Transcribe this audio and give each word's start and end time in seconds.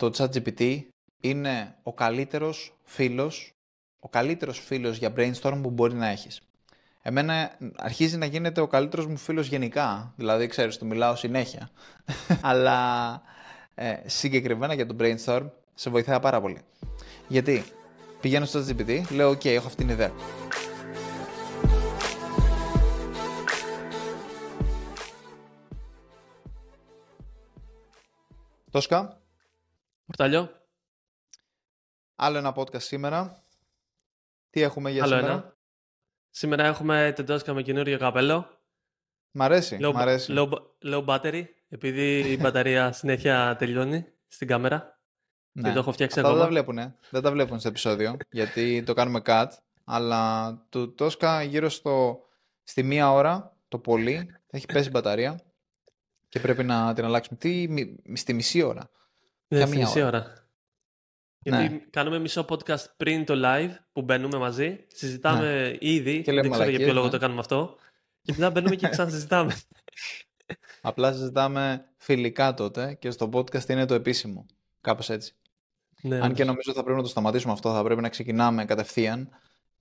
το 0.00 0.10
ChatGPT 0.16 0.80
είναι 1.20 1.74
ο 1.82 1.92
καλύτερος 1.94 2.76
φίλος, 2.84 3.54
ο 4.00 4.08
καλύτερος 4.08 4.58
φίλος 4.58 4.96
για 4.96 5.12
brainstorm 5.16 5.58
που 5.62 5.70
μπορεί 5.70 5.94
να 5.94 6.08
έχεις. 6.08 6.40
Εμένα 7.02 7.56
αρχίζει 7.76 8.16
να 8.16 8.26
γίνεται 8.26 8.60
ο 8.60 8.66
καλύτερος 8.66 9.06
μου 9.06 9.16
φίλος 9.16 9.46
γενικά, 9.46 10.12
δηλαδή 10.16 10.46
ξέρεις, 10.46 10.78
του 10.78 10.86
μιλάω 10.86 11.14
συνέχεια. 11.14 11.70
Αλλά 12.40 13.22
ε, 13.74 13.96
συγκεκριμένα 14.06 14.74
για 14.74 14.86
το 14.86 14.96
brainstorm 15.00 15.50
σε 15.74 15.90
βοηθάει 15.90 16.20
πάρα 16.20 16.40
πολύ. 16.40 16.60
Γιατί 17.28 17.64
πηγαίνω 18.20 18.44
στο 18.44 18.64
GPT, 18.68 19.02
λέω 19.10 19.30
ok, 19.30 19.46
έχω 19.46 19.66
αυτήν 19.66 19.86
την 19.86 19.94
ιδέα. 19.94 20.12
Τόσκα. 28.70 29.19
Πορταλιό. 30.16 30.50
Άλλο 32.16 32.38
ένα 32.38 32.52
podcast 32.56 32.80
σήμερα. 32.82 33.42
Τι 34.50 34.60
έχουμε 34.62 34.90
για 34.90 35.02
Άλλο 35.02 35.14
σήμερα; 35.14 35.32
ένα. 35.32 35.56
Σήμερα 36.30 36.64
έχουμε 36.64 37.12
την 37.14 37.26
Τόσκα 37.26 37.54
με 37.54 37.62
καινούριο 37.62 37.98
καπέλο. 37.98 38.60
Μ' 39.30 39.42
αρέσει, 39.42 39.78
Low, 39.82 39.92
μ' 39.92 39.96
αρέσει. 39.96 40.32
low, 40.36 40.48
low 40.84 41.04
battery, 41.04 41.44
επειδή 41.68 42.18
η 42.32 42.38
μπαταρία 42.40 42.92
συνέχεια 42.98 43.56
τελειώνει 43.58 44.06
στην 44.28 44.46
κάμερα. 44.48 44.98
Ναι. 45.52 45.68
Και 45.68 45.74
το 45.74 45.78
έχω 45.80 45.92
φτιάξει 45.92 46.18
Αυτά 46.20 46.32
δεν 46.34 46.40
ακόμα. 46.42 46.56
τα 46.62 46.62
βλέπουν, 46.62 46.94
δεν 47.10 47.22
τα 47.22 47.30
βλέπουν 47.32 47.58
στο 47.58 47.68
επεισόδιο, 47.68 48.16
γιατί 48.30 48.82
το 48.82 48.94
κάνουμε 48.94 49.20
cut, 49.24 49.46
αλλά 49.84 50.54
του 50.68 50.94
Τόσκα 50.94 51.42
γύρω 51.42 51.68
στο, 51.68 52.20
στη 52.62 52.82
μία 52.82 53.12
ώρα, 53.12 53.56
το 53.68 53.78
πολύ, 53.78 54.30
έχει 54.50 54.66
πέσει 54.66 54.86
η 54.88 54.90
μπαταρία 54.92 55.40
και 56.28 56.40
πρέπει 56.40 56.64
να 56.64 56.94
την 56.94 57.04
αλλάξουμε. 57.04 57.38
Τι, 57.38 57.68
μι- 57.68 58.16
στη 58.18 58.32
μισή 58.34 58.62
ώρα. 58.62 58.90
Ναι, 59.50 59.56
για 59.58 59.66
στη 59.66 59.76
μία 59.76 59.84
μισή 59.86 59.98
ώρα. 60.02 60.08
ώρα. 60.18 60.34
Γιατί 61.42 61.68
Ναι. 61.72 61.78
κάνουμε 61.90 62.18
μισό 62.18 62.44
podcast 62.48 62.84
πριν 62.96 63.24
το 63.24 63.34
live 63.44 63.70
που 63.92 64.02
μπαίνουμε 64.02 64.38
μαζί. 64.38 64.84
Συζητάμε 64.88 65.76
ήδη. 65.80 66.16
Ναι. 66.16 66.20
Και 66.22 66.32
λέμε 66.32 66.42
δεν 66.42 66.50
ξέρω 66.50 66.68
για 66.70 66.78
ποιο 66.78 66.86
μαλακίες, 66.86 66.92
λόγο 66.94 67.04
ναι. 67.04 67.10
το 67.12 67.18
κάνουμε 67.18 67.40
αυτό. 67.40 67.76
Και 68.22 68.32
μετά 68.32 68.50
μπαίνουμε 68.50 68.76
και 68.76 68.88
ξανασυζητάμε. 68.94 69.56
Απλά 70.80 71.12
συζητάμε 71.12 71.84
φιλικά 71.96 72.54
τότε 72.54 72.94
και 72.94 73.10
στο 73.10 73.28
podcast 73.32 73.68
είναι 73.68 73.86
το 73.86 73.94
επίσημο. 73.94 74.46
Κάπως 74.80 75.10
έτσι. 75.10 75.34
ναι, 76.02 76.20
Αν 76.20 76.34
και 76.34 76.44
νομίζω 76.44 76.72
θα 76.72 76.82
πρέπει 76.82 76.96
να 76.96 77.02
το 77.02 77.08
σταματήσουμε 77.08 77.52
αυτό, 77.52 77.72
θα 77.72 77.82
πρέπει 77.82 78.00
να 78.00 78.08
ξεκινάμε 78.08 78.64
κατευθείαν, 78.64 79.28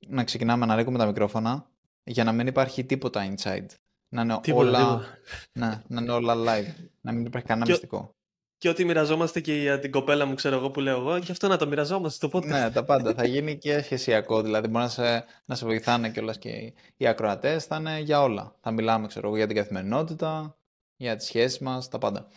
να 0.08 0.24
ξεκινάμε 0.24 0.66
να 0.66 0.74
ανοίγουμε 0.74 0.98
τα 0.98 1.06
μικρόφωνα 1.06 1.70
για 2.04 2.24
να 2.24 2.32
μην 2.32 2.48
υπάρχει 2.48 2.84
τίποτα 2.86 3.34
inside. 3.36 3.66
Να 4.10 4.22
είναι, 4.22 4.40
Τίποτα, 4.42 4.68
όλα, 4.68 4.78
τίποτα. 4.80 5.18
Ναι, 5.52 5.82
να 5.88 6.02
είναι 6.02 6.12
όλα 6.12 6.36
live. 6.36 6.74
Να 7.02 7.12
μην 7.12 7.26
υπάρχει 7.26 7.48
κανένα 7.48 7.66
Και- 7.66 7.72
μυστικό. 7.72 8.16
Και 8.60 8.70
ό,τι 8.70 8.86
μοιραζόμαστε 8.86 9.40
και 9.40 9.54
για 9.54 9.80
την 9.80 9.92
κοπέλα 9.92 10.26
μου, 10.26 10.34
ξέρω 10.34 10.56
εγώ 10.56 10.72
που 10.72 10.80
λέω 10.80 11.00
εγώ, 11.00 11.20
και 11.20 11.32
αυτό 11.32 11.48
να 11.48 11.58
το 11.58 11.68
μοιραζόμαστε 11.68 12.28
στο 12.28 12.40
podcast. 12.40 12.48
Ναι, 12.48 12.72
τα 12.72 12.84
πάντα. 12.84 13.14
θα 13.14 13.26
γίνει 13.26 13.58
και 13.58 13.82
σχεσιακό. 13.82 14.42
Δηλαδή, 14.42 14.68
μπορεί 14.68 14.84
να 14.84 14.90
σε, 14.90 15.26
να 15.46 15.56
σε 15.56 15.66
βοηθάνε 15.66 16.10
κιόλας 16.10 16.38
και 16.38 16.50
οι, 16.50 16.74
οι 16.98 17.08
ακροατές. 17.08 17.66
Θα 17.66 17.76
είναι 17.76 18.00
για 18.00 18.22
όλα. 18.22 18.56
Θα 18.62 18.72
μιλάμε, 18.72 19.08
ξέρω 19.08 19.28
εγώ, 19.28 19.38
για 19.38 19.48
την 19.48 19.56
καθημερινότητα, 19.56 20.58
για 20.96 21.16
τις 21.16 21.26
σχέσεις 21.26 21.60
μας, 21.60 21.90
τα 21.90 21.98
πάντα. 21.98 22.28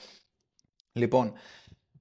Λοιπόν, 0.93 1.33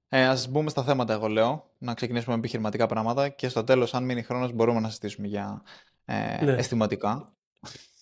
ε, 0.08 0.26
ας 0.26 0.48
μπούμε 0.48 0.70
στα 0.70 0.84
θέματα, 0.84 1.12
εγώ 1.12 1.28
λέω. 1.28 1.70
Να 1.78 1.94
ξεκινήσουμε 1.94 2.32
με 2.32 2.38
επιχειρηματικά 2.38 2.86
πράγματα 2.86 3.28
και 3.28 3.48
στο 3.48 3.64
τέλος, 3.64 3.94
αν 3.94 4.04
μείνει 4.04 4.22
χρόνος, 4.22 4.52
μπορούμε 4.52 4.80
να 4.80 4.88
συζητήσουμε 4.88 5.26
για 5.26 5.62
ε, 6.04 6.44
Ναι. 6.44 6.52
αισθηματικά. 6.52 7.32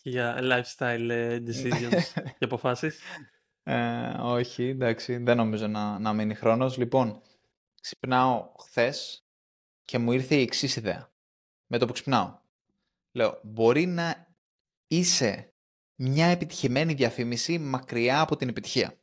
Για 0.02 0.38
lifestyle 0.42 1.08
ε, 1.10 1.38
decisions 1.46 2.02
και 2.38 2.44
αποφάσεις. 2.44 2.98
Ε, 3.62 4.14
όχι, 4.20 4.64
εντάξει, 4.64 5.16
δεν 5.16 5.36
νομίζω 5.36 5.66
να, 5.66 5.98
να 5.98 6.12
μείνει 6.12 6.34
χρόνος. 6.34 6.76
Λοιπόν, 6.76 7.22
ξυπνάω 7.80 8.52
χθες 8.58 9.26
και 9.84 9.98
μου 9.98 10.12
ήρθε 10.12 10.34
η 10.34 10.42
εξής 10.42 10.76
ιδέα. 10.76 11.12
Με 11.66 11.78
το 11.78 11.86
που 11.86 11.92
ξυπνάω. 11.92 12.38
Λέω, 13.12 13.40
μπορεί 13.42 13.86
να 13.86 14.34
είσαι 14.86 15.54
μια 15.94 16.26
επιτυχημένη 16.26 16.94
διαφήμιση 16.94 17.58
μακριά 17.58 18.20
από 18.20 18.36
την 18.36 18.48
επιτυχία. 18.48 18.94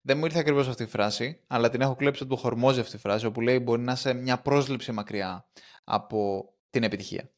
Δεν 0.00 0.18
μου 0.18 0.24
ήρθε 0.24 0.38
ακριβώς 0.38 0.68
αυτή 0.68 0.82
η 0.82 0.86
φράση, 0.86 1.40
αλλά 1.46 1.70
την 1.70 1.80
έχω 1.80 1.96
κλέψει 1.96 2.22
από 2.22 2.34
το 2.34 2.40
χορμόζει 2.40 2.80
αυτή 2.80 2.96
η 2.96 2.98
φράση, 2.98 3.26
όπου 3.26 3.40
λέει 3.40 3.58
μπορεί 3.58 3.82
να 3.82 3.92
είσαι 3.92 4.12
μια 4.12 4.42
πρόσληψη 4.42 4.92
μακριά 4.92 5.48
από 5.84 6.52
την 6.70 6.82
επιτυχία. 6.82 7.30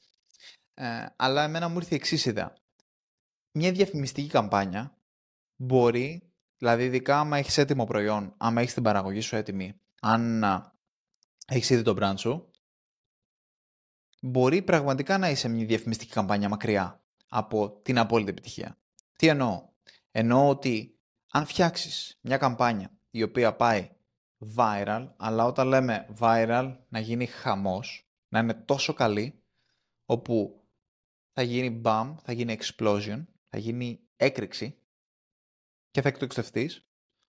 Ε, 0.75 1.06
αλλά 1.16 1.43
εμένα 1.43 1.69
μου 1.69 1.77
ήρθε 1.77 1.94
η 1.94 1.97
εξής 1.97 2.25
ιδέα. 2.25 2.53
Μια 3.53 3.72
διαφημιστική 3.72 4.28
καμπάνια 4.28 4.99
μπορεί, 5.56 6.32
δηλαδή 6.56 6.84
ειδικά 6.84 7.20
άμα 7.20 7.38
έχεις 7.38 7.59
έτοιμο 7.59 7.84
προϊόν, 7.84 8.34
άμα 8.37 8.60
έχεις 8.60 8.75
την 8.75 8.82
παραγωγή 8.82 9.20
σου 9.20 9.37
έτοιμη, 9.37 9.81
αν 10.00 10.44
α, 10.44 10.72
έχεις 11.47 11.70
ήδη 11.70 11.82
το 11.82 11.94
brand 11.98 12.15
σου, 12.16 12.50
μπορεί 14.20 14.62
πραγματικά 14.62 15.19
να 15.19 15.31
είσαι 15.31 15.48
μια 15.48 15.66
διαφημιστική 15.66 16.12
καμπάνια 16.12 16.48
μακριά 16.48 17.04
από 17.28 17.81
την 17.82 17.98
απόλυτη 17.98 18.31
επιτυχία. 18.31 18.78
Τι 19.16 19.26
εννοώ; 19.26 19.69
Εννοώ 20.10 20.48
ότι 20.48 20.98
αν 21.31 21.47
φτιάξεις 21.47 22.19
μια 22.21 22.36
καμπάνια 22.36 22.91
η 23.10 23.22
οποία 23.22 23.56
πάει 23.56 23.91
viral, 24.56 25.09
αλλά 25.16 25.44
όταν 25.44 25.66
λέμε 25.66 26.06
viral 26.19 26.76
να 26.88 26.98
γίνει 26.98 27.26
χαμός, 27.26 28.09
να 28.28 28.38
είναι 28.38 28.54
τόσο 28.54 28.92
καλή, 28.92 29.42
όπου 30.04 30.65
θα 31.32 31.42
γίνει 31.42 31.81
bam, 31.84 32.15
θα 32.22 32.32
γίνει 32.32 32.59
explosion, 32.60 33.25
θα 33.48 33.59
γίνει 33.59 34.00
έκρηξη 34.16 34.78
και 35.94 36.03
θα 36.03 36.09
εκτοξευτείς, 36.09 36.84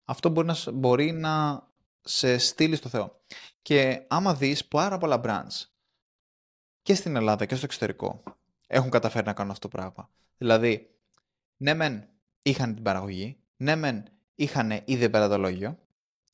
αυτό 0.05 0.29
μπορεί 0.29 0.47
να, 0.47 0.55
σ- 0.55 0.71
μπορεί 0.73 1.13
να 1.13 1.67
σε 2.01 2.39
στείλει 2.39 2.77
στο 2.77 2.89
Θεό. 2.89 3.21
Και 3.63 4.05
άμα 4.09 4.35
δεις 4.35 4.65
πάρα 4.65 4.99
πολλά 4.99 5.21
brands 5.25 5.67
και 6.83 6.95
στην 6.95 7.17
Ελλάδα 7.17 7.47
και 7.47 7.55
στο 7.55 7.65
εξωτερικό 7.65 8.23
έχουν 8.67 8.91
καταφέρει 8.91 9.27
να 9.27 9.33
κάνουν 9.33 9.51
αυτό 9.53 9.69
το 9.69 9.77
πράγμα. 9.77 10.11
Δηλαδή, 10.39 10.91
ναι 11.57 11.75
μεν 11.75 12.09
είχαν 12.43 12.75
την 12.75 12.83
παραγωγή, 12.83 13.39
ναι 13.57 13.77
μεν 13.77 14.05
είχαν 14.35 14.83
ήδη 14.85 15.11
πελατολόγιο, 15.11 15.79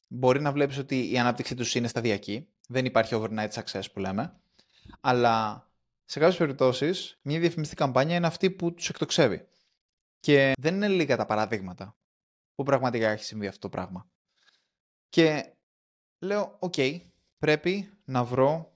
μπορεί 0.09 0.41
να 0.41 0.53
βλέπεις 0.53 0.79
ότι 0.79 1.13
η 1.13 1.19
ανάπτυξή 1.19 1.55
τους 1.55 1.75
είναι 1.75 1.89
σταδιακή, 1.89 2.49
δεν 2.69 2.85
υπάρχει 2.85 3.15
overnight 3.19 3.51
success 3.51 3.85
που 3.93 3.99
λέμε, 4.01 4.41
αλλά 5.01 5.67
σε 6.05 6.19
κάποιες 6.19 6.39
περιπτώσεις 6.39 7.19
μια 7.23 7.41
διαφημιστική 7.41 7.81
καμπάνια 7.83 8.17
είναι 8.17 8.27
αυτή 8.27 8.51
που 8.51 8.75
τους 8.75 8.89
εκτοξεύει. 8.89 9.49
Και 10.21 10.53
δεν 10.61 10.75
είναι 10.75 10.89
λίγα 10.89 11.17
τα 11.17 11.27
παραδείγματα 11.27 11.95
που 12.61 12.67
πραγματικά 12.67 13.09
έχει 13.09 13.25
συμβεί 13.25 13.47
αυτό 13.47 13.61
το 13.61 13.69
πράγμα. 13.69 14.11
Και 15.09 15.57
λέω, 16.19 16.57
οκ, 16.59 16.75
πρέπει 17.39 17.91
να 18.05 18.25
βρω 18.25 18.73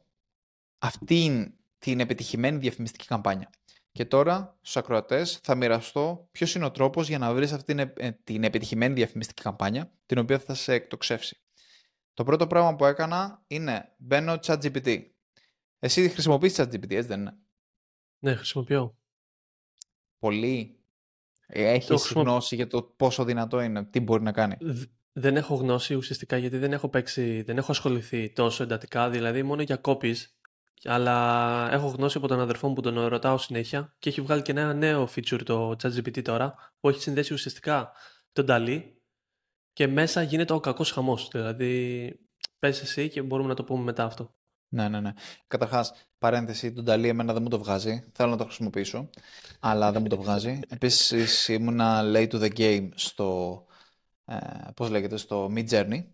αυτήν 0.79 1.55
την 1.79 2.01
επιτυχημένη 2.01 2.59
διαφημιστική 2.59 3.07
καμπάνια. 3.07 3.51
Και 3.93 4.05
τώρα 4.05 4.59
στους 4.61 4.77
ακροατές 4.77 5.39
θα 5.43 5.55
μοιραστώ 5.55 6.29
ποιος 6.31 6.55
είναι 6.55 6.65
ο 6.65 6.71
τρόπος 6.71 7.09
για 7.09 7.19
να 7.19 7.35
βρεις 7.35 7.53
αυτή 7.53 7.75
την, 7.75 7.93
ε, 7.97 8.13
την 8.25 8.45
επιτυχημένη 8.45 8.95
διαφημιστική 8.95 9.43
καμπάνια 9.43 9.93
την 10.07 10.19
οποία 10.19 10.39
θα 10.39 10.55
σε 10.55 10.73
εκτοξεύσει. 10.73 11.43
Το 12.15 12.25
πρώτο 12.25 12.47
πράγμα 12.47 12.77
που 12.77 12.85
έκανα 12.85 13.45
είναι 13.47 13.95
μπαίνω 13.99 14.39
ChatGPT. 14.43 15.07
Εσύ 15.79 16.09
χρησιμοποιείς 16.09 16.61
ChatGPT, 16.61 16.91
έτσι 16.91 17.09
δεν 17.09 17.21
είναι; 17.21 17.39
ναι, 18.19 18.35
χρησιμοποιώ. 18.35 18.99
Πολύ. 20.19 20.84
Ε, 21.47 21.71
Έχεις 21.73 21.87
χρησιμο- 21.89 22.23
γνώση 22.25 22.55
για 22.55 22.67
το 22.67 22.83
πόσο 22.83 23.25
δυνατό 23.25 23.61
είναι, 23.61 23.85
τι 23.85 24.01
μπορεί 24.01 24.23
να 24.23 24.33
κάνει. 24.33 24.57
Δ- 24.61 24.83
Δεν 25.13 25.37
έχω 25.37 25.55
γνώση 25.55 25.95
ουσιαστικά 25.95 26.37
γιατί 26.37 26.59
δεν 26.59 26.73
έχω 26.73 26.89
παίξει, 26.89 27.43
δεν 27.43 27.59
έχω 27.59 27.71
ασχοληθεί 27.73 28.33
τόσο 28.33 28.63
εντατικά, 28.63 29.11
δηλαδή 29.11 29.43
μόνο 29.43 29.63
για 29.63 29.81
copies. 29.85 30.17
Αλλά 30.85 31.69
έχω 31.73 31.87
γνώση 31.87 32.17
από 32.19 32.29
τον 32.29 32.41
αδερφό 32.41 32.69
μου 32.69 32.75
που 32.75 32.81
τον 32.81 33.07
ρωτάω 33.07 33.39
συνέχεια 33.39 33.95
και 33.99 34.09
έχει 34.09 34.21
βγάλει 34.21 34.43
και 34.43 34.51
ένα 34.51 34.75
νέο 34.75 35.09
feature 35.15 35.41
το 35.45 35.71
ChatGPT 35.83 36.23
τώρα 36.23 36.55
που 36.81 36.89
έχει 36.89 37.01
συνδέσει 37.01 37.33
ουσιαστικά 37.33 37.93
τον 38.33 38.47
Dali 38.49 38.83
και 39.73 39.87
μέσα 39.87 40.23
γίνεται 40.23 40.53
ο 40.53 40.61
κακός 40.61 40.91
χαμός. 40.91 41.29
Δηλαδή 41.33 42.09
πες 42.59 42.83
εσύ 42.83 43.09
και 43.09 43.23
μπορούμε 43.23 43.49
να 43.49 43.55
το 43.55 43.65
πούμε 43.65 43.83
μετά 43.85 44.05
αυτό. 44.05 44.35
Ναι, 44.75 44.89
ναι, 44.89 45.01
ναι. 45.01 45.13
Καταρχάς, 45.47 45.93
παρένθεση, 46.19 46.73
τον 46.73 46.85
Νταλή 46.85 47.09
εμένα 47.09 47.33
δεν 47.33 47.43
μου 47.43 47.49
το 47.49 47.59
βγάζει. 47.59 48.05
Θέλω 48.13 48.31
να 48.31 48.37
το 48.37 48.45
χρησιμοποιήσω, 48.45 49.11
αλλά 49.61 49.93
δεν 49.93 50.03
μου 50.03 50.09
το 50.09 50.17
βγάζει. 50.17 50.61
Επίσης, 50.69 51.49
ήμουνα 51.49 52.03
late 52.05 52.29
to 52.29 52.41
the 52.43 52.53
game 52.57 52.89
στο. 52.95 53.59
Ε, 54.25 54.37
πώς 54.75 54.91
λέγεται, 54.91 55.17
στο 55.17 55.53
Mid 55.55 55.69
Journey, 55.69 56.05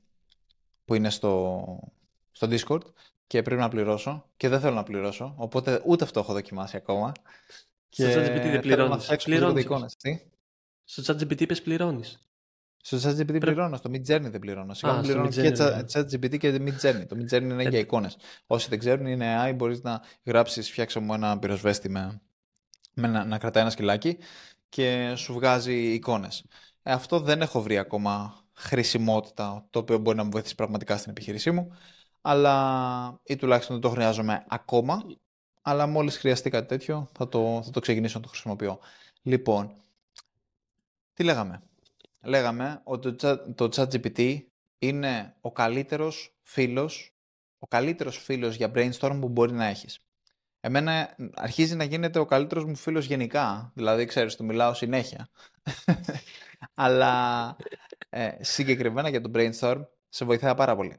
που 0.84 0.94
είναι 0.94 1.10
στο, 1.10 1.64
στο 2.30 2.48
Discord 2.50 2.82
και 3.26 3.42
πρέπει 3.42 3.60
να 3.60 3.68
πληρώσω 3.68 4.30
και 4.36 4.48
δεν 4.48 4.60
θέλω 4.60 4.74
να 4.74 4.82
πληρώσω, 4.82 5.34
οπότε 5.36 5.82
ούτε 5.86 6.04
αυτό 6.04 6.20
έχω 6.20 6.32
δοκιμάσει 6.32 6.76
ακόμα. 6.76 7.12
Στο 7.88 8.04
ChatGPT 8.04 8.12
δεν 8.14 8.40
θέλω 8.40 8.52
να 8.54 8.60
πληρώνεις. 8.60 9.04
φτιάξω 9.04 9.26
Πληρώνεις. 9.26 9.50
οπωσδήποτε 9.50 9.60
εικόνες. 9.60 9.96
Τι; 9.96 10.20
Στο 10.84 11.02
ChatGPT 11.14 11.40
είπες 11.40 11.62
πληρώνεις. 11.62 12.29
Στο 12.82 12.96
ChatGPT 12.96 13.40
πληρώνω, 13.40 13.76
στο 13.76 13.90
Mid 13.92 14.06
Journey 14.06 14.30
δεν 14.30 14.38
πληρώνω. 14.38 14.74
Σιγά 14.74 14.92
Α, 14.92 14.94
μην 14.94 15.04
στο 15.04 15.12
πληρώνω 15.12 15.28
Midjourney, 15.28 15.54
και 15.56 15.62
ναι. 15.64 15.82
Chat- 15.82 16.00
ChatGPT 16.00 16.38
και 16.38 16.60
Mid 16.60 16.80
Journey. 16.86 17.06
Το 17.08 17.16
Mid 17.18 17.34
Journey 17.34 17.42
είναι 17.42 17.64
Ε, 17.64 17.68
για 17.68 17.78
εικόνες. 17.78 18.16
Όσοι 18.46 18.68
δεν 18.68 18.78
ξέρουν, 18.78 19.06
είναι 19.06 19.36
AI, 19.44 19.54
μπορείς 19.56 19.82
να 19.82 20.02
γράψεις, 20.24 20.70
φτιάξε 20.70 21.00
μου 21.00 21.14
ένα 21.14 21.38
πυροσβέστη 21.38 21.88
με, 21.88 22.20
με 22.94 23.08
να, 23.08 23.24
να 23.24 23.38
κρατάει 23.38 23.62
ένα 23.62 23.72
σκυλάκι 23.72 24.18
και 24.68 25.12
σου 25.16 25.32
βγάζει 25.32 25.92
εικόνες. 25.92 26.44
Ε, 26.82 26.92
αυτό 26.92 27.20
δεν 27.20 27.40
έχω 27.42 27.62
βρει 27.62 27.78
ακόμα 27.78 28.44
χρησιμότητα 28.52 29.66
το 29.70 29.78
οποίο 29.78 29.98
μπορεί 29.98 30.16
να 30.16 30.24
μου 30.24 30.30
βοηθήσει 30.30 30.54
πραγματικά 30.54 30.96
στην 30.96 31.10
επιχείρησή 31.10 31.50
μου 31.50 31.72
αλλά 32.20 33.20
ή 33.22 33.36
τουλάχιστον 33.36 33.80
δεν 33.80 33.90
το 33.90 33.96
χρειάζομαι 33.96 34.44
ακόμα 34.48 35.02
αλλά 35.62 35.86
μόλις 35.86 36.16
χρειαστεί 36.18 36.50
κάτι 36.50 36.66
τέτοιο 36.68 37.08
θα 37.12 37.28
το, 37.28 37.60
θα 37.64 37.70
το 37.70 37.80
ξεκινήσω 37.80 38.18
να 38.18 38.24
το 38.24 38.30
χρησιμοποιώ. 38.30 38.78
Λοιπόν, 39.22 39.74
τι 41.14 41.24
λέγαμε; 41.24 41.62
Λέγαμε 42.22 42.80
ότι 42.84 43.14
το 43.54 43.68
ChatGPT 43.72 44.38
είναι 44.78 45.36
ο 45.40 45.52
καλύτερος 45.52 46.36
φίλος, 46.42 47.14
ο 47.58 47.66
καλύτερος 47.66 48.18
φίλος 48.18 48.54
για 48.56 48.70
brainstorm 48.74 49.18
που 49.20 49.28
μπορεί 49.28 49.52
να 49.52 49.64
έχεις. 49.64 49.98
Εμένα 50.60 51.16
αρχίζει 51.34 51.76
να 51.76 51.84
γίνεται 51.84 52.18
ο 52.18 52.24
καλύτερος 52.24 52.64
μου 52.64 52.76
φίλος 52.76 53.06
γενικά, 53.06 53.72
δηλαδή 53.74 54.04
ξέρεις, 54.04 54.36
του 54.36 54.44
μιλάω 54.44 54.74
συνέχεια. 54.74 55.28
Αλλά 56.74 57.56
ε, 58.08 58.30
συγκεκριμένα 58.40 59.08
για 59.08 59.20
το 59.20 59.30
brainstorm 59.34 59.80
σε 60.08 60.24
βοηθάει 60.24 60.54
πάρα 60.54 60.76
πολύ. 60.76 60.96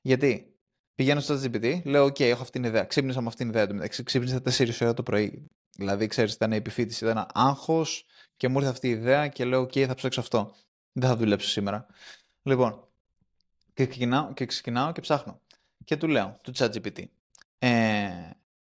Γιατί 0.00 0.58
πηγαίνω 0.94 1.20
στο 1.20 1.34
GPT, 1.34 1.80
λέω: 1.84 2.04
OK, 2.04 2.20
έχω 2.20 2.42
αυτήν 2.42 2.62
την 2.62 2.70
ιδέα. 2.70 2.84
Ξύπνησα 2.84 3.20
με 3.20 3.26
αυτήν 3.26 3.52
την 3.52 3.60
ιδέα. 3.60 3.86
Ξύπνησα 3.86 4.42
4 4.44 4.80
ώρα 4.80 4.94
το 4.94 5.02
πρωί. 5.02 5.46
Δηλαδή, 5.80 6.06
ξέρεις, 6.06 6.32
ήταν 6.32 6.52
επιφύτηση, 6.52 7.04
ήταν 7.04 7.26
άγχος 7.34 8.06
και 8.36 8.48
μου 8.48 8.58
ήρθε 8.58 8.70
αυτή 8.70 8.88
η 8.88 8.90
ιδέα 8.90 9.28
και 9.28 9.44
λέω: 9.44 9.62
OK, 9.62 9.86
θα 9.86 9.94
ψάξω 9.94 10.20
αυτό. 10.20 10.54
Δεν 10.92 11.08
θα 11.08 11.16
δουλέψω 11.16 11.48
σήμερα. 11.48 11.86
Λοιπόν, 12.42 12.88
και 13.74 13.86
ξεκινάω 13.86 14.32
και, 14.32 14.46
ξεκινάω 14.46 14.92
και 14.92 15.00
ψάχνω. 15.00 15.40
Και 15.84 15.96
του 15.96 16.08
λέω, 16.08 16.36
του 16.42 16.52
ChatGPT, 16.56 17.04
ε, 17.58 18.08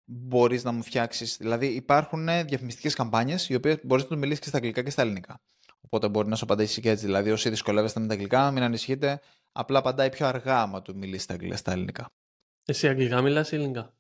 μπορείς 0.06 0.64
να 0.64 0.72
μου 0.72 0.84
φτιάξεις, 0.84 1.38
δηλαδή 1.38 1.68
υπάρχουν 1.68 2.26
διαφημιστικές 2.26 2.94
καμπάνιες 2.94 3.50
οι 3.50 3.56
οποίες 3.56 3.80
μπορείς 3.84 4.04
να 4.04 4.10
τους 4.10 4.20
μιλήσεις 4.20 4.40
και 4.40 4.48
στα 4.48 4.58
αγγλικά 4.58 4.84
και 4.84 4.90
στα 4.90 5.02
ελληνικά. 5.02 5.40
Οπότε 5.82 6.10
μπορεί 6.10 6.28
να 6.28 6.36
σου 6.36 6.44
απαντήσει 6.44 6.82
και 6.82 6.90
έτσι. 6.90 7.06
Δηλαδή, 7.06 7.32
όσοι 7.32 7.50
δυσκολεύεστε 7.50 8.00
με 8.00 8.08
τα 8.08 8.14
αγγλικά, 8.14 8.52
μην 8.52 8.64
ανησυχείτε. 8.64 9.20
Απλά 9.52 9.80
απαντάει 9.80 10.10
πιο 10.10 10.28
αργά 10.28 10.62
άμα 10.62 10.82
του 10.82 10.96
μιλήσεις 10.96 11.24
στα, 11.24 11.34
αγγλικά, 11.34 11.56
στα 11.58 11.72
ελληνικά. 11.72 12.06
Εσύ 12.66 12.88
αγγλικά 12.88 13.22
μιλάς 13.22 13.52
ή 13.52 13.56
ελληνικά; 13.56 13.94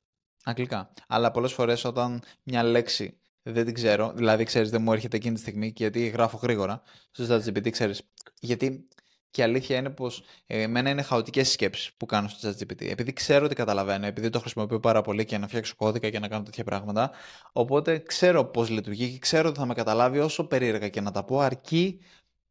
Αγγλικά. 0.47 0.94
Αλλά 1.07 1.31
πολλές 1.31 1.53
φορές 1.53 1.83
όταν 1.83 2.21
μια 2.44 2.63
λέξη 2.63 3.19
δεν 3.44 3.65
την 3.65 3.73
ξέρω, 3.73 4.11
δηλαδή 4.15 4.44
ξέρεις, 4.44 4.69
δεν 4.69 4.81
μου 4.81 4.94
έρχεται 4.94 5.17
εκείνη 5.17 5.33
τη 5.33 5.39
στιγμή 5.39 5.73
γιατί 5.75 6.07
γράφω 6.07 6.39
γρήγορα 6.41 6.81
στο 7.11 7.25
ChatGPT, 7.29 7.69
ξέρεις. 7.69 8.01
Γιατί 8.39 8.88
και 9.29 9.41
η 9.41 9.44
αλήθεια 9.44 9.77
είναι 9.77 9.89
πως 9.89 10.23
ε, 10.45 10.61
εμένα 10.61 10.89
είναι 10.89 11.01
χαοτικές 11.01 11.51
σκέψεις 11.51 11.94
που 11.94 12.05
κάνω 12.05 12.27
στο 12.27 12.49
ChatGPT. 12.49 12.81
Επειδή 12.81 13.13
ξέρω 13.13 13.45
ότι 13.45 13.55
καταλαβαίνω, 13.55 14.05
επειδή 14.05 14.29
το 14.29 14.39
χρησιμοποιώ 14.39 14.79
πάρα 14.79 15.01
πολύ 15.01 15.25
και 15.25 15.38
να 15.38 15.47
φτιάξω 15.47 15.75
κώδικα 15.75 16.09
και 16.09 16.19
να 16.19 16.27
κάνω 16.27 16.44
τέτοια 16.44 16.63
πράγματα. 16.63 17.11
Οπότε 17.51 17.99
ξέρω 17.99 18.45
πώς 18.45 18.69
λειτουργεί 18.69 19.11
και 19.11 19.19
ξέρω 19.19 19.49
ότι 19.49 19.59
θα 19.59 19.65
με 19.65 19.73
καταλάβει 19.73 20.19
όσο 20.19 20.47
περίεργα 20.47 20.89
και 20.89 21.01
να 21.01 21.11
τα 21.11 21.23
πω, 21.23 21.39
αρκεί 21.39 21.99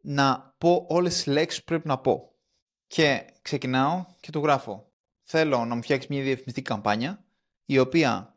να 0.03 0.55
πω 0.59 0.87
όλες 0.89 1.15
τις 1.15 1.27
λέξεις 1.27 1.59
που 1.59 1.65
πρέπει 1.65 1.89
να 1.89 1.99
πω. 1.99 2.33
Και 2.87 3.25
ξεκινάω 3.43 4.05
και 4.21 4.31
του 4.31 4.41
γράφω. 4.41 4.91
Θέλω 5.23 5.65
να 5.65 5.75
μου 5.75 5.83
φτιάξεις 5.83 6.11
μια 6.11 6.23
διαφημιστική 6.23 6.69
καμπάνια 6.69 7.26
η 7.67 7.79
οποία 7.79 8.37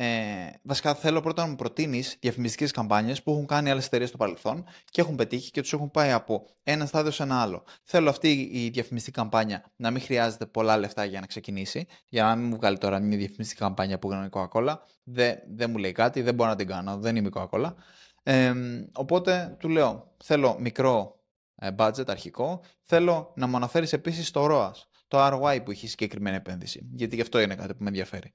ε, 0.00 0.50
βασικά 0.62 0.94
θέλω 0.94 1.20
πρώτα 1.20 1.42
να 1.42 1.48
μου 1.48 1.56
προτείνεις 1.56 2.16
διαφημιστικέ 2.20 2.66
καμπάνιες 2.66 3.22
που 3.22 3.30
έχουν 3.30 3.46
κάνει 3.46 3.70
άλλες 3.70 3.86
εταιρείες 3.86 4.08
στο 4.08 4.18
παρελθόν 4.18 4.64
και 4.90 5.00
έχουν 5.00 5.16
πετύχει 5.16 5.50
και 5.50 5.60
τους 5.60 5.72
έχουν 5.72 5.90
πάει 5.90 6.10
από 6.12 6.46
ένα 6.62 6.86
στάδιο 6.86 7.10
σε 7.10 7.22
ένα 7.22 7.40
άλλο. 7.40 7.64
Θέλω 7.82 8.10
αυτή 8.10 8.50
η 8.52 8.68
διαφημιστική 8.68 9.16
καμπάνια 9.16 9.64
να 9.76 9.90
μην 9.90 10.02
χρειάζεται 10.02 10.46
πολλά 10.46 10.76
λεφτά 10.76 11.04
για 11.04 11.20
να 11.20 11.26
ξεκινήσει, 11.26 11.86
για 12.08 12.24
να 12.24 12.36
μην 12.36 12.48
μου 12.48 12.56
βγάλει 12.56 12.78
τώρα 12.78 12.98
μια 13.00 13.18
διαφημιστική 13.18 13.60
καμπάνια 13.60 13.98
που 13.98 14.12
είναι 14.12 14.24
η 14.24 14.28
Coca-Cola. 14.32 14.74
Δεν, 15.04 15.38
δεν 15.48 15.70
μου 15.70 15.76
λέει 15.76 15.92
κάτι, 15.92 16.22
δεν 16.22 16.34
μπορώ 16.34 16.50
να 16.50 16.56
την 16.56 16.66
κάνω, 16.66 16.96
δεν 16.96 17.16
είμαι 17.16 17.28
η 17.28 17.32
Coca-Cola. 17.34 17.74
Ε, 18.22 18.54
οπότε 18.92 19.56
του 19.58 19.68
λέω, 19.68 20.14
θέλω 20.24 20.56
μικρό 20.58 21.20
ε, 21.54 21.70
budget 21.78 22.08
αρχικό, 22.08 22.60
θέλω 22.82 23.32
να 23.36 23.46
μου 23.46 23.56
αναφέρεις 23.56 23.92
επίσης 23.92 24.30
το 24.30 24.46
ROAS, 24.50 24.82
το 25.08 25.26
ROI 25.26 25.64
που 25.64 25.70
έχει 25.70 25.88
συγκεκριμένη 25.88 26.36
επένδυση, 26.36 26.86
γιατί 26.92 27.14
γι' 27.14 27.22
αυτό 27.22 27.40
είναι 27.40 27.54
κάτι 27.54 27.74
που 27.74 27.82
με 27.82 27.88
ενδιαφέρει. 27.88 28.32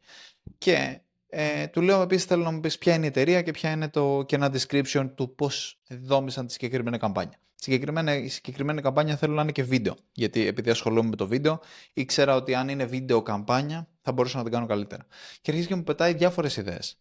Και 0.57 1.01
ε, 1.35 1.67
του 1.67 1.81
λέω 1.81 2.01
επίσης 2.01 2.25
θέλω 2.25 2.43
να 2.43 2.51
μου 2.51 2.59
πεις 2.59 2.77
ποια 2.77 2.93
είναι 2.93 3.05
η 3.05 3.07
εταιρεία 3.07 3.41
και 3.41 3.51
ποια 3.51 3.71
είναι 3.71 3.89
το, 3.89 4.23
και 4.25 4.35
ένα 4.35 4.53
description 4.53 5.09
του 5.15 5.35
πώς 5.35 5.79
δόμησαν 5.89 6.45
τη 6.47 6.51
συγκεκριμένη 6.53 6.97
καμπάνια. 6.97 7.37
Συγκεκριμένα, 7.55 8.15
η 8.15 8.27
συγκεκριμένη 8.27 8.81
καμπάνια 8.81 9.15
θέλω 9.15 9.33
να 9.33 9.41
είναι 9.41 9.51
και 9.51 9.63
βίντεο. 9.63 9.95
Γιατί 10.11 10.47
επειδή 10.47 10.69
ασχολούμαι 10.69 11.09
με 11.09 11.15
το 11.15 11.27
βίντεο, 11.27 11.59
ήξερα 11.93 12.35
ότι 12.35 12.55
αν 12.55 12.69
είναι 12.69 12.85
βίντεο 12.85 13.21
καμπάνια 13.21 13.87
θα 14.01 14.11
μπορούσα 14.11 14.37
να 14.37 14.43
την 14.43 14.51
κάνω 14.51 14.65
καλύτερα. 14.65 15.05
Και 15.41 15.51
αρχίζει 15.51 15.67
και 15.67 15.75
μου 15.75 15.83
πετάει 15.83 16.13
διάφορες 16.13 16.57
ιδέες. 16.57 16.97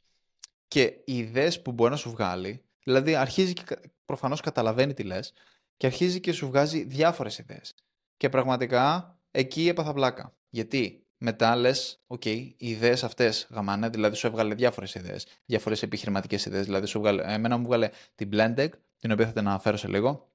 Και 0.69 0.83
οι 1.05 1.17
ιδέες 1.17 1.63
που 1.63 1.73
μπορεί 1.73 1.91
να 1.91 1.97
σου 1.97 2.11
βγάλει, 2.11 2.63
δηλαδή 2.85 3.15
αρχίζει 3.15 3.53
και 3.53 3.65
προφανώς 4.05 4.41
καταλαβαίνει 4.41 4.95
τι 4.95 5.03
λες, 5.03 5.33
και 5.77 5.87
αρχίζει 5.87 6.21
και 6.21 6.33
σου 6.33 6.47
βγάζει 6.47 6.85
διάφορες 6.85 7.39
ιδέες. 7.39 7.75
Και 8.17 8.29
πραγματικά 8.29 9.17
εκεί 9.33 9.69
έπαθα 9.69 9.93
πλάκα. 9.93 10.35
Γιατί 10.49 11.07
μετά 11.19 11.57
λες, 11.57 12.01
OK, 12.07 12.27
οι 12.27 12.55
ιδέες 12.57 13.05
αυτές 13.05 13.47
γαμάνε, 13.51 13.89
δηλαδή 13.89 14.17
σου 14.17 14.27
έβγαλε 14.27 14.55
διάφορες 14.55 14.95
έβγαλε 14.95 15.27
διάφορες 15.45 15.83
επιχειρηματικές 15.83 16.45
ιδέες. 16.45 16.65
Δηλαδή, 16.65 16.87
σου 16.87 16.99
έβγαλε, 16.99 17.23
εμένα 17.33 17.57
μου 17.57 17.67
βγάλε 17.67 17.91
την 18.15 18.31
Blendeg, 18.33 18.69
την 18.99 19.13
οποία 19.13 19.27
θα 19.27 19.33
την 19.33 19.49
αναφέρω 19.49 19.77
σε 19.77 19.89
λίγο, 19.89 20.29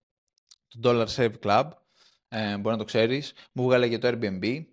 το 0.68 0.80
Dollar 0.84 1.08
Save 1.16 1.34
Club, 1.44 1.70
ε, 2.28 2.58
μπορεί 2.58 2.76
να 2.76 2.78
το 2.78 2.84
ξέρεις, 2.84 3.34
μου 3.52 3.64
βγάλε 3.64 3.86
για 3.86 4.00
το 4.00 4.08
Airbnb, 4.08 4.64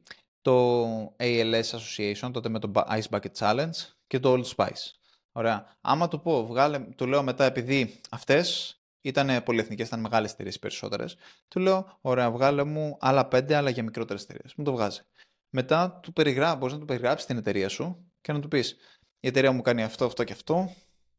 το 0.41 1.17
ALS 1.19 1.63
Association, 1.63 2.31
τότε 2.33 2.49
με 2.49 2.59
το 2.59 2.73
Ice 2.75 3.09
Bucket 3.11 3.33
Challenge 3.39 3.77
και 4.07 4.19
το 4.19 4.33
Old 4.33 4.55
Spice. 4.57 4.91
Ωραία. 5.33 5.77
Άμα 5.81 6.09
του 6.09 6.21
πω, 6.21 6.47
βγάλε, 6.47 6.79
του 6.79 7.07
λέω 7.07 7.23
μετά, 7.23 7.45
επειδή 7.45 8.01
αυτές 8.11 8.77
ήταν 9.05 9.43
πολυεθνικές, 9.43 9.87
ήταν 9.87 10.01
μεγάλες 10.01 10.33
εταιρείες 10.33 10.59
περισσότερες, 10.59 11.17
του 11.49 11.61
λέω, 11.61 11.99
ωραία, 12.01 12.31
βγάλε 12.31 12.65
μου 12.65 12.97
άλλα 13.01 13.27
πέντε, 13.27 13.55
αλλά 13.55 13.71
για 13.71 13.83
μικρότερες 13.83 14.23
εταιρείες. 14.23 14.55
Μου 14.55 14.65
το 14.65 14.73
βγάζει 14.73 15.01
μετά 15.49 15.99
του 16.03 16.13
περιγρά... 16.13 16.57
μπορείς 16.57 16.75
να 16.75 16.81
του 16.81 16.87
περιγράψεις 16.87 17.27
την 17.27 17.37
εταιρεία 17.37 17.69
σου 17.69 18.13
και 18.21 18.33
να 18.33 18.41
του 18.41 18.49
πεις 18.49 18.77
η 19.21 19.27
εταιρεία 19.27 19.53
μου 19.53 19.63
κάνει 19.63 19.83
αυτό, 19.83 20.05
αυτό 20.05 20.25
και 20.25 20.33
αυτό. 20.33 20.75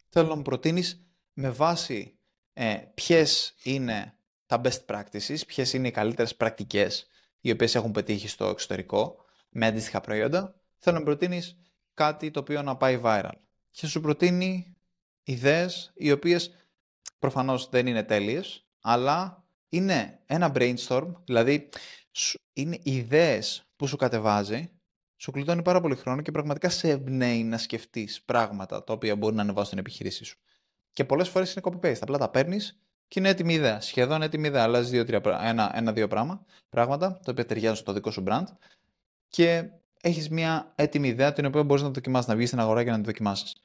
Θέλω 0.10 0.28
να 0.28 0.36
μου 0.36 0.42
προτείνεις 0.42 1.06
με 1.34 1.50
βάση 1.50 2.20
ε, 2.54 2.76
ποιες 2.94 3.56
είναι 3.64 4.18
τα 4.46 4.62
best 4.64 4.86
practices, 4.86 5.48
ποιες 5.48 5.74
είναι 5.74 5.88
οι 5.88 5.92
καλύτερες 5.92 6.36
πρακτικές 6.36 7.08
οι 7.40 7.52
οποίες 7.52 7.76
έχουν 7.76 7.92
πετύχει 7.92 8.28
στο 8.28 8.46
εξωτερικό 8.46 9.16
με 9.50 9.66
αντίστοιχα 9.66 10.02
προϊόντα. 10.02 10.56
Θέλω 10.78 10.96
να 10.96 11.02
μου 11.02 11.06
προτείνεις 11.06 11.58
κάτι 11.94 12.31
το 12.31 12.40
οποίο 12.40 12.62
να 12.62 12.78
πάει 12.78 13.02
viral. 13.04 13.31
Και 13.72 13.88
σου 13.88 14.02
προτείνει 14.02 14.76
ιδέες 15.24 15.92
οι 15.96 16.12
οποίες 16.12 16.54
προφανώς 17.25 17.69
δεν 17.69 17.88
είναι 17.88 18.04
τέλειες, 18.04 18.66
αλλά 18.81 19.45
είναι 19.69 20.19
ένα 20.25 20.51
brainstorm, 20.56 21.13
δηλαδή 21.25 21.69
είναι 22.54 22.80
ιδέες 22.83 23.63
που 23.75 23.88
σου 23.88 23.95
κατεβάζει, 23.95 24.72
σου 25.18 25.31
κλειδώνει 25.31 25.62
πάρα 25.62 25.81
πολύ 25.81 25.95
χρόνο 25.95 26.22
και 26.22 26.31
πραγματικά 26.31 26.69
σε 26.69 26.90
εμπνέει 26.90 27.44
να 27.44 27.57
σκεφτείς 27.57 28.21
πράγματα 28.21 28.83
τα 28.83 28.94
οποία 28.94 29.16
μπορεί 29.16 29.35
να 29.35 29.42
ανεβάσουν 29.42 29.69
την 29.69 29.80
επιχείρησή 29.80 30.23
σου. 30.23 30.38
Και 30.92 31.06
πολλές 31.06 31.30
φορές 31.30 31.54
είναι 31.54 31.66
copy-paste. 31.69 31.97
Απλά 32.02 32.18
τα 32.18 32.30
παίρνεις 32.30 32.80
και 33.07 33.19
είναι 33.19 33.30
έτοιμη 33.30 33.54
ιδέα. 33.54 33.81
Σχεδόν 33.81 34.21
έτοιμη 34.21 34.47
ιδέα. 34.47 34.64
Αλλάζεις 34.64 35.04
ένα-δύο 35.73 36.07
πράγμα, 36.07 36.45
πράγματα 36.69 37.19
τα 37.19 37.31
οποία 37.31 37.45
ταιριάζουν 37.45 37.76
στο 37.76 37.94
δικό 37.94 38.11
σου 38.11 38.23
brand 38.28 38.45
και 39.28 39.69
έχεις 40.02 40.30
μια 40.30 40.73
έτοιμη 40.76 41.07
ιδέα 41.07 41.33
την 41.33 41.45
οποία 41.45 41.64
μπορείς 41.64 41.83
να 41.83 41.90
δοκιμάσεις, 41.90 42.28
να 42.28 42.35
βγεις 42.35 42.47
στην 42.47 42.59
αγορά 42.59 42.83
και 42.83 42.92
να 42.92 42.97
τη 42.97 43.04
δοκιμάσεις. 43.04 43.56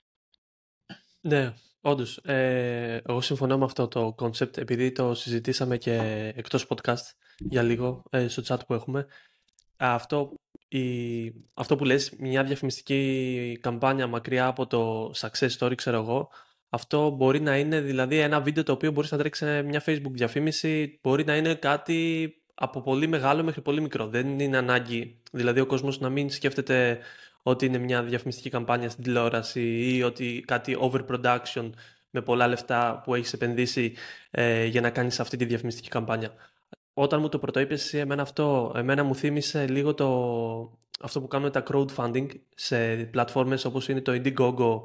Ναι, 1.21 1.55
όντως. 1.81 2.17
Ε, 2.17 3.01
εγώ 3.07 3.21
συμφωνώ 3.21 3.59
με 3.59 3.65
αυτό 3.65 3.89
το 3.89 4.15
concept 4.19 4.59
επειδή 4.59 4.93
το 4.93 5.15
συζητήσαμε 5.15 5.77
και 5.77 5.95
εκτός 6.37 6.67
podcast 6.69 7.15
για 7.39 7.63
λίγο 7.63 8.03
ε, 8.11 8.29
στο 8.29 8.43
chat 8.47 8.59
που 8.67 8.75
έχουμε 8.75 9.07
αυτό, 9.77 10.33
η, 10.69 10.83
αυτό 11.55 11.77
που 11.77 11.85
λες, 11.85 12.13
μια 12.19 12.45
διαφημιστική 12.45 13.59
καμπάνια 13.61 14.07
μακριά 14.07 14.47
από 14.47 14.67
το 14.67 15.11
success 15.17 15.49
story, 15.59 15.75
ξέρω 15.75 15.97
εγώ, 15.97 16.29
αυτό 16.69 17.11
μπορεί 17.11 17.41
να 17.41 17.59
είναι 17.59 17.81
δηλαδή 17.81 18.19
ένα 18.19 18.41
βίντεο 18.41 18.63
το 18.63 18.73
οποίο 18.73 18.91
μπορεί 18.91 19.09
να 19.11 19.19
τρέξει 19.19 19.45
σε 19.45 19.63
μια 19.63 19.83
facebook 19.87 20.13
διαφήμιση, 20.13 20.99
μπορεί 21.03 21.25
να 21.25 21.37
είναι 21.37 21.55
κάτι 21.55 22.33
από 22.55 22.81
πολύ 22.81 23.07
μεγάλο 23.07 23.43
μέχρι 23.43 23.61
πολύ 23.61 23.81
μικρό. 23.81 24.07
Δεν 24.07 24.39
είναι 24.39 24.57
ανάγκη, 24.57 25.23
δηλαδή 25.33 25.61
ο 25.61 25.67
κόσμος 25.67 26.01
να 26.01 26.09
μην 26.09 26.31
σκέφτεται 26.31 26.99
ότι 27.43 27.67
είναι 27.67 27.79
μια 27.79 28.03
διαφημιστική 28.03 28.51
καμπάνια 28.51 28.91
στην 28.91 29.05
τηλεόραση 29.05 29.95
ή 29.97 30.03
ότι 30.03 30.45
κάτι 30.47 30.77
overproduction 30.81 31.71
με 32.11 32.23
πολλά 32.23 32.47
λεφτά 32.47 33.01
που 33.05 33.15
έχεις 33.15 33.33
επενδύσει 33.33 33.95
ε, 34.31 34.65
για 34.65 34.81
να 34.81 34.91
κάνεις 34.91 35.21
αυτή 35.21 35.37
τη 35.37 35.45
διαφημιστική 35.45 35.89
καμπάνια. 35.89 36.35
Όταν 36.95 37.21
μου 37.21 37.29
το 37.29 37.39
πρωτοείπες 37.39 37.85
εσύ, 37.85 37.99
εμένα 37.99 38.23
αυτό, 38.23 38.73
εμένα 38.77 39.05
μου 39.05 39.15
θύμισε 39.15 39.67
λίγο 39.67 39.95
το, 39.95 40.09
αυτό 41.01 41.21
που 41.21 41.29
κάνουμε 41.29 41.51
τα 41.51 41.63
crowdfunding 41.71 42.27
σε 42.55 42.97
πλατφόρμες 42.97 43.65
όπως 43.65 43.89
είναι 43.89 44.01
το 44.01 44.13
Indiegogo 44.13 44.83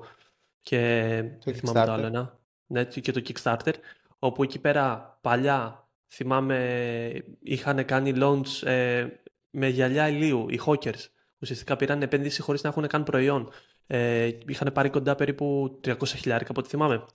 και 0.62 1.24
το 1.46 1.54
θυμάμαι 1.54 1.86
το 1.86 1.92
άλλο 1.92 2.06
ένα, 2.06 2.40
ναι, 2.66 2.84
και 2.84 3.12
το 3.12 3.22
Kickstarter, 3.28 3.74
όπου 4.20 4.44
εκεί 4.44 4.60
πέρα 4.60 5.18
παλιά 5.22 5.88
θυμάμαι 6.08 7.24
είχαν 7.40 7.86
κάνει 7.86 8.14
launch 8.16 8.68
ε, 8.68 9.08
με 9.50 9.68
γυαλιά 9.68 10.10
ηλίου, 10.10 10.46
οι 10.50 10.60
hawkers. 10.66 11.10
Ουσιαστικά 11.40 11.76
πήραν 11.76 12.02
επένδυση 12.02 12.42
χωρίς 12.42 12.64
να 12.64 12.70
έχουν 12.70 12.88
καν 12.88 13.04
προϊόν. 13.04 13.52
Ε, 13.88 14.32
είχαν 14.48 14.72
πάρει 14.74 14.90
κοντά 14.90 15.16
περίπου 15.16 15.80
300 15.84 15.96
χιλιάρικα 16.06 16.52
από 16.52 16.60
ό,τι 16.60 16.70
θυμάμαι. 16.70 17.06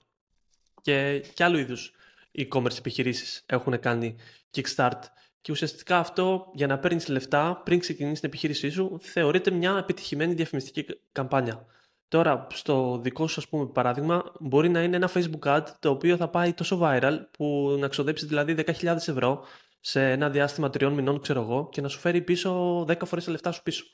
Και, 0.81 1.25
και 1.33 1.43
άλλου 1.43 1.57
είδους 1.57 1.93
e-commerce 2.37 2.77
επιχειρήσεις 2.77 3.43
έχουν 3.45 3.79
κάνει 3.79 4.15
kickstart 4.55 4.99
Και 5.41 5.51
ουσιαστικά 5.51 5.97
αυτό 5.97 6.51
για 6.53 6.67
να 6.67 6.79
παίρνεις 6.79 7.07
λεφτά 7.07 7.61
πριν 7.65 7.79
ξεκινήσεις 7.79 8.19
την 8.19 8.29
επιχείρησή 8.29 8.69
σου 8.69 8.99
θεωρείται 9.01 9.51
μια 9.51 9.77
επιτυχημένη 9.77 10.33
διαφημιστική 10.33 10.85
καμπάνια. 11.11 11.65
Τώρα, 12.07 12.47
στο 12.53 12.99
δικό 13.03 13.27
σου 13.27 13.39
ας 13.39 13.47
πούμε, 13.47 13.65
παράδειγμα, 13.65 14.31
μπορεί 14.39 14.69
να 14.69 14.83
είναι 14.83 14.95
ένα 14.95 15.09
Facebook 15.13 15.57
ad 15.57 15.65
το 15.79 15.89
οποίο 15.89 16.17
θα 16.17 16.27
πάει 16.27 16.53
τόσο 16.53 16.79
viral 16.81 17.19
που 17.31 17.75
να 17.79 17.87
ξοδέψει 17.87 18.25
δηλαδή 18.25 18.55
10.000 18.57 18.95
ευρώ 18.95 19.43
σε 19.79 20.11
ένα 20.11 20.29
διάστημα 20.29 20.69
τριών 20.69 20.93
μηνών, 20.93 21.21
ξέρω 21.21 21.41
εγώ, 21.41 21.69
και 21.71 21.81
να 21.81 21.87
σου 21.87 21.99
φέρει 21.99 22.21
πίσω 22.21 22.81
10 22.87 23.05
φορές 23.05 23.25
τα 23.25 23.31
λεφτά 23.31 23.51
σου 23.51 23.63
πίσω. 23.63 23.85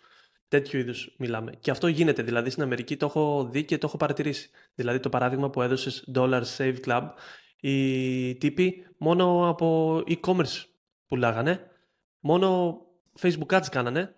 Τέτοιου 0.48 0.80
είδους 0.80 1.16
μιλάμε. 1.18 1.52
Και 1.60 1.72
αυτό 1.72 1.88
γίνεται. 1.88 2.24
Δηλαδή 2.24 2.50
στην 2.50 2.64
Αμερική 2.64 2.98
το 2.98 3.06
έχω 3.06 3.50
δει 3.52 3.64
και 3.64 3.78
το 3.78 3.88
έχω 3.88 3.98
παρατηρήσει. 3.98 4.50
Δηλαδή 4.76 5.00
το 5.00 5.10
παράδειγμα 5.10 5.50
που 5.50 5.62
έδωσες 5.62 6.10
Dollar 6.16 6.42
Save 6.58 6.76
Club, 6.86 7.04
οι 7.60 8.36
τύποι 8.36 8.86
μόνο 8.98 9.50
από 9.50 9.98
e-commerce 10.08 10.64
πουλάγανε, 11.08 11.60
μόνο 12.20 12.78
Facebook 13.22 13.58
ads 13.58 13.68
κάνανε 13.72 14.16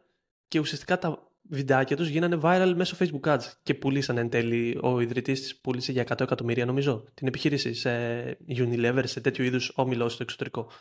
και 0.47 0.59
ουσιαστικά 0.59 0.99
τα 0.99 1.27
βιντεάκια 1.41 1.95
τους 1.95 2.07
γίνανε 2.07 2.37
viral 2.41 2.73
μέσω 2.75 2.95
Facebook 2.99 3.33
ads 3.35 3.43
και 3.63 3.73
πουλήσαν 3.73 4.17
εν 4.17 4.29
τέλει. 4.29 4.79
Ο 4.81 4.99
ιδρυτής 4.99 5.41
της 5.41 5.57
πούλησε 5.57 5.91
για 5.91 6.01
100 6.03 6.19
εκατομμύρια, 6.21 6.65
νομίζω, 6.65 7.05
την 7.13 7.27
επιχείρηση 7.27 7.73
σε 7.73 7.89
Unilever, 8.49 9.01
σε 9.03 9.21
τέτοιου 9.21 9.43
είδους 9.43 9.71
όμιλο 9.75 10.09
στο 10.09 10.23
εξωτερικό. 10.23 10.71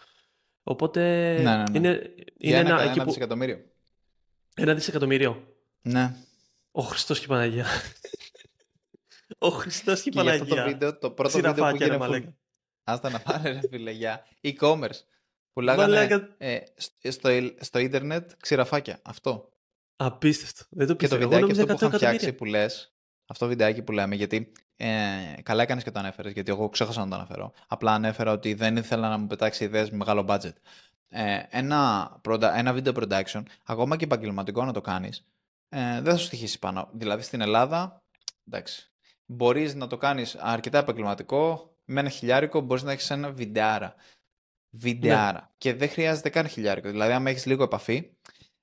Οπότε 0.62 1.32
Ναι, 1.42 1.56
ναι, 1.56 1.56
ναι. 1.56 1.64
είναι, 1.78 2.14
είναι 2.38 2.56
ένα, 2.56 2.58
ένα, 2.58 2.68
ένα, 2.68 2.80
εκεί 2.82 2.92
ένα 2.92 3.02
που- 3.02 3.08
δισεκατομμύριο. 3.08 3.58
Ένα 4.62 4.74
δισεκατομμύριο. 4.74 5.54
Ναι. 5.82 6.14
Ο 6.70 6.82
Χριστός 6.82 7.18
και 7.18 7.24
η 7.24 7.28
Παναγία. 7.28 7.66
Ο 9.38 9.48
Χριστός 9.48 10.02
και 10.02 10.08
η 10.08 10.12
Και 10.12 10.20
για 10.20 10.32
αυτό 10.32 10.44
Παναγία. 10.44 10.64
το 10.64 10.70
βίντεο, 10.70 10.98
το 10.98 11.10
πρώτο 11.10 11.36
βίντεο 11.36 11.52
που 11.54 11.56
Ξηραφάκια, 11.60 11.86
ρε 11.86 11.92
έγινε 11.92 12.04
full- 12.06 12.10
μαλάκα. 12.10 12.36
Άστα 12.84 13.10
να 13.10 13.20
πάρε 13.20 13.50
ρε 13.52 13.60
φίλε 13.70 13.90
για 13.90 14.26
e-commerce. 14.42 15.00
Πουλάγανε 15.52 15.94
Μαλάκα. 15.94 16.34
ε, 16.38 16.58
στο, 16.76 17.10
στο, 17.10 17.28
στο 17.60 17.78
ίντερνετ 17.78 18.30
ξηραφάκια. 18.40 19.00
Αυτό. 19.04 19.48
Απίστευτο. 19.96 20.64
Δεν 20.70 20.86
το 20.86 20.94
Και 20.96 21.08
το 21.08 21.16
πιστεύω. 21.16 21.22
Εγώ 21.22 21.30
βιντεάκι 21.46 21.58
νόμιζα 21.58 21.62
αυτό 21.62 21.74
που 21.74 21.84
100 21.84 21.86
είχαν 21.88 21.98
φτιάξει 21.98 22.26
εκατομμύρια. 22.26 22.38
που 22.38 22.44
λες, 22.44 22.94
αυτό 23.26 23.44
το 23.44 23.50
βιντεάκι 23.50 23.82
που 23.82 23.92
λέμε, 23.92 24.14
γιατί 24.14 24.52
ε, 24.76 24.88
καλά 25.42 25.62
έκανες 25.62 25.82
και 25.84 25.90
το 25.90 25.98
ανέφερες, 25.98 26.32
γιατί 26.32 26.50
εγώ 26.50 26.68
ξέχασα 26.68 27.00
να 27.04 27.08
το 27.08 27.14
αναφέρω. 27.14 27.52
Απλά 27.66 27.92
ανέφερα 27.92 28.32
ότι 28.32 28.54
δεν 28.54 28.76
ήθελα 28.76 29.08
να 29.08 29.16
μου 29.16 29.26
πετάξει 29.26 29.64
ιδέες 29.64 29.90
με 29.90 29.96
μεγάλο 29.96 30.24
budget. 30.28 30.52
Ε, 31.08 31.42
ένα, 31.50 32.10
proda- 32.28 32.52
ένα 32.54 32.74
video 32.74 32.94
production, 32.94 33.42
ακόμα 33.64 33.96
και 33.96 34.04
επαγγελματικό 34.04 34.64
να 34.64 34.72
το 34.72 34.80
κάνεις, 34.80 35.24
ε, 35.68 36.00
δεν 36.00 36.12
θα 36.12 36.16
σου 36.16 36.24
στοιχήσει 36.24 36.58
πάνω. 36.58 36.88
Δηλαδή 36.92 37.22
στην 37.22 37.40
Ελλάδα, 37.40 38.02
εντάξει, 38.46 38.92
μπορείς 39.26 39.74
να 39.74 39.86
το 39.86 39.96
κάνεις 39.96 40.34
αρκετά 40.34 40.78
επαγγελματικό, 40.78 41.72
με 41.84 42.00
ένα 42.00 42.08
χιλιάρικο 42.08 42.60
μπορείς 42.60 42.82
να 42.82 42.92
έχεις 42.92 43.10
ένα 43.10 43.30
βιντεάρα. 43.30 43.94
Βιντεάρα. 44.70 45.52
Και 45.58 45.74
δεν 45.74 45.88
χρειάζεται 45.88 46.28
καν 46.28 46.48
χιλιάρικο. 46.48 46.88
Δηλαδή, 46.88 47.12
άμα 47.12 47.30
έχεις 47.30 47.46
λίγο 47.46 47.62
επαφή, 47.62 48.10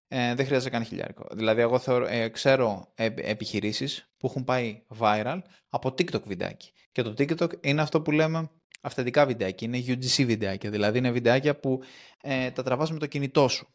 ε, 0.07 0.35
δεν 0.35 0.45
χρειάζεται 0.45 0.69
καν 0.69 0.85
χιλιάρικο. 0.85 1.27
Δηλαδή, 1.31 1.61
εγώ 1.61 1.79
θεωρώ, 1.79 2.05
ε, 2.05 2.29
ξέρω 2.29 2.91
ε, 2.95 3.05
επιχειρήσεις 3.05 4.09
που 4.17 4.27
έχουν 4.27 4.43
πάει 4.43 4.83
viral 4.99 5.41
από 5.69 5.89
TikTok 5.89 6.21
βιντεάκι. 6.23 6.71
Και 6.91 7.01
το 7.01 7.09
TikTok 7.09 7.63
είναι 7.65 7.81
αυτό 7.81 8.01
που 8.01 8.11
λέμε 8.11 8.49
αυθεντικά 8.85 9.25
βιντεάκι. 9.25 9.65
Είναι 9.65 9.77
UGC 9.77 10.25
βιντεάκια. 10.25 10.69
Δηλαδή, 10.69 10.97
είναι 10.97 11.11
βιντεάκια 11.11 11.59
που 11.59 11.81
ε, 12.21 12.51
τα 12.51 12.63
τραβάς 12.63 12.91
με 12.91 12.99
το 12.99 13.05
κινητό 13.05 13.47
σου. 13.47 13.67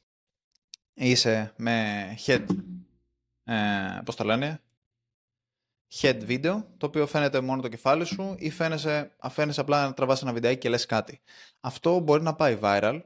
Είσαι 0.94 1.52
με 1.56 2.06
head. 2.26 2.44
Ε, 3.44 4.00
πώς 4.04 4.16
το 4.16 4.24
λένε, 4.24 4.60
head 6.00 6.20
video, 6.28 6.64
το 6.76 6.86
οποίο 6.86 7.06
φαίνεται 7.06 7.40
μόνο 7.40 7.62
το 7.62 7.68
κεφάλι 7.68 8.04
σου 8.04 8.34
ή 8.38 8.50
φαίνεσαι, 8.50 9.14
αφαίνεσαι 9.18 9.60
απλά 9.60 9.84
να 9.86 9.94
τραβάς 9.94 10.22
ένα 10.22 10.32
βιντεάκι 10.32 10.58
και 10.58 10.68
λες 10.68 10.86
κάτι. 10.86 11.20
Αυτό 11.60 11.98
μπορεί 11.98 12.22
να 12.22 12.34
πάει 12.34 12.58
viral 12.62 13.00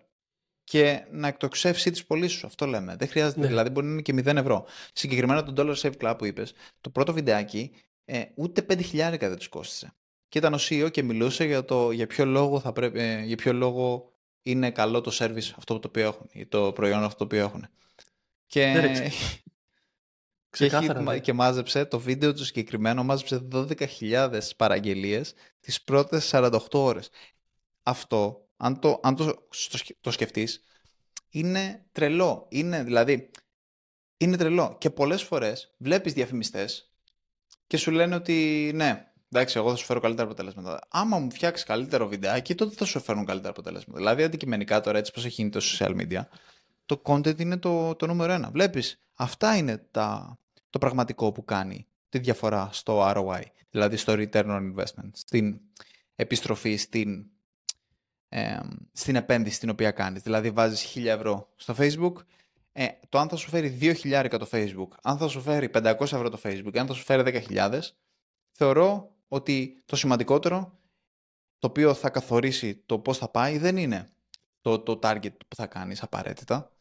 και 0.65 1.07
να 1.11 1.29
εκτοξεύσει 1.29 1.91
τις 1.91 2.07
πωλήσεις 2.07 2.39
σου. 2.39 2.47
Αυτό 2.47 2.67
λέμε. 2.67 2.97
Δεν 2.97 3.09
χρειάζεται, 3.09 3.41
Ναι. 3.41 3.47
δηλαδή 3.47 3.71
μπορεί 3.71 3.87
να 3.87 3.93
είναι 3.93 4.03
και 4.03 4.13
0 4.13 4.27
ευρώ. 4.37 4.67
Συγκεκριμένα 4.93 5.43
το 5.43 5.53
Dollar 5.57 5.77
Save 5.77 5.97
Club 6.01 6.15
που 6.19 6.25
είπες, 6.25 6.53
το 6.81 6.91
πρώτο 6.91 7.13
βιντεάκι 7.13 7.71
ε, 8.05 8.25
ούτε 8.35 8.67
5.000 8.69 9.17
δεν 9.19 9.37
τους 9.37 9.49
κόστησε. 9.49 9.95
Και 10.35 10.41
ήταν 10.41 10.55
ο 10.55 10.59
CEO 10.61 10.89
και 10.91 11.03
μιλούσε 11.03 11.45
για, 11.45 11.65
το, 11.65 11.91
για, 11.91 12.07
ποιο 12.07 12.25
λόγο 12.25 12.61
θα 12.61 12.73
πρέπει, 12.73 13.01
ε, 13.01 13.23
για 13.23 13.37
ποιο 13.37 13.53
λόγο 13.53 14.13
είναι 14.43 14.71
καλό 14.71 15.01
το 15.01 15.11
service 15.19 15.51
αυτό 15.57 15.79
το 15.79 15.89
οποίο 15.89 16.03
έχουν 16.07 16.29
ή 16.33 16.47
το 16.47 16.73
προϊόν 16.73 17.03
αυτό 17.03 17.17
το 17.17 17.25
οποίο 17.25 17.39
έχουν. 17.45 17.67
Και, 18.47 18.67
Ναι, 18.67 18.81
ρε, 18.81 18.93
ξε- 18.93 19.03
και, 19.09 19.15
έχει- 19.15 19.43
Ξεκάθαρα, 20.51 21.01
ναι. 21.01 21.19
και 21.19 21.33
μάζεψε 21.33 21.85
το 21.85 21.99
βίντεο 21.99 22.35
του 22.35 22.45
συγκεκριμένο, 22.45 23.05
μάζεψε 23.05 23.49
12.000 23.53 24.41
παραγγελίες 24.57 25.35
τις 25.61 25.83
πρώτες 25.83 26.31
48 26.33 26.59
ώρες. 26.73 27.11
Αυτό, 27.83 28.49
αν 28.57 28.79
το, 28.81 29.01
αν 29.03 29.17
το, 29.17 29.47
στο 29.51 29.77
σκε- 29.77 29.97
το 30.01 30.11
σκεφτείς, 30.11 30.63
είναι 31.31 31.85
τρελό. 31.93 32.47
Είναι, 32.51 32.83
δηλαδή, 32.83 33.31
είναι 34.17 34.37
τρελό. 34.37 34.77
Και 34.81 34.91
πολλές 34.91 35.23
φορές 35.23 35.75
βλέπεις 35.79 36.13
διαφημιστές 36.13 36.93
και 37.67 37.77
σου 37.77 37.91
λένε 37.91 38.15
ότι 38.15 38.71
ναι, 38.75 39.09
εντάξει, 39.35 39.59
εγώ 39.59 39.71
θα 39.71 39.77
σου 39.77 39.85
φέρω 39.85 40.01
καλύτερα 40.01 40.27
αποτελέσματα. 40.27 40.79
Άμα 40.89 41.19
μου 41.19 41.31
φτιάξεις 41.31 41.67
καλύτερο 41.67 42.09
βιντεάκι, 42.09 42.55
τότε 42.55 42.75
θα 42.75 42.85
σου 42.85 43.01
φέρουν 43.01 43.25
καλύτερα 43.25 43.51
αποτελέσματα. 43.51 43.99
Δηλαδή, 43.99 44.23
αντικειμενικά 44.23 44.81
τώρα, 44.81 44.99
έτσι 44.99 45.13
πως 45.13 45.25
έχει 45.25 45.35
γίνει 45.35 45.51
το 45.51 45.61
social 45.63 45.97
media, 46.01 46.21
το 46.87 47.03
content 47.05 47.41
είναι 47.41 47.57
το, 47.57 47.95
το 47.95 48.07
νούμερο 48.07 48.33
ένα. 48.33 48.51
Βλέπεις, 48.51 49.03
αυτά 49.15 49.57
είναι 49.57 49.87
τα, 49.91 50.39
το 50.71 50.79
πραγματικό 50.79 51.33
που 51.33 51.45
κάνει 51.45 51.87
τη 52.09 52.19
διαφορά 52.19 52.69
στο 52.73 53.13
ROI, 53.17 53.43
δηλαδή 53.71 53.97
στο 53.97 54.13
return 54.17 54.47
on 54.47 54.75
investment, 54.75 55.11
στην 55.13 55.61
επιστροφή, 56.15 56.77
στην, 56.77 57.27
ε, 58.29 58.59
στην 58.93 59.17
επένδυση 59.17 59.61
την 59.61 59.69
οποία 59.69 59.91
κάνεις. 59.91 60.23
Δηλαδή 60.23 60.51
βάζεις 60.51 60.97
1000 60.97 61.07
ευρώ 61.07 61.53
στο 61.57 61.75
Facebook, 61.79 62.13
ε, 62.73 62.87
το 63.09 63.19
αν 63.19 63.29
θα 63.29 63.37
σου 63.37 63.49
φέρει 63.49 63.79
2.000 63.81 64.27
το 64.39 64.49
Facebook, 64.51 64.89
αν 65.03 65.19
θα 65.19 65.29
σου 65.29 65.41
φέρει 65.41 65.69
500 65.75 66.01
ευρώ 66.01 66.29
το 66.29 66.41
Facebook, 66.43 66.77
αν 66.77 66.87
θα 66.87 66.95
σου 66.95 67.05
φέρει 67.05 67.45
10.000, 67.49 67.81
θεωρώ 68.53 69.14
ότι 69.29 69.83
το 69.87 69.97
σημαντικότερο 69.97 70.79
το 71.59 71.67
οποίο 71.67 71.95
θα 71.95 72.11
καθορίσει 72.11 72.83
το 72.87 72.99
πώς 72.99 73.19
θα 73.19 73.29
πάει 73.29 73.59
δεν 73.59 73.77
είναι 73.77 74.13
το, 74.61 74.79
το 74.79 74.99
target 75.03 75.37
που 75.49 75.57
θα 75.57 75.67
κάνεις 75.67 76.03
απαραίτητα, 76.03 76.73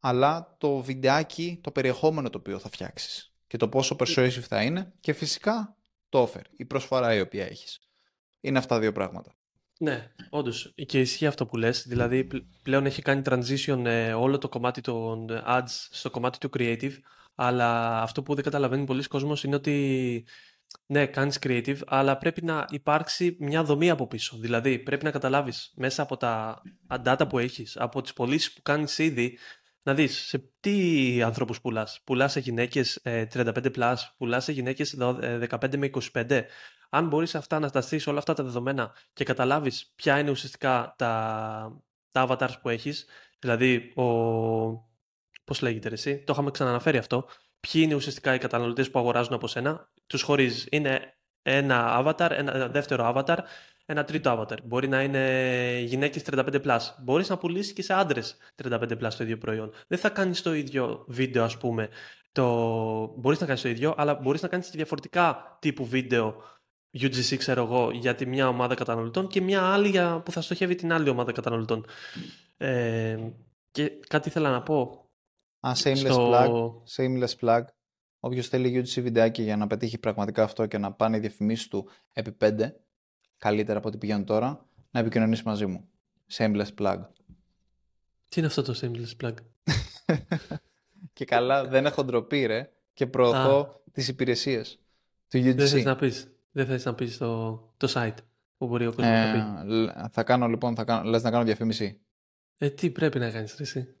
αλλά 0.00 0.56
το 0.58 0.80
βιντεάκι, 0.80 1.58
το 1.62 1.70
περιεχόμενο 1.70 2.30
το 2.30 2.38
οποίο 2.38 2.58
θα 2.58 2.68
φτιάξεις 2.68 3.32
και 3.46 3.56
το 3.56 3.68
πόσο 3.68 3.96
persuasive 3.98 4.30
θα 4.30 4.62
είναι 4.62 4.92
και 5.00 5.12
φυσικά 5.12 5.76
το 6.08 6.22
offer, 6.22 6.42
η 6.56 6.64
προσφορά 6.64 7.14
η 7.14 7.20
οποία 7.20 7.46
έχεις. 7.46 7.80
Είναι 8.40 8.58
αυτά 8.58 8.78
δύο 8.78 8.92
πράγματα. 8.92 9.32
Ναι, 9.78 10.12
όντως. 10.30 10.72
Και 10.86 11.00
ισχύει 11.00 11.26
αυτό 11.26 11.46
που 11.46 11.56
λες. 11.56 11.86
Δηλαδή, 11.86 12.24
πλ- 12.24 12.42
πλέον 12.62 12.86
έχει 12.86 13.02
κάνει 13.02 13.22
transition 13.24 13.84
ε, 13.84 14.12
όλο 14.12 14.38
το 14.38 14.48
κομμάτι 14.48 14.80
των 14.80 15.26
ads 15.30 15.86
στο 15.90 16.10
κομμάτι 16.10 16.38
του 16.38 16.50
creative. 16.58 16.92
Αλλά 17.34 18.00
αυτό 18.02 18.22
που 18.22 18.34
δεν 18.34 18.44
καταλαβαίνει 18.44 18.84
πολλοί 18.84 19.02
κόσμος 19.02 19.44
είναι 19.44 19.54
ότι 19.54 20.24
ναι, 20.86 21.06
κάνεις 21.06 21.38
creative, 21.42 21.78
αλλά 21.86 22.18
πρέπει 22.18 22.44
να 22.44 22.64
υπάρξει 22.70 23.36
μια 23.40 23.64
δομή 23.64 23.90
από 23.90 24.06
πίσω. 24.06 24.36
Δηλαδή, 24.36 24.78
πρέπει 24.78 25.04
να 25.04 25.10
καταλάβεις 25.10 25.72
μέσα 25.76 26.02
από 26.02 26.16
τα 26.16 26.62
data 27.04 27.28
που 27.28 27.38
έχεις, 27.38 27.76
από 27.76 28.02
τις 28.02 28.12
πωλήσεις 28.12 28.52
που 28.52 28.62
κάνεις 28.62 28.98
ήδη, 28.98 29.38
να 29.82 29.94
δεις 29.94 30.16
σε 30.26 30.50
τι 30.60 31.22
ανθρώπους 31.22 31.60
πουλάς. 31.60 32.00
Πουλάς 32.04 32.32
σε 32.32 32.40
γυναίκες 32.40 32.96
ε, 33.02 33.26
35+, 33.34 33.70
plus, 33.74 33.94
πουλάς 34.16 34.44
σε 34.44 34.52
γυναίκες 34.52 34.94
δο- 34.96 35.18
ε, 35.20 35.38
15 35.38 35.76
με 35.76 35.86
25. 35.86 36.44
Αν 36.90 37.08
μπορείς 37.08 37.34
αυτά 37.34 37.58
να 37.58 37.70
τα 37.70 37.80
στήσεις 37.80 38.06
όλα 38.06 38.18
αυτά 38.18 38.34
τα 38.34 38.42
δεδομένα 38.42 38.92
και 39.12 39.24
καταλάβεις 39.24 39.92
ποια 39.94 40.18
είναι 40.18 40.30
ουσιαστικά 40.30 40.94
τα, 40.98 41.82
τα 42.10 42.26
avatars 42.28 42.60
που 42.62 42.68
έχεις, 42.68 43.06
δηλαδή 43.38 43.92
ο... 43.96 44.04
πώς 45.44 45.60
λέγεται 45.60 45.88
ρε 45.88 45.94
εσύ, 45.94 46.18
το 46.18 46.32
είχαμε 46.32 46.50
ξαναναφέρει 46.50 46.98
αυτό, 46.98 47.26
ποιοι 47.60 47.82
είναι 47.84 47.94
ουσιαστικά 47.94 48.34
οι 48.34 48.38
καταναλωτές 48.38 48.90
που 48.90 48.98
αγοράζουν 48.98 49.34
από 49.34 49.46
σένα, 49.46 49.90
τους 50.06 50.22
χωρίζεις. 50.22 50.66
Είναι 50.70 51.18
ένα 51.42 52.04
avatar, 52.04 52.30
ένα 52.30 52.68
δεύτερο 52.68 53.12
avatar, 53.14 53.38
ένα 53.86 54.04
τρίτο 54.04 54.38
avatar. 54.38 54.56
Μπορεί 54.64 54.88
να 54.88 55.02
είναι 55.02 55.80
γυναίκες 55.84 56.22
35+. 56.30 56.60
Plus. 56.64 56.80
Μπορείς 56.98 57.28
να 57.28 57.38
πουλήσεις 57.38 57.72
και 57.72 57.82
σε 57.82 57.94
άντρες 57.94 58.36
35+, 58.62 58.80
plus 58.80 59.12
το 59.16 59.22
ίδιο 59.24 59.38
προϊόν. 59.38 59.72
Δεν 59.86 59.98
θα 59.98 60.08
κάνεις 60.08 60.42
το 60.42 60.54
ίδιο 60.54 61.04
βίντεο, 61.08 61.44
ας 61.44 61.58
πούμε. 61.58 61.88
Το... 62.32 62.44
Μπορείς 63.16 63.40
να 63.40 63.46
κάνεις 63.46 63.62
το 63.62 63.68
ίδιο, 63.68 63.94
αλλά 63.96 64.14
μπορείς 64.14 64.42
να 64.42 64.48
κάνεις 64.48 64.66
και 64.66 64.76
διαφορετικά 64.76 65.56
τύπου 65.60 65.86
βίντεο 65.86 66.42
UGC, 67.00 67.36
ξέρω 67.36 67.62
εγώ, 67.64 67.90
για 67.90 68.14
τη 68.14 68.26
μια 68.26 68.48
ομάδα 68.48 68.74
καταναλωτών 68.74 69.26
και 69.26 69.40
μια 69.40 69.62
άλλη 69.62 69.88
για... 69.88 70.20
που 70.20 70.32
θα 70.32 70.40
στοχεύει 70.40 70.74
την 70.74 70.92
άλλη 70.92 71.08
ομάδα 71.08 71.32
καταναλωτών. 71.32 71.86
Ε, 72.56 73.18
και 73.70 73.92
κάτι 74.08 74.28
ήθελα 74.28 74.50
να 74.50 74.62
πω. 74.62 75.07
Α, 75.60 75.72
shameless 75.74 75.96
Στο- 75.96 76.30
plug. 76.32 77.02
Shameless 77.02 77.34
plug. 77.40 77.62
Όποιος 78.20 78.48
θέλει 78.48 78.82
UGC 78.84 79.02
βιντεάκι 79.02 79.42
για 79.42 79.56
να 79.56 79.66
πετύχει 79.66 79.98
πραγματικά 79.98 80.42
αυτό 80.42 80.66
και 80.66 80.78
να 80.78 80.92
πάνε 80.92 81.16
οι 81.16 81.20
διαφημίσεις 81.20 81.68
του 81.68 81.88
επί 82.12 82.32
5, 82.40 82.70
καλύτερα 83.38 83.78
από 83.78 83.88
ό,τι 83.88 83.98
πηγαίνουν 83.98 84.24
τώρα, 84.24 84.66
να 84.90 85.00
επικοινωνήσει 85.00 85.42
μαζί 85.44 85.66
μου. 85.66 85.88
Shameless 86.32 86.74
plug. 86.78 86.98
Τι 88.28 88.38
είναι 88.40 88.46
αυτό 88.46 88.62
το 88.62 88.80
shameless 88.82 89.24
plug; 89.24 89.34
και 91.12 91.24
καλά, 91.24 91.64
δεν 91.66 91.86
έχω 91.86 92.04
ντροπή, 92.04 92.46
ρε, 92.46 92.70
και 92.94 93.06
προωθώ 93.06 93.82
τις 93.92 94.08
υπηρεσίες 94.08 94.80
του 95.28 95.38
UGC. 95.38 95.54
Δεν 95.54 95.68
θες 95.68 95.84
να 95.84 95.96
πεις, 95.96 96.28
δεν 96.50 96.66
θες 96.66 96.84
να 96.84 96.94
πεις 96.94 97.16
το, 97.18 97.52
το 97.76 97.92
site 97.94 98.14
που 98.56 98.66
μπορεί 98.66 98.86
ο 98.86 98.92
κόσμος 98.92 99.06
να 99.06 99.32
πει; 99.32 99.70
Ε, 99.70 99.74
λ- 99.74 99.90
θα 100.10 100.22
κάνω 100.22 100.46
λοιπόν, 100.48 100.74
θα 100.74 100.84
κάνω, 100.84 101.08
λες 101.08 101.22
να 101.22 101.30
κάνω 101.30 101.44
διαφήμιση. 101.44 102.00
Ε, 102.58 102.70
τι 102.70 102.90
πρέπει 102.90 103.18
να 103.18 103.30
κάνεις 103.30 103.60
εσύ; 103.60 103.94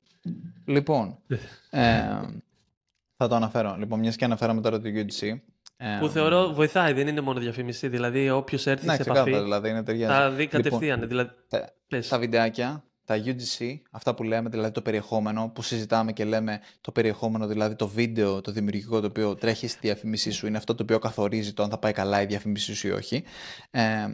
Λοιπόν, 0.68 1.18
ε, 1.70 2.02
θα 3.16 3.28
το 3.28 3.34
αναφέρω. 3.34 3.76
Λοιπόν, 3.78 3.98
μιας 3.98 4.16
και 4.16 4.24
αναφέραμε 4.24 4.60
τώρα 4.60 4.80
το 4.80 4.88
UGC. 4.94 5.38
Ε, 5.76 5.98
Που 6.00 6.08
θεωρώ 6.08 6.52
βοηθάει, 6.52 6.92
δεν 6.92 7.08
είναι 7.08 7.20
μόνο 7.20 7.40
διαφήμιση. 7.40 7.88
Δηλαδή, 7.88 8.30
όποιος 8.30 8.66
έρθει 8.66 8.86
ναι, 8.86 8.94
σε 8.94 9.02
επαφή 9.02 9.20
ξεκάθαρα, 9.20 9.42
δηλαδή 9.42 9.70
είναι 9.70 9.82
ταιριάζει. 9.82 10.12
θα 10.12 10.30
δει 10.30 10.46
κατευθείαν. 10.46 11.00
Λοιπόν, 11.00 11.08
δηλαδή, 11.08 11.30
τα, 11.48 11.72
πες. 11.88 12.08
τα 12.08 12.18
βιντεάκια, 12.18 12.84
τα 13.04 13.22
UGC, 13.24 13.80
αυτά 13.90 14.14
που 14.14 14.22
λέμε, 14.22 14.48
δηλαδή 14.48 14.72
το 14.72 14.82
περιεχόμενο, 14.82 15.50
που 15.54 15.62
συζητάμε 15.62 16.12
και 16.12 16.24
λέμε 16.24 16.60
το 16.80 16.92
περιεχόμενο, 16.92 17.46
δηλαδή 17.46 17.74
το 17.74 17.88
βίντεο, 17.88 18.40
το 18.40 18.52
δημιουργικό 18.52 19.00
το 19.00 19.06
οποίο 19.06 19.34
τρέχει 19.34 19.68
στη 19.68 19.78
διαφήμισή 19.82 20.30
σου, 20.30 20.46
είναι 20.46 20.56
αυτό 20.56 20.74
το 20.74 20.82
οποίο 20.82 20.98
καθορίζει 20.98 21.52
το 21.52 21.62
αν 21.62 21.70
θα 21.70 21.78
πάει 21.78 21.92
καλά 21.92 22.22
η 22.22 22.26
διαφήμισή 22.26 22.74
σου 22.74 22.86
ή 22.86 22.90
όχι. 22.90 23.24
Ε, 23.70 24.06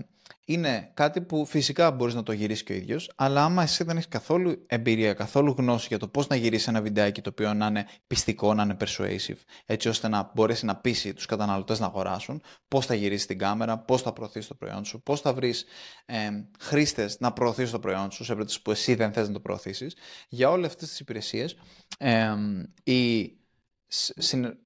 είναι 0.45 0.91
κάτι 0.95 1.21
που 1.21 1.47
φυσικά 1.47 1.91
μπορείς 1.91 2.15
να 2.15 2.23
το 2.23 2.33
γυρίσεις 2.33 2.65
και 2.65 2.73
ο 2.73 2.77
ίδιος, 2.77 3.13
αλλά 3.17 3.45
άμα 3.45 3.63
εσύ 3.63 3.85
δεν 3.85 3.97
έχεις 3.97 4.09
καθόλου 4.09 4.65
εμπειρία, 4.67 5.13
καθόλου 5.13 5.55
γνώση 5.59 5.87
για 5.89 5.99
το 5.99 6.09
πώς 6.09 6.27
να 6.27 6.37
γυρίσεις 6.37 6.69
ένα 6.69 6.83
βιντεάκι 6.83 7.21
το 7.21 7.31
οποίο 7.31 7.55
να 7.55 7.67
είναι 7.67 7.87
πιστικό, 8.07 8.55
να 8.55 8.63
είναι 8.63 8.77
persuasive, 8.81 9.39
έτσι 9.67 9.89
ώστε 9.89 10.09
να 10.09 10.31
μπορέσει 10.35 10.65
να 10.65 10.77
πείσει 10.77 11.15
τους 11.15 11.27
καταναλωτές 11.27 11.81
να 11.81 11.87
αγοράσουν, 11.87 12.43
πώς 12.69 12.87
θα 12.87 12.95
γυρίσεις 12.95 13.27
την 13.27 13.39
κάμερα, 13.39 13.79
πώς 13.79 14.03
θα 14.03 14.13
προωθήσεις 14.13 14.49
το 14.49 14.55
προϊόν 14.55 14.85
σου, 14.85 15.03
πώς 15.03 15.21
θα 15.21 15.35
βρεις 15.35 15.65
ε, 16.07 16.29
χρήστες 16.59 17.21
να 17.21 17.33
προωθήσεις 17.33 17.71
το 17.71 17.79
προϊόν 17.79 18.11
σου 18.11 18.25
σε 18.25 18.33
περίπτωση 18.33 18.63
που 18.63 18.71
εσύ 18.71 18.95
δεν 18.95 19.13
θες 19.13 19.27
να 19.27 19.33
το 19.33 19.41
προωθήσεις. 19.41 19.97
Για 20.29 20.51
όλες 20.51 20.67
αυτές 20.67 20.89
τις 20.89 21.01
υπηρεσίες, 21.01 21.57
ε, 21.99 22.35
η, 22.83 23.21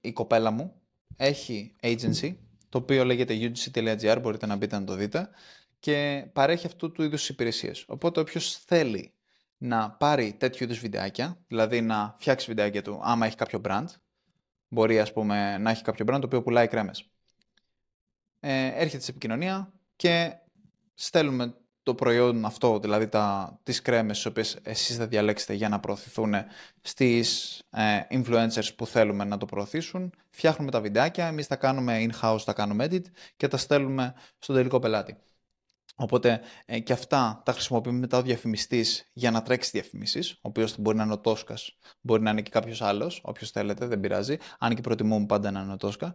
η 0.01 0.11
κοπέλα 0.13 0.51
μου 0.51 0.73
έχει 1.15 1.75
agency 1.81 2.35
το 2.69 2.77
οποίο 2.77 3.05
λέγεται 3.05 3.33
ugc.gr, 3.41 4.17
μπορείτε 4.21 4.45
να 4.45 4.55
μπείτε 4.55 4.79
να 4.79 4.83
το 4.83 4.95
δείτε 4.95 5.29
και 5.79 6.29
παρέχει 6.33 6.65
αυτού 6.65 6.91
του 6.91 7.03
είδους 7.03 7.29
υπηρεσίες. 7.29 7.83
Οπότε 7.87 8.19
όποιος 8.19 8.57
θέλει 8.57 9.13
να 9.57 9.91
πάρει 9.91 10.33
τέτοιου 10.33 10.63
είδους 10.63 10.79
βιντεάκια, 10.79 11.37
δηλαδή 11.47 11.81
να 11.81 12.15
φτιάξει 12.19 12.47
βιντεάκια 12.47 12.81
του 12.81 12.99
άμα 13.03 13.25
έχει 13.25 13.35
κάποιο 13.35 13.61
brand, 13.63 13.85
μπορεί 14.67 14.99
ας 14.99 15.13
πούμε 15.13 15.57
να 15.57 15.69
έχει 15.69 15.83
κάποιο 15.83 16.05
brand 16.09 16.19
το 16.19 16.25
οποίο 16.25 16.41
πουλάει 16.41 16.67
κρέμες. 16.67 17.09
Ε, 18.39 18.65
έρχεται 18.65 19.03
σε 19.03 19.11
επικοινωνία 19.11 19.73
και 19.95 20.33
στέλνουμε 20.93 21.53
το 21.83 21.95
προϊόν 21.95 22.45
αυτό, 22.45 22.79
δηλαδή 22.79 23.07
τα, 23.07 23.59
τις 23.63 23.81
κρέμες 23.81 24.15
τις 24.15 24.25
οποίες 24.25 24.57
εσείς 24.63 24.95
θα 24.97 25.07
διαλέξετε 25.07 25.53
για 25.53 25.69
να 25.69 25.79
προωθηθούν 25.79 26.33
στις 26.81 27.57
ε, 27.69 27.99
influencers 28.09 28.75
που 28.75 28.85
θέλουμε 28.85 29.23
να 29.23 29.37
το 29.37 29.45
προωθήσουν. 29.45 30.13
Φτιάχνουμε 30.29 30.71
τα 30.71 30.81
βιντεάκια, 30.81 31.27
εμείς 31.27 31.47
τα 31.47 31.55
κάνουμε 31.55 32.07
in-house, 32.09 32.41
τα 32.45 32.53
κάνουμε 32.53 32.85
edit 32.89 33.03
και 33.37 33.47
τα 33.47 33.57
στέλνουμε 33.57 34.13
στον 34.39 34.55
τελικό 34.55 34.79
πελάτη. 34.79 35.17
Οπότε 36.01 36.41
ε, 36.65 36.79
και 36.79 36.93
αυτά 36.93 37.41
τα 37.45 37.51
χρησιμοποιούμε 37.51 37.99
μετά 37.99 38.17
ο 38.17 38.21
διαφημιστής 38.21 39.09
για 39.13 39.31
να 39.31 39.41
τρέξει 39.41 39.69
διαφημίσεις, 39.73 40.31
ο 40.31 40.39
οποίος 40.41 40.79
μπορεί 40.79 40.97
να 40.97 41.03
είναι 41.03 41.13
ο 41.13 41.19
Τόσκας, 41.19 41.77
μπορεί 42.01 42.21
να 42.21 42.31
είναι 42.31 42.41
και 42.41 42.49
κάποιος 42.49 42.81
άλλος, 42.81 43.21
όποιος 43.23 43.51
θέλετε, 43.51 43.85
δεν 43.87 43.99
πειράζει. 43.99 44.37
Αν 44.59 44.75
και 44.75 44.81
προτιμούμε 44.81 45.25
πάντα 45.25 45.51
να 45.51 45.61
είναι 45.61 45.73
ο 45.73 45.77
Τόσκα. 45.77 46.13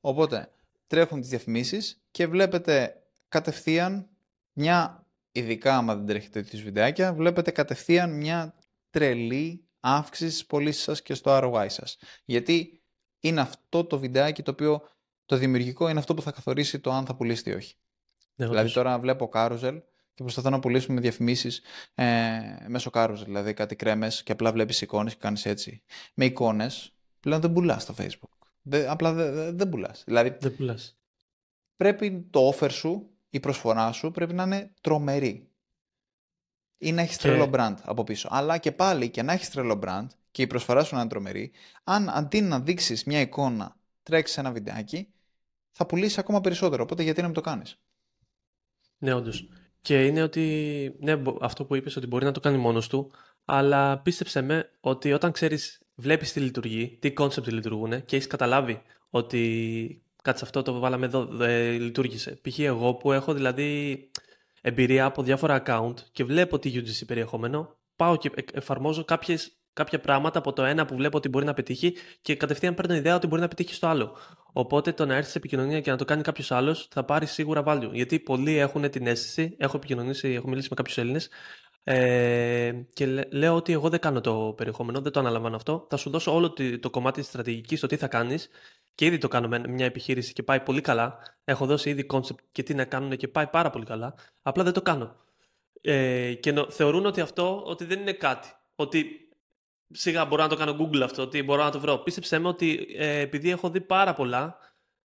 Οπότε 0.00 0.48
τρέχουν 0.86 1.20
τις 1.20 1.28
διαφημίσεις 1.28 2.02
και 2.10 2.26
βλέπετε 2.26 3.02
κατευθείαν 3.28 4.08
μια, 4.52 5.06
ειδικά 5.32 5.76
άμα 5.76 5.96
δεν 5.96 6.06
τρέχετε 6.06 6.42
τέτοιους 6.42 6.62
βιντεάκια, 6.62 7.14
βλέπετε 7.14 7.50
κατευθείαν 7.50 8.16
μια 8.16 8.54
τρελή 8.90 9.68
αύξηση 9.80 10.30
στις 10.30 10.46
πωλήσεις 10.46 10.82
σας 10.82 11.02
και 11.02 11.14
στο 11.14 11.38
ROI 11.42 11.66
σας. 11.68 11.96
Γιατί 12.24 12.82
είναι 13.20 13.40
αυτό 13.40 13.84
το 13.84 13.98
βιντεάκι 13.98 14.42
το 14.42 14.50
οποίο 14.50 14.82
το 15.26 15.36
δημιουργικό 15.36 15.88
είναι 15.88 15.98
αυτό 15.98 16.14
που 16.14 16.22
θα 16.22 16.32
καθορίσει 16.32 16.80
το 16.80 16.92
αν 16.92 17.06
θα 17.06 17.14
πουλήσει 17.14 17.50
ή 17.50 17.54
όχι. 17.54 17.74
Ναι, 18.34 18.46
δηλαδή 18.46 18.72
τώρα 18.72 18.98
βλέπω 18.98 19.30
Carousel 19.32 19.82
και 20.14 20.22
προσπαθώ 20.22 20.50
να 20.50 20.58
πουλήσουμε 20.58 21.00
διαφημίσεις 21.00 21.62
ε, 21.94 22.40
μέσω 22.66 22.90
Carousel. 22.92 23.22
Δηλαδή 23.24 23.54
κάτι 23.54 23.76
κρέμες 23.76 24.22
και 24.22 24.32
απλά 24.32 24.52
βλέπεις 24.52 24.80
εικόνες 24.80 25.12
και 25.12 25.20
κάνεις 25.20 25.46
έτσι. 25.46 25.82
Με 26.14 26.24
εικόνες 26.24 26.94
πλέον 27.20 27.40
δεν 27.40 27.52
πουλάς 27.52 27.82
στο 27.82 27.94
Facebook. 27.98 28.46
Δεν, 28.62 28.88
απλά 28.88 29.12
δεν 29.12 29.56
δε, 29.56 29.66
πουλάς. 29.66 30.02
Δηλαδή 30.06 30.36
δεν 30.40 30.56
πουλάς. 30.56 30.98
πρέπει 31.76 32.26
το 32.30 32.48
offer 32.48 32.70
σου, 32.70 33.10
η 33.30 33.40
προσφορά 33.40 33.92
σου 33.92 34.10
πρέπει 34.10 34.34
να 34.34 34.42
είναι 34.42 34.72
τρομερή. 34.80 35.48
Ή 36.78 36.92
να 36.92 37.02
έχεις 37.02 37.16
και... 37.16 37.28
τρελό 37.28 37.50
brand 37.52 37.74
από 37.82 38.04
πίσω. 38.04 38.28
Αλλά 38.30 38.58
και 38.58 38.72
πάλι 38.72 39.10
και 39.10 39.22
να 39.22 39.32
έχεις 39.32 39.50
τρελό 39.50 39.78
brand 39.82 40.06
και 40.30 40.42
η 40.42 40.46
προσφορά 40.46 40.84
σου 40.84 40.94
να 40.94 41.00
είναι 41.00 41.08
τρομερή, 41.08 41.52
αν 41.84 42.08
αντί 42.08 42.40
να 42.40 42.60
δείξεις 42.60 43.04
μια 43.04 43.20
εικόνα, 43.20 43.76
τρέξεις 44.02 44.36
ένα 44.36 44.52
βιντεάκι, 44.52 45.12
θα 45.70 45.86
πουλήσεις 45.86 46.18
ακόμα 46.18 46.40
περισσότερο. 46.40 46.82
Οπότε 46.82 47.02
γιατί 47.02 47.20
να 47.20 47.26
μην 47.26 47.34
το 47.34 47.40
κάνεις; 47.40 47.80
Ναι, 49.04 49.14
όντως. 49.14 49.48
Και 49.80 50.06
είναι 50.06 50.22
ότι, 50.22 50.96
ναι, 51.00 51.22
αυτό 51.40 51.64
που 51.64 51.74
είπες 51.74 51.96
ότι 51.96 52.06
μπορεί 52.06 52.24
να 52.24 52.32
το 52.32 52.40
κάνει 52.40 52.56
μόνος 52.56 52.88
του, 52.88 53.10
αλλά 53.44 53.98
πίστεψε 53.98 54.42
με 54.42 54.70
ότι 54.80 55.12
όταν 55.12 55.32
ξέρεις, 55.32 55.82
βλέπεις 55.94 56.32
τι 56.32 56.40
λειτουργεί, 56.40 56.98
τι 57.00 57.12
concept 57.18 57.46
λειτουργούν 57.46 58.04
και 58.04 58.16
έχεις 58.16 58.26
καταλάβει 58.26 58.82
ότι 59.10 60.02
κάτσε 60.22 60.44
αυτό 60.44 60.62
το 60.62 60.78
βάλαμε 60.78 61.06
εδώ, 61.06 61.24
δεν 61.24 61.80
λειτουργήσε. 61.80 62.38
Π.χ. 62.42 62.58
εγώ 62.58 62.94
που 62.94 63.12
έχω 63.12 63.34
δηλαδή 63.34 63.98
εμπειρία 64.60 65.04
από 65.04 65.22
διάφορα 65.22 65.62
account 65.66 65.94
και 66.12 66.24
βλέπω 66.24 66.58
τι 66.58 66.72
UGC 66.74 67.06
περιεχόμενο, 67.06 67.76
πάω 67.96 68.16
και 68.16 68.30
εφαρμόζω 68.52 69.04
κάποιες, 69.04 69.52
κάποια 69.72 70.00
πράγματα 70.00 70.38
από 70.38 70.52
το 70.52 70.62
ένα 70.62 70.84
που 70.84 70.96
βλέπω 70.96 71.16
ότι 71.16 71.28
μπορεί 71.28 71.44
να 71.44 71.54
πετύχει 71.54 71.94
και 72.22 72.36
κατευθείαν 72.36 72.74
παίρνω 72.74 72.94
ιδέα 72.94 73.14
ότι 73.14 73.26
μπορεί 73.26 73.40
να 73.40 73.48
πετύχει 73.48 73.74
στο 73.74 73.86
άλλο. 73.86 74.16
Οπότε 74.56 74.92
το 74.92 75.06
να 75.06 75.14
έρθει 75.14 75.30
σε 75.30 75.38
επικοινωνία 75.38 75.80
και 75.80 75.90
να 75.90 75.96
το 75.96 76.04
κάνει 76.04 76.22
κάποιος 76.22 76.50
άλλος 76.50 76.88
θα 76.90 77.04
πάρει 77.04 77.26
σίγουρα 77.26 77.62
value. 77.66 77.90
Γιατί 77.92 78.20
πολλοί 78.20 78.56
έχουν 78.56 78.90
την 78.90 79.06
αίσθηση, 79.06 79.56
έχω 79.58 79.76
επικοινωνήσει, 79.76 80.28
έχω 80.28 80.48
μιλήσει 80.48 80.66
με 80.70 80.76
κάποιους 80.76 80.98
Έλληνες 80.98 81.28
ε, 81.84 82.72
και 82.92 83.06
λέω 83.30 83.54
ότι 83.54 83.72
εγώ 83.72 83.88
δεν 83.88 84.00
κάνω 84.00 84.20
το 84.20 84.54
περιεχόμενο, 84.56 85.00
δεν 85.00 85.12
το 85.12 85.20
αναλαμβάνω 85.20 85.56
αυτό. 85.56 85.86
Θα 85.90 85.96
σου 85.96 86.10
δώσω 86.10 86.34
όλο 86.34 86.54
το 86.80 86.90
κομμάτι 86.90 87.20
της 87.20 87.28
στρατηγικής, 87.28 87.80
το 87.80 87.86
τι 87.86 87.96
θα 87.96 88.08
κάνεις. 88.08 88.48
Και 88.94 89.04
ήδη 89.04 89.18
το 89.18 89.28
κάνω 89.28 89.48
με 89.48 89.68
μια 89.68 89.84
επιχείρηση 89.84 90.32
και 90.32 90.42
πάει 90.42 90.60
πολύ 90.60 90.80
καλά. 90.80 91.18
Έχω 91.44 91.66
δώσει 91.66 91.90
ήδη 91.90 92.06
concept 92.12 92.38
και 92.52 92.62
τι 92.62 92.74
να 92.74 92.84
κάνουν 92.84 93.16
και 93.16 93.28
πάει 93.28 93.46
πάρα 93.46 93.70
πολύ 93.70 93.84
καλά. 93.84 94.14
Απλά 94.42 94.64
δεν 94.64 94.72
το 94.72 94.82
κάνω. 94.82 95.16
Ε, 95.80 96.34
και 96.34 96.52
νο, 96.52 96.70
θεωρούν 96.70 97.06
ότι 97.06 97.20
αυτό 97.20 97.62
ότι 97.64 97.84
δεν 97.84 98.00
είναι 98.00 98.12
κάτι. 98.12 98.48
Ότι 98.74 99.23
σιγά 99.90 100.24
μπορώ 100.24 100.42
να 100.42 100.48
το 100.48 100.56
κάνω 100.56 100.76
Google 100.80 101.00
αυτό, 101.00 101.22
ότι 101.22 101.42
μπορώ 101.42 101.62
να 101.62 101.70
το 101.70 101.80
βρω. 101.80 101.98
Πίστεψέ 101.98 102.38
με 102.38 102.48
ότι 102.48 102.86
ε, 102.96 103.18
επειδή 103.18 103.50
έχω 103.50 103.70
δει 103.70 103.80
πάρα 103.80 104.14
πολλά, 104.14 104.58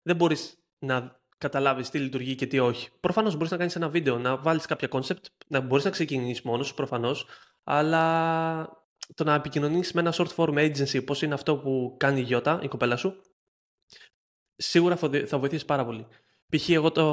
δεν 0.03 0.17
μπορείς 0.17 0.59
να 0.79 1.21
καταλάβεις 1.39 1.91
τι 1.91 1.99
λειτουργεί 1.99 2.35
και 2.35 2.47
τι 2.47 2.59
όχι. 2.59 2.89
Προφανώς 3.01 3.35
μπορείς 3.35 3.51
να 3.51 3.57
κάνεις 3.57 3.77
ένα 3.77 3.89
βίντεο, 3.89 4.19
να 4.19 4.37
βάλεις 4.37 4.67
κάποια 4.67 4.89
concept, 4.91 5.23
να 5.47 5.61
μπορείς 5.61 5.85
να 5.85 5.91
ξεκινήσεις 5.91 6.43
μόνος 6.43 6.67
σου 6.67 6.75
προφανώς, 6.75 7.27
αλλά 7.65 8.87
το 9.15 9.25
να 9.25 9.35
επικοινωνήσει 9.35 9.93
με 9.95 10.01
ένα 10.01 10.15
short 10.17 10.35
form 10.37 10.55
agency, 10.55 11.01
όπως 11.01 11.23
είναι 11.23 11.35
αυτό 11.35 11.57
που 11.57 11.95
κάνει 11.99 12.21
η 12.21 12.23
Γιώτα, 12.23 12.61
η 12.63 12.69
κοπέλα 12.69 12.97
σου, 12.97 13.21
σίγουρα 14.57 14.97
θα 15.27 15.39
βοηθήσει 15.39 15.65
πάρα 15.65 15.85
πολύ. 15.85 16.07
Π.χ. 16.57 16.69
εγώ 16.69 16.91
το 16.91 17.07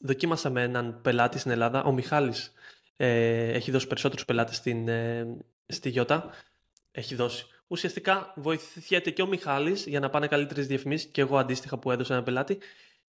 δοκίμασα 0.00 0.50
με 0.50 0.62
έναν 0.62 1.00
πελάτη 1.02 1.38
στην 1.38 1.50
Ελλάδα, 1.50 1.84
ο 1.84 1.92
Μιχάλης 1.92 2.52
ε, 2.96 3.52
έχει 3.52 3.70
δώσει 3.70 3.86
περισσότερους 3.86 4.24
πελάτες 4.24 4.56
στην, 4.56 4.88
ε, 4.88 5.36
στη 5.66 5.88
Γιώτα 5.88 6.30
έχει 6.94 7.14
δώσει. 7.14 7.46
Ουσιαστικά 7.66 8.32
βοηθιέται 8.36 9.10
και 9.10 9.22
ο 9.22 9.26
Μιχάλης 9.26 9.86
για 9.86 10.00
να 10.00 10.10
πάνε 10.10 10.26
καλύτερες 10.26 10.66
διαφημίσεις 10.66 11.10
και 11.10 11.20
εγώ 11.20 11.38
αντίστοιχα 11.38 11.78
που 11.78 11.90
έδωσα 11.90 12.14
ένα 12.14 12.22
πελάτη 12.22 12.58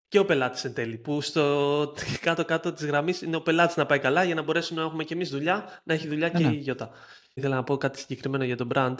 και 0.07 0.19
ο 0.19 0.25
πελάτης 0.25 0.63
εν 0.63 0.73
τέλει. 0.73 0.97
Που 0.97 1.21
στο 1.21 1.93
κάτω-κάτω 2.21 2.73
της 2.73 2.85
γραμμής 2.85 3.21
είναι 3.21 3.35
ο 3.35 3.41
πελάτης 3.41 3.75
να 3.75 3.85
πάει 3.85 3.99
καλά 3.99 4.23
για 4.23 4.35
να 4.35 4.41
μπορέσουμε 4.41 4.81
να 4.81 4.87
έχουμε 4.87 5.03
και 5.03 5.13
εμείς 5.13 5.29
δουλειά, 5.29 5.81
να 5.83 5.93
έχει 5.93 6.07
δουλειά 6.07 6.29
και 6.29 6.43
ναι. 6.43 6.53
η 6.53 6.57
Γιώτα. 6.57 6.89
Ήθελα 7.33 7.55
να 7.55 7.63
πω 7.63 7.77
κάτι 7.77 7.99
συγκεκριμένο 7.99 8.43
για 8.43 8.57
τον 8.57 8.69
brand 8.73 8.95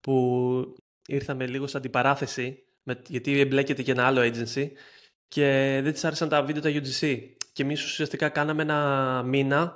που 0.00 0.74
ήρθαμε 1.06 1.46
λίγο 1.46 1.66
σαν 1.66 1.80
την 1.80 1.90
παράθεση 1.90 2.62
γιατί 3.06 3.40
εμπλέκεται 3.40 3.82
και 3.82 3.90
ένα 3.90 4.06
άλλο 4.06 4.20
agency 4.20 4.70
και 5.28 5.80
δεν 5.82 5.92
της 5.92 6.04
άρεσαν 6.04 6.28
τα 6.28 6.42
βίντεο 6.42 6.62
τα 6.62 6.70
UGC. 6.70 7.20
Και 7.52 7.62
εμείς 7.62 7.84
ουσιαστικά 7.84 8.28
κάναμε 8.28 8.62
ένα 8.62 9.22
μήνα 9.26 9.74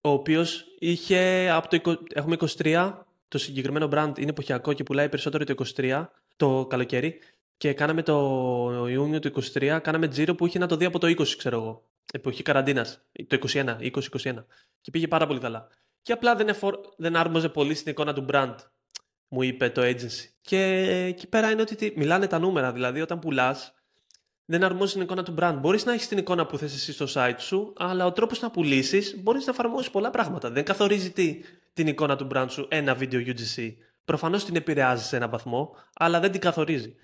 ο 0.00 0.08
οποίος 0.08 0.64
είχε 0.78 1.50
από 1.50 1.68
το. 1.68 2.04
Έχουμε 2.14 2.36
23 2.56 2.94
το 3.28 3.38
συγκεκριμένο 3.38 3.88
brand 3.92 4.12
είναι 4.18 4.30
εποχιακό 4.30 4.72
και 4.72 4.82
πουλάει 4.82 5.08
περισσότερο 5.08 5.44
το 5.44 5.54
23 5.76 6.06
το 6.36 6.66
καλοκαίρι 6.68 7.18
και 7.56 7.72
κάναμε 7.72 8.02
το 8.02 8.86
Ιούνιο 8.88 9.18
του 9.18 9.32
23, 9.52 9.78
κάναμε 9.82 10.08
τζίρο 10.08 10.34
που 10.34 10.46
είχε 10.46 10.58
να 10.58 10.66
το 10.66 10.76
δει 10.76 10.84
από 10.84 10.98
το 10.98 11.06
20, 11.06 11.26
ξέρω 11.36 11.56
εγώ. 11.56 11.82
Εποχή 12.12 12.42
καραντίνας, 12.42 13.00
το 13.26 13.38
21, 13.48 13.76
20-21. 13.80 14.44
Και 14.80 14.90
πήγε 14.90 15.08
πάρα 15.08 15.26
πολύ 15.26 15.40
καλά. 15.40 15.68
Και 16.02 16.12
απλά 16.12 16.34
δεν, 16.34 16.48
εφορ... 16.48 16.78
δεν 16.96 17.16
άρμοζε 17.16 17.48
πολύ 17.48 17.74
στην 17.74 17.90
εικόνα 17.90 18.12
του 18.14 18.26
brand, 18.32 18.54
μου 19.28 19.42
είπε 19.42 19.70
το 19.70 19.82
agency. 19.82 20.28
Και 20.40 20.60
εκεί 21.06 21.26
πέρα 21.26 21.50
είναι 21.50 21.60
ότι 21.60 21.92
μιλάνε 21.96 22.26
τα 22.26 22.38
νούμερα. 22.38 22.72
Δηλαδή, 22.72 23.00
όταν 23.00 23.18
πουλάς, 23.18 23.74
δεν 24.44 24.64
αρμόζει 24.64 24.92
την 24.92 25.02
εικόνα 25.02 25.22
του 25.22 25.34
brand. 25.38 25.56
Μπορείς 25.60 25.84
να 25.84 25.92
έχεις 25.92 26.08
την 26.08 26.18
εικόνα 26.18 26.46
που 26.46 26.58
θες 26.58 26.74
εσύ 26.74 26.92
στο 26.92 27.06
site 27.14 27.38
σου, 27.38 27.72
αλλά 27.76 28.06
ο 28.06 28.12
τρόπος 28.12 28.40
να 28.40 28.50
πουλήσεις 28.50 29.22
μπορείς 29.22 29.46
να 29.46 29.52
εφαρμόσεις 29.52 29.90
πολλά 29.90 30.10
πράγματα. 30.10 30.50
Δεν 30.50 30.64
καθορίζει 30.64 31.10
τι, 31.10 31.40
την 31.78 31.86
εικόνα 31.86 32.16
του 32.16 32.28
brand 32.34 32.46
σου 32.48 32.66
ένα 32.70 32.94
βίντεο 32.94 33.20
UGC. 33.26 33.72
Προφανώς 34.04 34.44
την 34.44 34.56
επηρεάζει 34.56 35.04
σε 35.04 35.16
έναν 35.16 35.30
βαθμό, 35.30 35.76
αλλά 35.94 36.20
δεν 36.20 36.30
την 36.30 36.40
καθορίζει. 36.40 36.94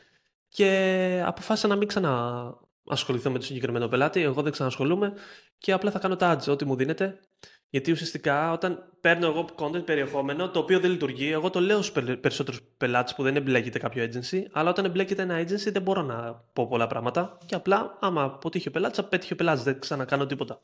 Και 0.48 1.22
αποφάσισα 1.26 1.68
να 1.68 1.76
μην 1.76 1.88
ξαναασχοληθώ 1.88 3.30
με 3.30 3.38
το 3.38 3.44
συγκεκριμένο 3.44 3.88
πελάτη. 3.88 4.20
Εγώ 4.20 4.42
δεν 4.42 4.52
ξανασχολούμαι 4.52 5.12
και 5.58 5.72
απλά 5.72 5.90
θα 5.90 5.98
κάνω 5.98 6.16
τα 6.16 6.36
ads 6.36 6.48
ό,τι 6.48 6.64
μου 6.64 6.76
δίνεται. 6.76 7.20
Γιατί 7.68 7.90
ουσιαστικά 7.90 8.52
όταν 8.52 8.92
παίρνω 9.00 9.26
εγώ 9.26 9.44
content 9.56 9.84
περιεχόμενο 9.84 10.50
το 10.50 10.58
οποίο 10.58 10.80
δεν 10.80 10.90
λειτουργεί, 10.90 11.30
εγώ 11.30 11.50
το 11.50 11.60
λέω 11.60 11.82
στους 11.82 12.02
περισσότερους 12.20 12.60
πελάτες 12.76 13.14
που 13.14 13.22
δεν 13.22 13.36
εμπλέκεται 13.36 13.78
κάποιο 13.78 14.04
agency, 14.04 14.42
αλλά 14.52 14.70
όταν 14.70 14.84
εμπλέκεται 14.84 15.22
ένα 15.22 15.40
agency 15.40 15.72
δεν 15.72 15.82
μπορώ 15.82 16.02
να 16.02 16.44
πω 16.52 16.66
πολλά 16.66 16.86
πράγματα. 16.86 17.38
Και 17.46 17.54
απλά, 17.54 17.98
άμα 18.00 18.22
αποτύχει 18.22 18.68
ο 18.68 18.70
πελάτης, 18.70 18.98
απέτυχε 18.98 19.32
ο 19.32 19.36
πελάτης, 19.36 19.62
δεν 19.62 19.80
ξανακάνω 19.80 20.26
τίποτα. 20.26 20.60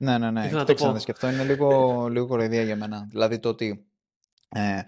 Ναι, 0.00 0.18
ναι, 0.18 0.30
ναι. 0.30 0.48
Κοιτάξτε 0.48 0.86
να 0.86 0.92
αυτό 0.92 1.28
είναι 1.30 1.44
λίγο, 1.44 1.68
λίγο 2.12 2.26
κοροϊδία 2.26 2.62
για 2.62 2.76
μένα. 2.76 3.06
Δηλαδή 3.10 3.38
το 3.38 3.48
ότι 3.48 3.86
ε, 4.48 4.80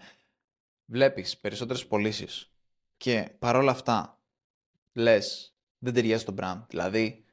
βλέπεις 0.84 1.38
περισσότερες 1.38 1.86
πωλήσεις 1.86 2.50
και 2.96 3.30
παρόλα 3.38 3.70
αυτά 3.70 4.20
λες 4.92 5.54
δεν 5.78 5.94
ταιριάζει 5.94 6.24
το 6.24 6.34
brand. 6.38 6.62
Δηλαδή, 6.68 7.24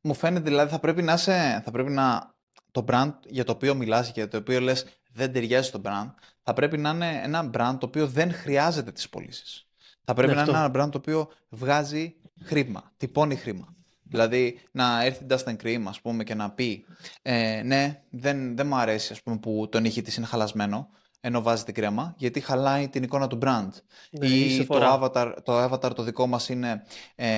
μου 0.00 0.14
φαίνεται 0.14 0.48
δηλαδή 0.48 0.70
θα 0.70 0.78
πρέπει 0.78 1.02
να 1.02 1.12
είσαι, 1.12 1.62
θα 1.64 1.70
πρέπει 1.70 1.90
να 1.90 2.34
το 2.70 2.84
brand 2.88 3.12
για 3.26 3.44
το 3.44 3.52
οποίο 3.52 3.74
μιλάς 3.74 4.06
και 4.06 4.20
για 4.20 4.28
το 4.28 4.36
οποίο 4.36 4.60
λες 4.60 4.86
δεν 5.10 5.32
ταιριάζει 5.32 5.68
στο 5.68 5.80
brand, 5.84 6.10
θα 6.42 6.52
πρέπει 6.52 6.78
να 6.78 6.90
είναι 6.90 7.20
ένα 7.22 7.50
brand 7.54 7.76
το 7.80 7.86
οποίο 7.86 8.06
δεν 8.06 8.32
χρειάζεται 8.32 8.92
τις 8.92 9.08
πωλήσεις. 9.08 9.68
Θα 10.04 10.14
πρέπει 10.14 10.34
ναι, 10.34 10.42
να 10.42 10.42
είναι 10.42 10.58
ένα 10.58 10.68
brand 10.68 10.90
το 10.90 10.98
οποίο 10.98 11.30
βγάζει 11.48 12.16
χρήμα, 12.42 12.92
τυπώνει 12.96 13.36
χρήμα. 13.36 13.76
Δηλαδή 14.04 14.60
να 14.70 15.04
έρθει 15.04 15.24
η 15.24 15.26
Dustin 15.30 15.56
Cream 15.62 15.82
ας 15.86 16.00
πούμε 16.00 16.24
και 16.24 16.34
να 16.34 16.50
πει 16.50 16.84
ε, 17.22 17.62
ναι 17.64 18.02
δεν, 18.10 18.56
δεν 18.56 18.66
μου 18.66 18.76
αρέσει 18.76 19.12
ας 19.12 19.22
πούμε, 19.22 19.38
που 19.38 19.68
το 19.70 19.80
νύχι 19.80 20.02
της 20.02 20.16
είναι 20.16 20.26
χαλασμένο 20.26 20.88
ενώ 21.20 21.42
βάζει 21.42 21.64
την 21.64 21.74
κρέμα 21.74 22.14
γιατί 22.18 22.40
χαλάει 22.40 22.88
την 22.88 23.02
εικόνα 23.02 23.26
του 23.26 23.38
brand. 23.42 23.68
Ναι, 24.10 24.26
ή 24.26 24.66
το 24.66 24.92
avatar, 25.00 25.34
το 25.42 25.64
avatar 25.64 25.94
το 25.94 26.02
δικό 26.02 26.26
μας 26.26 26.48
είναι 26.48 26.82
ε, 27.14 27.28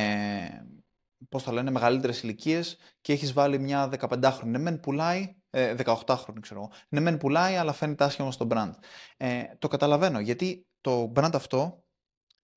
πώς 1.28 1.42
θα 1.42 1.52
λένε 1.52 1.70
μεγαλύτερες 1.70 2.22
ηλικίες 2.22 2.76
και 3.00 3.12
έχεις 3.12 3.32
βάλει 3.32 3.58
μια 3.58 3.90
15χρονη 3.98 4.44
ναι 4.44 4.58
μεν 4.58 4.80
πουλάει 4.80 5.36
ε, 5.50 5.74
18χρονη 5.84 6.40
ξέρω 6.40 6.60
εγώ. 6.60 6.70
Ναι 6.88 7.00
μεν 7.00 7.18
πουλάει 7.18 7.56
αλλά 7.56 7.72
φαίνεται 7.72 8.04
άσχημα 8.04 8.32
στο 8.32 8.46
brand. 8.50 8.72
Ε, 9.16 9.42
το 9.58 9.68
καταλαβαίνω 9.68 10.20
γιατί 10.20 10.66
το 10.80 11.12
brand 11.16 11.34
αυτό 11.34 11.84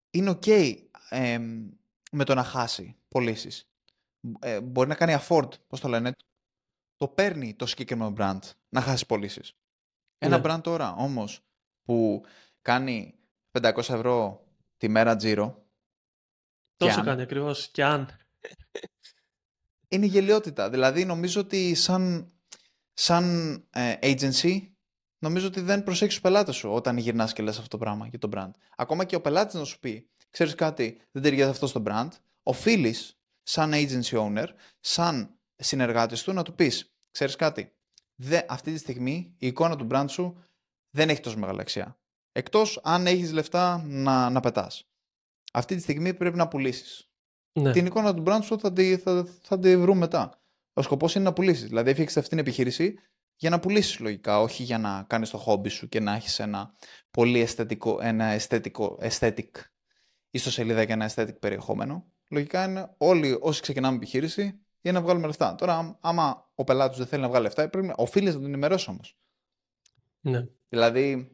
είναι 0.09 0.31
ok 0.31 0.75
ε, 1.09 1.39
με 2.11 2.23
το 2.23 2.33
να 2.33 2.43
χάσει 2.43 2.95
πωλήσεις 3.07 3.68
ε, 4.39 4.61
μπορεί 4.61 4.87
να 4.87 4.95
κάνει 4.95 5.15
afford, 5.19 5.49
πώς 5.67 5.79
το 5.79 5.87
λένε, 5.87 6.11
το 6.95 7.07
παίρνει 7.07 7.55
το 7.55 7.65
συγκεκριμένο 7.65 8.13
brand 8.17 8.39
να 8.69 8.81
χάσει 8.81 9.05
πωλήσεις. 9.05 9.53
Ένα 10.17 10.37
ναι. 10.37 10.43
brand 10.45 10.59
τώρα 10.63 10.93
όμως 10.93 11.41
που 11.83 12.25
κάνει 12.61 13.19
500 13.61 13.77
ευρώ 13.77 14.43
τη 14.77 14.87
μέρα 14.87 15.15
τζίρο. 15.15 15.65
Τόσο 16.75 17.03
κάνει 17.03 17.21
ακριβώς 17.21 17.67
και 17.67 17.83
αν. 17.83 18.09
Είναι 19.87 20.05
γελιότητα. 20.05 20.69
Δηλαδή 20.69 21.05
νομίζω 21.05 21.41
ότι 21.41 21.75
σαν, 21.75 22.31
σαν 22.93 23.53
ε, 23.69 23.95
agency 24.01 24.69
νομίζω 25.19 25.47
ότι 25.47 25.61
δεν 25.61 25.83
προσέχεις 25.83 26.13
τους 26.13 26.23
πελάτες 26.23 26.55
σου 26.55 26.69
όταν 26.69 26.97
γυρνάς 26.97 27.33
και 27.33 27.43
λες 27.43 27.57
αυτό 27.57 27.69
το 27.69 27.77
πράγμα 27.77 28.07
για 28.07 28.19
το 28.19 28.29
brand. 28.33 28.51
Ακόμα 28.75 29.05
και 29.05 29.15
ο 29.15 29.21
πελάτης 29.21 29.53
να 29.53 29.63
σου 29.63 29.79
πει, 29.79 30.09
ξέρεις 30.29 30.55
κάτι, 30.55 31.01
δεν 31.11 31.21
ταιριάζει 31.23 31.49
αυτό 31.49 31.67
στο 31.67 31.83
brand, 31.85 32.09
οφείλεις 32.43 33.18
σαν 33.49 33.71
agency 33.73 34.17
owner, 34.17 34.47
σαν 34.79 35.39
συνεργάτης 35.55 36.23
του, 36.23 36.33
να 36.33 36.43
του 36.43 36.55
πεις, 36.55 36.93
ξέρεις 37.11 37.35
κάτι, 37.35 37.75
δε, 38.15 38.41
αυτή 38.47 38.71
τη 38.71 38.77
στιγμή 38.77 39.35
η 39.37 39.47
εικόνα 39.47 39.75
του 39.75 39.87
brand 39.91 40.05
σου 40.09 40.43
δεν 40.89 41.09
έχει 41.09 41.19
τόσο 41.19 41.37
μεγάλη 41.37 41.61
αξία. 41.61 41.99
Εκτός 42.31 42.79
αν 42.83 43.07
έχεις 43.07 43.31
λεφτά 43.31 43.83
να, 43.85 44.29
να 44.29 44.39
πετάς. 44.39 44.89
Αυτή 45.53 45.75
τη 45.75 45.81
στιγμή 45.81 46.13
πρέπει 46.13 46.37
να 46.37 46.47
πουλήσεις. 46.47 47.09
Ναι. 47.59 47.71
Την 47.71 47.85
εικόνα 47.85 48.13
του 48.13 48.23
brand 48.25 48.39
σου 48.43 48.59
θα 48.59 48.73
τη, 48.73 48.97
θα, 48.97 49.27
θα 49.41 49.59
τη 49.59 49.77
βρούμε 49.77 49.99
μετά. 49.99 50.41
Ο 50.73 50.81
σκοπός 50.81 51.15
είναι 51.15 51.23
να 51.23 51.33
πουλήσεις. 51.33 51.67
Δηλαδή, 51.67 51.89
έφτιαξες 51.89 52.17
αυτή 52.17 52.29
την 52.29 52.39
επιχείρηση 52.39 52.99
για 53.35 53.49
να 53.49 53.59
πουλήσεις 53.59 53.99
λογικά, 53.99 54.41
όχι 54.41 54.63
για 54.63 54.77
να 54.77 55.03
κάνεις 55.03 55.29
το 55.29 55.37
χόμπι 55.37 55.69
σου 55.69 55.89
και 55.89 55.99
να 55.99 56.15
έχεις 56.15 56.39
ένα 56.39 56.73
πολύ 57.11 57.39
αισθητικό, 57.39 57.99
ένα 58.01 58.25
αισθητικό, 58.25 58.99
aesthetic 59.01 59.49
ιστοσελίδα 60.29 60.85
και 60.85 60.93
ένα 60.93 61.11
aesthetic 61.13 61.39
περιεχόμενο 61.39 62.11
λογικά 62.29 62.65
είναι 62.65 62.93
όλοι 62.97 63.37
όσοι 63.41 63.61
ξεκινάμε 63.61 63.95
επιχείρηση 63.95 64.59
για 64.81 64.91
να 64.91 65.01
βγάλουμε 65.01 65.25
λεφτά. 65.25 65.55
Τώρα, 65.55 65.97
άμα 66.01 66.49
ο 66.55 66.63
πελάτης 66.63 66.97
δεν 66.97 67.07
θέλει 67.07 67.21
να 67.21 67.27
βγάλει 67.27 67.43
λεφτά, 67.43 67.69
πρέπει 67.69 67.87
να 67.87 67.93
οφείλει 67.97 68.25
να 68.25 68.33
τον 68.33 68.45
ενημερώσει 68.45 68.89
όμως. 68.89 69.17
Ναι. 70.21 70.45
Δηλαδή. 70.69 71.33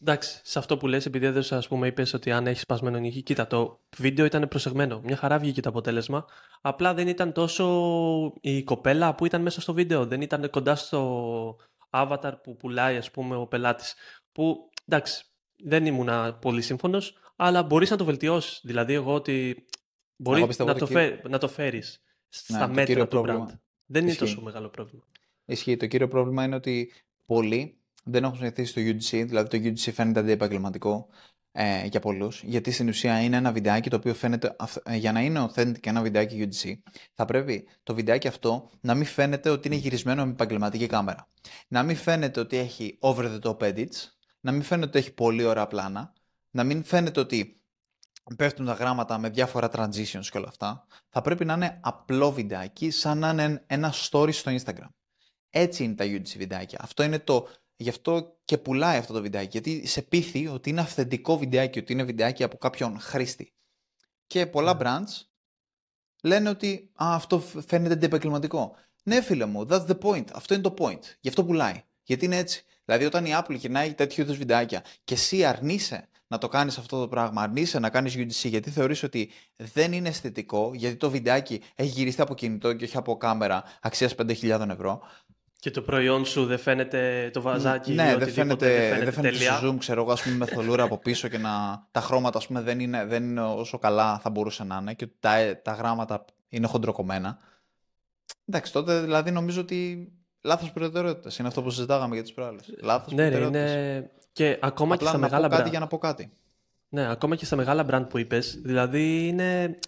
Εντάξει, 0.00 0.40
σε 0.42 0.58
αυτό 0.58 0.76
που 0.76 0.86
λες, 0.86 1.06
επειδή 1.06 1.26
έδωσε, 1.26 1.54
ας 1.54 1.68
πούμε, 1.68 1.86
είπες 1.86 2.12
ότι 2.12 2.32
αν 2.32 2.46
έχεις 2.46 2.60
σπασμένο 2.60 2.98
νύχι, 2.98 3.22
κοίτα, 3.22 3.46
το 3.46 3.80
βίντεο 3.96 4.24
ήταν 4.24 4.48
προσεγμένο. 4.48 5.00
Μια 5.04 5.16
χαρά 5.16 5.38
βγήκε 5.38 5.60
το 5.60 5.68
αποτέλεσμα. 5.68 6.24
Απλά 6.60 6.94
δεν 6.94 7.08
ήταν 7.08 7.32
τόσο 7.32 8.32
η 8.40 8.62
κοπέλα 8.62 9.14
που 9.14 9.26
ήταν 9.26 9.42
μέσα 9.42 9.60
στο 9.60 9.72
βίντεο. 9.72 10.06
Δεν 10.06 10.20
ήταν 10.20 10.50
κοντά 10.50 10.74
στο 10.74 11.56
avatar 11.90 12.32
που 12.42 12.56
πουλάει, 12.56 12.96
ας 12.96 13.10
πούμε, 13.10 13.36
ο 13.36 13.46
πελάτης. 13.46 13.94
Που, 14.32 14.70
εντάξει, 14.88 15.24
δεν 15.64 15.86
ήμουν 15.86 16.38
πολύ 16.38 16.62
σύμφωνος, 16.62 17.18
αλλά 17.36 17.62
μπορείς 17.62 17.90
να 17.90 17.96
το 17.96 18.04
βελτιώσεις. 18.04 18.60
Δηλαδή, 18.62 18.92
εγώ 18.92 19.14
ότι 19.14 19.66
μπορεί 20.16 20.48
να, 20.58 20.74
το 20.74 20.86
φέρει, 20.86 21.20
να 21.28 21.38
το 21.38 21.48
φέρεις 21.48 22.02
στα 22.28 22.66
ναι, 22.66 22.74
μέτρα 22.74 23.08
του 23.08 23.24
brand. 23.26 23.58
Δεν 23.86 24.06
είναι 24.06 24.14
τόσο 24.14 24.40
μεγάλο 24.40 24.68
πρόβλημα. 24.68 25.04
Ισχύει. 25.44 25.76
Το 25.76 25.86
κύριο 25.86 26.08
πρόβλημα 26.08 26.44
είναι 26.44 26.54
ότι 26.54 26.92
πολλοί 27.26 27.78
δεν 28.04 28.24
έχουν 28.24 28.36
συνηθίσει 28.36 28.74
το 28.74 28.80
UGC, 28.80 29.26
δηλαδή 29.26 29.60
το 29.60 29.68
UGC 29.68 29.92
φαίνεται 29.92 30.20
αντιεπαγγελματικό 30.20 31.08
ε, 31.52 31.86
για 31.86 32.00
πολλούς, 32.00 32.42
γιατί 32.42 32.70
στην 32.70 32.88
ουσία 32.88 33.22
είναι 33.22 33.36
ένα 33.36 33.52
βιντεάκι 33.52 33.90
το 33.90 33.96
οποίο 33.96 34.14
φαίνεται, 34.14 34.56
ε, 34.82 34.96
για 34.96 35.12
να 35.12 35.20
είναι 35.20 35.48
authentic 35.48 35.86
ένα 35.86 36.02
βιντεάκι 36.02 36.48
UGC, 36.48 36.72
θα 37.12 37.24
πρέπει 37.24 37.68
το 37.82 37.94
βιντεάκι 37.94 38.28
αυτό 38.28 38.70
να 38.80 38.94
μην 38.94 39.04
φαίνεται 39.04 39.50
ότι 39.50 39.68
είναι 39.68 39.76
γυρισμένο 39.76 40.24
με 40.24 40.30
επαγγελματική 40.30 40.86
κάμερα. 40.86 41.28
Να 41.68 41.82
μην 41.82 41.96
φαίνεται 41.96 42.40
ότι 42.40 42.56
έχει 42.56 42.98
over 43.00 43.24
the 43.24 43.40
top 43.40 43.56
edits, 43.56 43.96
να 44.40 44.52
μην 44.52 44.62
φαίνεται 44.62 44.88
ότι 44.88 44.98
έχει 44.98 45.12
πολύ 45.14 45.44
ωραία 45.44 45.66
πλάνα, 45.66 46.12
να 46.54 46.64
μην 46.64 46.84
φαίνεται 46.84 47.20
ότι 47.20 47.60
πέφτουν 48.36 48.66
τα 48.66 48.72
γράμματα 48.72 49.18
με 49.18 49.28
διάφορα 49.28 49.70
transitions 49.72 50.26
και 50.30 50.38
όλα 50.38 50.48
αυτά. 50.48 50.86
Θα 51.08 51.20
πρέπει 51.20 51.44
να 51.44 51.54
είναι 51.54 51.78
απλό 51.82 52.32
βιντεάκι, 52.32 52.90
σαν 52.90 53.18
να 53.18 53.28
είναι 53.28 53.64
ένα 53.66 53.94
story 54.10 54.32
στο 54.32 54.56
Instagram. 54.56 54.88
Έτσι 55.50 55.84
είναι 55.84 55.94
τα 55.94 56.04
UGC 56.04 56.36
βιντεάκια. 56.36 56.78
Αυτό 56.82 57.02
είναι 57.02 57.18
το... 57.18 57.48
Γι' 57.76 57.88
αυτό 57.88 58.38
και 58.44 58.58
πουλάει 58.58 58.98
αυτό 58.98 59.12
το 59.12 59.22
βιντεάκι. 59.22 59.48
Γιατί 59.50 59.86
σε 59.86 60.02
πείθει 60.02 60.46
ότι 60.46 60.70
είναι 60.70 60.80
αυθεντικό 60.80 61.38
βιντεάκι, 61.38 61.78
ότι 61.78 61.92
είναι 61.92 62.02
βιντεάκι 62.02 62.42
από 62.42 62.56
κάποιον 62.56 63.00
χρήστη. 63.00 63.54
Και 64.26 64.46
πολλά 64.46 64.74
ναι. 64.74 64.80
brands 64.82 65.22
λένε 66.22 66.48
ότι 66.48 66.90
Α, 66.92 67.14
αυτό 67.14 67.40
φαίνεται 67.40 67.94
αντιεπαγγελματικό. 67.94 68.76
Ναι, 69.02 69.20
φίλε 69.20 69.46
μου, 69.46 69.66
that's 69.70 69.86
the 69.86 69.98
point. 70.00 70.24
Αυτό 70.32 70.54
είναι 70.54 70.62
το 70.62 70.74
point. 70.78 71.02
Γι' 71.20 71.28
αυτό 71.28 71.44
πουλάει. 71.44 71.82
Γιατί 72.02 72.24
είναι 72.24 72.36
έτσι. 72.36 72.64
Δηλαδή, 72.84 73.04
όταν 73.04 73.24
η 73.26 73.30
Apple 73.34 73.56
γυρνάει 73.56 73.94
τέτοιου 73.94 74.22
είδους 74.22 74.36
βιντεάκια 74.36 74.84
και 75.04 75.14
εσύ 75.14 75.44
αρνείσαι 75.44 76.08
να 76.34 76.40
το 76.40 76.48
κάνεις 76.48 76.78
αυτό 76.78 77.00
το 77.00 77.08
πράγμα, 77.08 77.42
αρνείσαι 77.42 77.78
να 77.78 77.90
κάνεις 77.90 78.16
UGC 78.16 78.48
γιατί 78.48 78.70
θεωρείς 78.70 79.02
ότι 79.02 79.30
δεν 79.56 79.92
είναι 79.92 80.08
αισθητικό, 80.08 80.70
γιατί 80.74 80.96
το 80.96 81.10
βιντεάκι 81.10 81.62
έχει 81.74 81.88
γυριστεί 81.88 82.22
από 82.22 82.34
κινητό 82.34 82.72
και 82.72 82.84
όχι 82.84 82.96
από 82.96 83.16
κάμερα 83.16 83.62
αξίας 83.80 84.14
5.000 84.18 84.68
ευρώ. 84.70 85.00
Και 85.58 85.70
το 85.70 85.82
προϊόν 85.82 86.24
σου 86.24 86.46
δεν 86.46 86.58
φαίνεται 86.58 87.30
το 87.32 87.40
βαζάκι 87.40 87.92
ναι, 87.92 88.10
ή 88.10 88.14
δεν 88.14 88.32
φαίνεται, 88.32 88.66
δεν 88.66 88.88
φαίνεται, 88.88 89.04
δεν 89.04 89.12
φαίνεται 89.12 89.66
zoom, 89.68 89.76
ξέρω 89.78 90.02
εγώ, 90.02 90.12
ας 90.12 90.22
πούμε, 90.22 90.36
με 90.36 90.46
θολούρα 90.46 90.82
από 90.82 90.98
πίσω 90.98 91.28
και 91.28 91.38
να, 91.38 91.86
τα 91.90 92.00
χρώματα 92.00 92.38
ας 92.38 92.46
πούμε, 92.46 92.60
δεν, 92.60 92.80
είναι, 92.80 93.04
δεν 93.04 93.22
είναι 93.22 93.42
όσο 93.42 93.78
καλά 93.78 94.18
θα 94.18 94.30
μπορούσε 94.30 94.64
να 94.64 94.78
είναι 94.80 94.94
και 94.94 95.08
τα, 95.20 95.60
τα 95.62 95.72
γράμματα 95.72 96.24
είναι 96.48 96.66
χοντροκομμένα. 96.66 97.38
Εντάξει, 98.46 98.72
τότε 98.72 99.00
δηλαδή 99.00 99.30
νομίζω 99.30 99.60
ότι 99.60 100.08
Λάθος 100.44 100.72
προτεραιότητας. 100.72 101.38
Είναι 101.38 101.48
αυτό 101.48 101.62
που 101.62 101.70
συζητάγαμε 101.70 102.14
για 102.14 102.22
τις 102.22 102.32
προάλλες. 102.32 102.74
Λάθος 102.82 103.12
ναι, 103.12 103.24
είναι... 103.26 104.10
Και 104.34 104.58
ακόμα 104.60 104.94
Απλά 104.94 104.96
και 104.96 105.16
στα 105.16 105.18
να 105.18 105.18
μεγάλα 105.18 105.48
πω 105.48 105.56
κάτι 105.56 105.70
για 105.70 105.78
να 105.78 105.86
πω 105.86 105.98
κάτι. 105.98 106.32
Ναι, 106.88 107.10
ακόμα 107.10 107.36
και 107.36 107.44
στα 107.44 107.56
μεγάλα 107.56 107.86
brand 107.90 108.06
που 108.08 108.18
είπες. 108.18 108.60
Δηλαδή 108.62 109.26
είναι. 109.28 109.78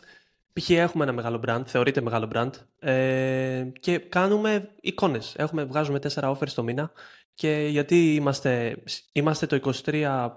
Π.χ. 0.53 0.71
έχουμε 0.71 1.05
ένα 1.05 1.13
μεγάλο 1.13 1.41
brand, 1.47 1.63
θεωρείται 1.67 2.01
μεγάλο 2.01 2.29
brand, 2.35 2.51
ε, 2.79 3.67
και 3.81 3.99
κάνουμε 3.99 4.71
εικόνες. 4.81 5.37
Βγάζουμε 5.53 5.99
4 6.15 6.31
offers 6.31 6.49
το 6.55 6.63
μήνα 6.63 6.91
και 7.35 7.67
γιατί 7.71 8.15
είμαστε, 8.15 8.83
είμαστε 9.13 9.47
το 9.47 9.73
23, 9.85 10.29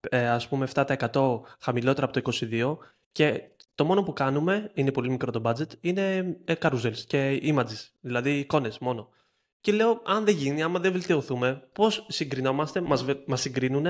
ε, 0.00 0.28
ας 0.28 0.48
πούμε 0.48 0.68
7% 0.74 1.40
χαμηλότερα 1.60 2.06
από 2.06 2.20
το 2.20 2.32
22 2.40 2.76
και 3.12 3.42
το 3.74 3.84
μόνο 3.84 4.02
που 4.02 4.12
κάνουμε, 4.12 4.70
είναι 4.74 4.92
πολύ 4.92 5.10
μικρό 5.10 5.30
το 5.30 5.40
budget, 5.44 5.70
είναι 5.80 6.36
ε, 6.44 6.54
carousels 6.60 6.98
και 7.06 7.40
images, 7.42 7.88
δηλαδή 8.00 8.38
εικόνες 8.38 8.78
μόνο. 8.78 9.08
Και 9.60 9.72
λέω, 9.72 10.02
αν 10.04 10.24
δεν 10.24 10.34
γίνει, 10.34 10.62
άμα 10.62 10.78
δεν 10.78 10.92
βελτιωθούμε, 10.92 11.68
πώς 11.72 12.06
συγκρινόμαστε, 12.08 12.80
μας 12.80 13.04
μας 13.26 13.40
συγκρίνουν, 13.40 13.86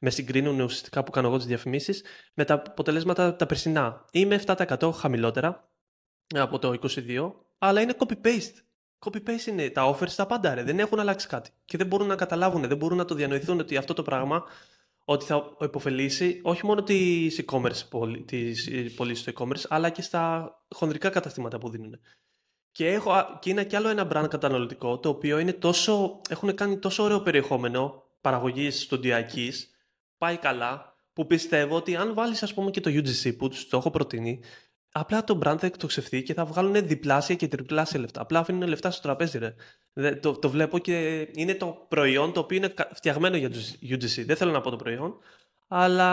με 0.00 0.10
συγκρίνουν 0.10 0.60
ουσιαστικά 0.60 1.02
που 1.04 1.10
κάνω 1.10 1.28
εγώ 1.28 1.36
τις 1.36 1.46
διαφημίσεις, 1.46 2.04
με 2.34 2.44
τα 2.44 2.54
αποτελέσματα 2.54 3.36
τα 3.36 3.46
περσινά. 3.46 4.04
Είμαι 4.12 4.42
7% 4.46 4.90
χαμηλότερα 4.94 5.70
από 6.34 6.58
το 6.58 6.74
22, 6.82 7.32
αλλά 7.58 7.80
είναι 7.80 7.94
copy-paste. 7.98 8.54
Copy-paste 8.98 9.46
είναι 9.46 9.70
τα 9.70 9.94
offers, 9.94 10.10
τα 10.16 10.26
πάντα, 10.26 10.54
ρε. 10.54 10.62
δεν 10.62 10.78
έχουν 10.78 11.00
αλλάξει 11.00 11.26
κάτι. 11.26 11.50
Και 11.64 11.76
δεν 11.76 11.86
μπορούν 11.86 12.06
να 12.06 12.16
καταλάβουν, 12.16 12.68
δεν 12.68 12.76
μπορούν 12.76 12.96
να 12.96 13.04
το 13.04 13.14
διανοηθούν 13.14 13.60
ότι 13.60 13.76
αυτό 13.76 13.94
το 13.94 14.02
πράγμα 14.02 14.44
ότι 15.04 15.24
θα 15.24 15.56
υποφελήσει 15.60 16.40
όχι 16.42 16.66
μόνο 16.66 16.82
τις 16.82 17.44
e-commerce, 17.44 17.82
τις 18.24 18.70
πωλήσεις 18.96 19.22
στο 19.22 19.32
e-commerce, 19.34 19.64
αλλά 19.68 19.90
και 19.90 20.02
στα 20.02 20.52
χονδρικά 20.74 21.08
καταστήματα 21.08 21.58
που 21.58 21.68
δίνουν. 21.68 22.00
Και, 22.78 22.88
έχω, 22.88 23.38
και 23.40 23.50
είναι 23.50 23.64
κι 23.64 23.76
άλλο 23.76 23.88
ένα 23.88 24.08
brand 24.12 24.26
καταναλωτικό 24.30 24.98
το 24.98 25.08
οποίο 25.08 25.38
είναι 25.38 25.52
τόσο, 25.52 26.20
έχουν 26.28 26.54
κάνει 26.54 26.78
τόσο 26.78 27.02
ωραίο 27.02 27.20
περιεχόμενο 27.20 28.02
παραγωγής 28.20 28.82
στοντιακής, 28.82 29.70
πάει 30.18 30.36
καλά, 30.36 30.96
που 31.12 31.26
πιστεύω 31.26 31.76
ότι 31.76 31.96
αν 31.96 32.14
βάλεις 32.14 32.42
ας 32.42 32.54
πούμε 32.54 32.70
και 32.70 32.80
το 32.80 32.90
UGC 32.90 33.36
που 33.36 33.48
τους 33.48 33.68
το 33.68 33.76
έχω 33.76 33.90
προτείνει, 33.90 34.40
απλά 34.92 35.24
το 35.24 35.38
brand 35.42 35.56
θα 35.58 35.66
εκτοξευθεί 35.66 36.22
και 36.22 36.34
θα 36.34 36.44
βγάλουν 36.44 36.86
διπλάσια 36.86 37.34
και 37.34 37.48
τριπλάσια 37.48 38.00
λεφτά. 38.00 38.20
Απλά 38.20 38.38
αφήνουν 38.38 38.68
λεφτά 38.68 38.90
στο 38.90 39.02
τραπέζι, 39.02 39.38
ρε. 39.38 39.54
Το, 40.14 40.32
το 40.32 40.50
βλέπω 40.50 40.78
και 40.78 41.28
είναι 41.34 41.54
το 41.54 41.86
προϊόν 41.88 42.32
το 42.32 42.40
οποίο 42.40 42.56
είναι 42.56 42.74
φτιαγμένο 42.92 43.36
για 43.36 43.50
UGC. 43.88 44.24
Δεν 44.26 44.36
θέλω 44.36 44.50
να 44.50 44.60
πω 44.60 44.70
το 44.70 44.76
προϊόν, 44.76 45.18
αλλά 45.68 46.10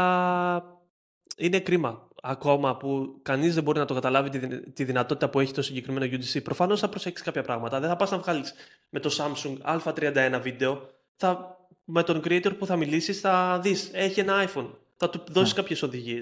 είναι 1.37 1.59
κρίμα 1.59 2.07
ακόμα 2.27 2.77
που 2.77 3.19
κανείς 3.21 3.53
δεν 3.53 3.63
μπορεί 3.63 3.79
να 3.79 3.85
το 3.85 3.93
καταλάβει 3.93 4.29
τη, 4.29 4.71
τη 4.71 4.83
δυνατότητα 4.83 5.29
που 5.29 5.39
έχει 5.39 5.53
το 5.53 5.61
συγκεκριμένο 5.61 6.05
UGC. 6.05 6.43
Προφανώς 6.43 6.79
θα 6.79 6.89
προσέξεις 6.89 7.25
κάποια 7.25 7.41
πράγματα. 7.41 7.79
Δεν 7.79 7.89
θα 7.89 7.95
πας 7.95 8.11
να 8.11 8.17
βγάλεις 8.17 8.53
με 8.89 8.99
το 8.99 9.09
Samsung 9.17 9.79
A31 9.79 10.39
βίντεο. 10.41 10.89
Θα, 11.15 11.57
με 11.83 12.03
τον 12.03 12.21
creator 12.23 12.57
που 12.57 12.65
θα 12.65 12.75
μιλήσεις 12.75 13.19
θα 13.19 13.59
δεις. 13.63 13.89
Έχει 13.93 14.19
ένα 14.19 14.49
iPhone. 14.49 14.69
Θα 14.97 15.09
του 15.09 15.23
δώσει 15.29 15.51
yeah. 15.53 15.55
κάποιε 15.55 15.75
οδηγίε. 15.83 16.19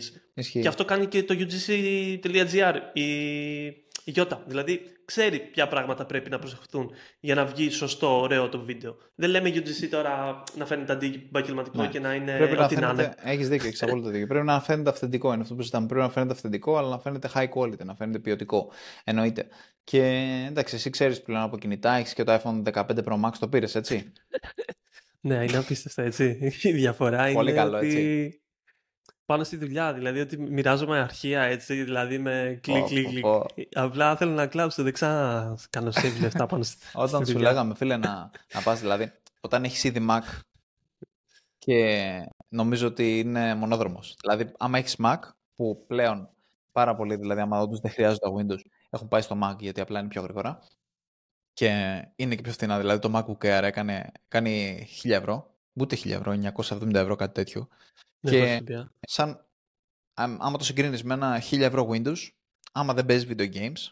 Και 0.52 0.68
αυτό 0.68 0.86
κάνει 0.86 1.06
και 1.06 1.24
το 1.24 1.36
UGC.gr. 1.38 2.76
Η, 2.94 3.04
η 4.04 4.14
Yota. 4.16 4.38
Δηλαδή 4.46 4.82
ξέρει 5.06 5.40
ποια 5.40 5.68
πράγματα 5.68 6.06
πρέπει 6.06 6.30
να 6.30 6.40
προσεχθούν 6.40 6.92
για 7.20 7.36
να 7.36 7.46
βγει 7.46 7.70
σωστό, 7.70 8.20
ωραίο 8.22 8.50
το 8.50 8.60
βίντεο. 8.60 8.98
Δεν 9.16 9.30
λέμε 9.30 9.50
UGC 9.50 9.88
τώρα 9.90 10.44
να 10.58 10.66
φαίνεται 10.66 10.94
αντίπαγγελματικό 10.94 11.82
ναι. 11.82 11.88
και 11.88 12.00
να 12.00 12.14
είναι 12.14 12.38
πρέπει 12.38 12.62
ό,τι 12.62 12.76
να, 12.76 12.90
είναι. 12.90 13.14
Έχει 13.24 13.44
δίκιο, 13.44 13.68
έχει 13.68 13.84
απόλυτο 13.84 14.10
δίκιο. 14.10 14.28
πρέπει 14.28 14.46
να 14.46 14.62
φαίνεται 14.62 14.90
αυθεντικό. 14.90 15.34
Είναι 15.34 15.42
αυτό 15.42 15.56
που 15.56 15.62
ζητάμε. 15.62 15.88
Πρέπει 15.88 16.02
να 16.02 16.10
φαίνεται 16.10 16.34
αυθεντικό, 16.34 16.78
αλλά 16.78 16.90
να 16.90 17.00
φαίνεται 17.00 17.30
high 17.34 17.50
quality, 17.56 17.86
να 17.86 17.96
φαίνεται 17.96 18.20
ποιοτικό. 18.20 18.72
Εννοείται. 19.04 19.48
Και 19.84 20.02
εντάξει, 20.48 20.76
εσύ 20.76 20.90
ξέρει 20.90 21.22
πλέον 21.22 21.42
από 21.42 21.58
κινητά, 21.58 21.94
έχει 21.94 22.14
και 22.14 22.24
το 22.24 22.34
iPhone 22.44 22.74
15 22.74 22.84
Pro 22.84 23.22
Max, 23.26 23.32
το 23.40 23.48
πήρε, 23.48 23.68
έτσι. 23.74 24.12
ναι, 25.22 25.36
είναι 25.36 25.58
απίστευτο 25.58 26.02
έτσι. 26.02 26.54
Η 26.62 26.72
διαφορά 26.72 27.32
Πολύ 27.34 27.50
είναι. 27.50 27.60
καλό, 27.60 27.78
ότι... 27.78 27.88
έτσι 27.88 28.43
πάνω 29.34 29.46
στη 29.46 29.58
δουλειά. 29.58 29.94
Δηλαδή 29.94 30.20
ότι 30.20 30.38
μοιράζομαι 30.38 31.00
αρχεία 31.00 31.42
έτσι, 31.42 31.84
δηλαδή 31.84 32.18
με 32.18 32.60
κλικ, 32.62 32.86
κλικ, 32.86 33.08
κλικ. 33.08 33.26
Απλά 33.74 34.16
θέλω 34.16 34.32
να 34.32 34.48
κλάψω, 34.48 34.84
δεν 34.84 34.94
ξανακάνω 34.94 35.92
save 35.94 36.20
λεφτά 36.22 36.46
πάνω 36.46 36.64
στη, 36.64 36.78
Όταν 36.94 37.26
σου 37.26 37.38
λέγαμε, 37.38 37.76
φίλε, 37.76 37.98
να, 37.98 38.32
να 38.54 38.62
πας, 38.64 38.80
δηλαδή, 38.80 39.12
όταν 39.42 39.64
έχεις 39.64 39.84
ήδη 39.84 40.06
Mac 40.10 40.22
και 41.58 42.00
νομίζω 42.50 42.88
ότι 42.88 43.20
είναι 43.20 43.56
μονόδρομος. 43.56 44.16
Δηλαδή, 44.22 44.52
άμα 44.58 44.78
έχεις 44.78 44.96
Mac, 45.04 45.18
που 45.56 45.84
πλέον 45.88 46.30
πάρα 46.72 46.96
πολύ, 46.96 47.16
δηλαδή, 47.16 47.42
άμα 47.42 47.60
όντως 47.60 47.80
δεν 47.80 47.92
χρειάζονται 47.92 48.20
τα 48.20 48.32
Windows, 48.32 48.62
έχουν 48.90 49.08
πάει 49.08 49.22
στο 49.22 49.40
Mac 49.44 49.56
γιατί 49.60 49.82
απλά 49.82 50.00
είναι 50.00 50.08
πιο 50.08 50.22
γρήγορα. 50.22 50.60
Και 51.54 52.02
είναι 52.16 52.36
και 52.36 52.42
πιο 52.42 52.52
φθηνά. 52.52 52.80
Δηλαδή, 52.80 53.00
το 53.00 53.12
MacBook 53.16 53.46
Air 53.46 53.64
έκανε, 53.64 54.12
κάνει 54.28 54.86
1000 55.04 55.10
ευρώ, 55.10 55.56
ούτε 55.74 55.96
1000 55.96 56.12
ευρώ, 56.12 56.32
970 56.32 56.94
ευρώ, 56.94 57.16
κάτι 57.16 57.34
τέτοιο. 57.34 57.68
Ναι, 58.24 58.60
και 58.60 58.88
σαν, 59.02 59.46
άμα 60.14 60.58
το 60.58 60.64
συγκρίνεις 60.64 61.04
με 61.04 61.14
ένα 61.14 61.42
1000 61.50 61.60
ευρώ 61.60 61.90
Windows, 61.92 62.30
άμα 62.72 62.94
δεν 62.94 63.06
παίζεις 63.06 63.28
video 63.30 63.54
games, 63.54 63.92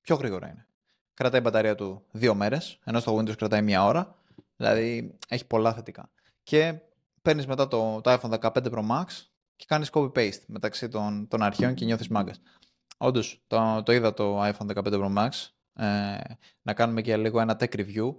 πιο 0.00 0.16
γρήγορα 0.16 0.50
είναι. 0.50 0.66
Κρατάει 1.14 1.40
η 1.40 1.42
μπαταρία 1.44 1.74
του 1.74 2.06
δύο 2.10 2.34
μέρες, 2.34 2.78
ενώ 2.84 3.00
στο 3.00 3.16
Windows 3.16 3.36
κρατάει 3.36 3.62
μία 3.62 3.84
ώρα. 3.84 4.18
Δηλαδή 4.56 5.18
έχει 5.28 5.46
πολλά 5.46 5.74
θετικά. 5.74 6.10
Και 6.42 6.80
παίρνεις 7.22 7.46
μετά 7.46 7.68
το, 7.68 8.00
το 8.00 8.12
iPhone 8.12 8.38
15 8.40 8.50
Pro 8.50 8.88
Max 8.90 9.04
και 9.56 9.64
κάνεις 9.68 9.90
copy-paste 9.92 10.44
μεταξύ 10.46 10.88
των, 10.88 11.28
των 11.28 11.42
αρχαίων 11.42 11.74
και 11.74 11.84
νιώθεις 11.84 12.08
μάγκας. 12.08 12.40
Όντως, 12.96 13.44
το, 13.46 13.82
το 13.82 13.92
είδα 13.92 14.14
το 14.14 14.44
iPhone 14.44 14.74
15 14.74 14.82
Pro 14.82 15.14
Max. 15.16 15.30
Ε, 15.72 16.18
να 16.62 16.74
κάνουμε 16.74 17.02
και 17.02 17.16
λίγο 17.16 17.40
ένα 17.40 17.56
tech 17.60 17.76
review. 17.76 18.14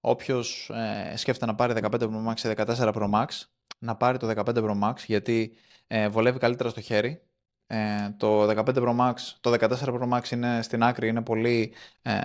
Όποιος 0.00 0.70
ε, 0.70 1.16
σκέφτεται 1.16 1.46
να 1.46 1.54
πάρει 1.54 1.80
15 1.82 1.90
Pro 1.90 2.28
Max 2.28 2.38
ή 2.38 2.54
14 2.56 2.94
Pro 2.94 3.10
Max, 3.10 3.26
να 3.82 3.96
πάρει 3.96 4.18
το 4.18 4.32
15 4.36 4.44
Pro 4.44 4.80
Max 4.82 4.94
γιατί 5.06 5.52
ε, 5.86 6.08
βολεύει 6.08 6.38
καλύτερα 6.38 6.68
στο 6.68 6.80
χέρι. 6.80 7.22
Ε, 7.66 8.10
το 8.16 8.48
15 8.48 8.64
Pro 8.64 8.96
Max, 8.98 9.14
το 9.40 9.52
14 9.52 9.68
Pro 9.68 10.08
Max 10.12 10.30
είναι 10.30 10.62
στην 10.62 10.82
άκρη, 10.82 11.08
είναι 11.08 11.22
πολύ, 11.22 11.72
ε, 12.02 12.18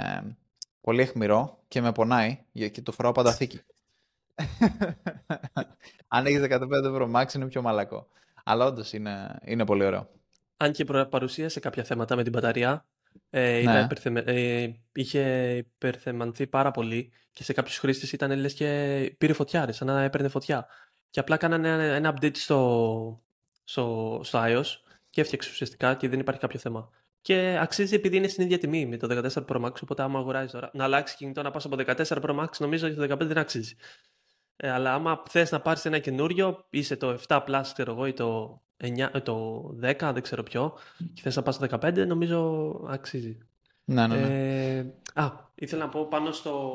πολύ 0.81 1.01
αιχμηρό 1.01 1.63
και 1.67 1.81
με 1.81 1.91
πονάει 1.91 2.39
και 2.71 2.81
το 2.83 2.91
φοράω 2.91 3.11
πάντα 3.11 3.33
θήκη. 3.33 3.59
Αν 6.07 6.25
έχεις 6.25 6.41
15 6.41 6.59
Pro 6.71 7.11
Max 7.15 7.33
είναι 7.33 7.47
πιο 7.47 7.61
μαλακό. 7.61 8.07
Αλλά 8.43 8.65
όντως 8.65 8.93
είναι, 8.93 9.39
είναι 9.43 9.65
πολύ 9.65 9.85
ωραίο. 9.85 10.09
Αν 10.57 10.71
και 10.71 10.85
παρουσίασε 10.85 11.59
κάποια 11.59 11.83
θέματα 11.83 12.15
με 12.15 12.23
την 12.23 12.31
μπαταρία, 12.31 12.85
ε, 13.29 13.61
ναι. 13.63 13.79
υπερθεμε... 13.79 14.19
ε, 14.19 14.71
είχε 14.93 15.53
υπερθεμανθεί 15.57 16.47
πάρα 16.47 16.71
πολύ 16.71 17.11
και 17.31 17.43
σε 17.43 17.53
κάποιους 17.53 17.77
χρήστες 17.77 18.11
ήταν 18.11 18.39
λες 18.39 18.53
και 18.53 19.15
πήρε 19.17 19.33
φωτιά, 19.33 19.71
σαν 19.73 19.87
να 19.87 20.03
έπαιρνε 20.03 20.27
φωτιά. 20.27 20.67
Και 21.09 21.19
απλά 21.19 21.37
κάνανε 21.37 21.69
ένα, 21.69 21.83
ένα 21.83 22.13
update 22.15 22.37
στο, 22.37 23.21
στο, 23.63 24.19
στο 24.23 24.39
iOS 24.43 24.63
και 25.09 25.21
έφτιαξε 25.21 25.49
ουσιαστικά 25.51 25.95
και 25.95 26.09
δεν 26.09 26.19
υπάρχει 26.19 26.41
κάποιο 26.41 26.59
θέμα. 26.59 26.89
Και 27.21 27.57
αξίζει 27.61 27.95
επειδή 27.95 28.17
είναι 28.17 28.27
στην 28.27 28.43
ίδια 28.43 28.57
τιμή 28.57 28.85
με 28.85 28.97
το 28.97 29.29
14 29.35 29.45
Pro 29.45 29.65
Max. 29.65 29.71
Οπότε, 29.83 30.03
άμα 30.03 30.19
αγοράζεις 30.19 30.51
τώρα 30.51 30.69
να 30.73 30.83
αλλάξει 30.83 31.15
κινητό 31.15 31.41
να 31.41 31.51
πας 31.51 31.65
από 31.65 31.75
14 31.79 32.03
Pro 32.03 32.39
Max, 32.39 32.47
νομίζω 32.57 32.87
ότι 32.87 32.95
το 32.95 33.15
15 33.15 33.17
δεν 33.19 33.37
αξίζει. 33.37 33.75
Ε, 34.55 34.69
αλλά 34.69 34.93
άμα 34.93 35.23
θες 35.29 35.51
να 35.51 35.61
πάρεις 35.61 35.85
ένα 35.85 35.99
καινούριο, 35.99 36.65
είσαι 36.69 36.95
το 36.95 37.19
7 37.27 37.43
Plus, 37.47 37.61
ξέρω 37.73 37.91
εγώ, 37.91 38.05
ή 38.05 38.13
το, 38.13 38.61
9, 38.83 39.21
το 39.23 39.65
10, 39.81 40.11
δεν 40.13 40.21
ξέρω 40.21 40.43
ποιο, 40.43 40.77
και 41.13 41.21
θες 41.21 41.35
να 41.35 41.41
πας 41.41 41.55
στο 41.55 41.67
15, 41.69 42.05
νομίζω 42.07 42.71
αξίζει. 42.87 43.37
Ναι, 43.83 44.07
ναι, 44.07 44.15
ναι. 44.15 44.77
Ε, 44.77 44.85
α, 45.13 45.31
ήθελα 45.55 45.83
να 45.83 45.89
πω 45.89 46.05
πάνω 46.05 46.31
στο 46.31 46.73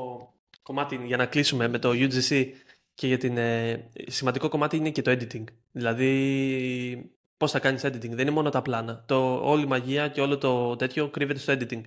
κομμάτι 0.63 1.01
για 1.05 1.17
να 1.17 1.27
κλείσουμε 1.27 1.69
με 1.69 1.79
το 1.79 1.91
UGC 1.91 2.47
και 2.95 3.07
για 3.07 3.19
την, 3.19 3.37
ε, 3.37 3.89
σημαντικό 4.07 4.49
κομμάτι 4.49 4.77
είναι 4.77 4.91
και 4.91 5.03
το 5.03 5.11
editing. 5.11 5.45
Δηλαδή, 5.73 7.13
πώς 7.37 7.51
θα 7.51 7.59
κάνεις 7.59 7.85
editing. 7.85 8.11
Δεν 8.11 8.19
είναι 8.19 8.31
μόνο 8.31 8.51
τα 8.51 8.63
πλάνα. 8.63 9.05
Το, 9.07 9.49
όλη 9.49 9.63
η 9.63 9.67
μαγεία 9.67 10.09
και 10.09 10.21
όλο 10.21 10.39
το 10.39 10.77
τέτοιο 10.77 11.09
κρύβεται 11.09 11.39
στο 11.39 11.53
editing. 11.53 11.81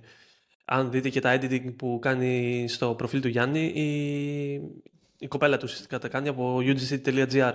Αν 0.64 0.90
δείτε 0.90 1.08
και 1.08 1.20
τα 1.20 1.38
editing 1.40 1.76
που 1.76 1.98
κάνει 2.02 2.64
στο 2.68 2.94
προφίλ 2.94 3.20
του 3.20 3.28
Γιάννη, 3.28 3.64
η, 3.66 3.84
η 5.18 5.28
κοπέλα 5.28 5.56
του 5.56 5.62
ουσιαστικά 5.64 5.98
τα 5.98 6.08
κάνει 6.08 6.28
από 6.28 6.58
ugc.gr. 6.60 7.52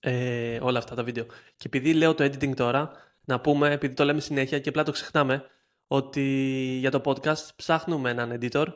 Ε, 0.00 0.58
όλα 0.62 0.78
αυτά 0.78 0.94
τα 0.94 1.02
βίντεο. 1.04 1.24
Και 1.56 1.66
επειδή 1.66 1.94
λέω 1.94 2.14
το 2.14 2.24
editing 2.24 2.54
τώρα, 2.56 2.90
να 3.24 3.40
πούμε, 3.40 3.70
επειδή 3.72 3.94
το 3.94 4.04
λέμε 4.04 4.20
συνέχεια 4.20 4.58
και 4.58 4.68
απλά 4.68 4.82
το 4.82 4.90
ξεχνάμε, 4.90 5.44
ότι 5.86 6.22
για 6.80 6.90
το 6.90 7.00
podcast 7.04 7.48
ψάχνουμε 7.56 8.10
έναν 8.10 8.38
editor 8.40 8.66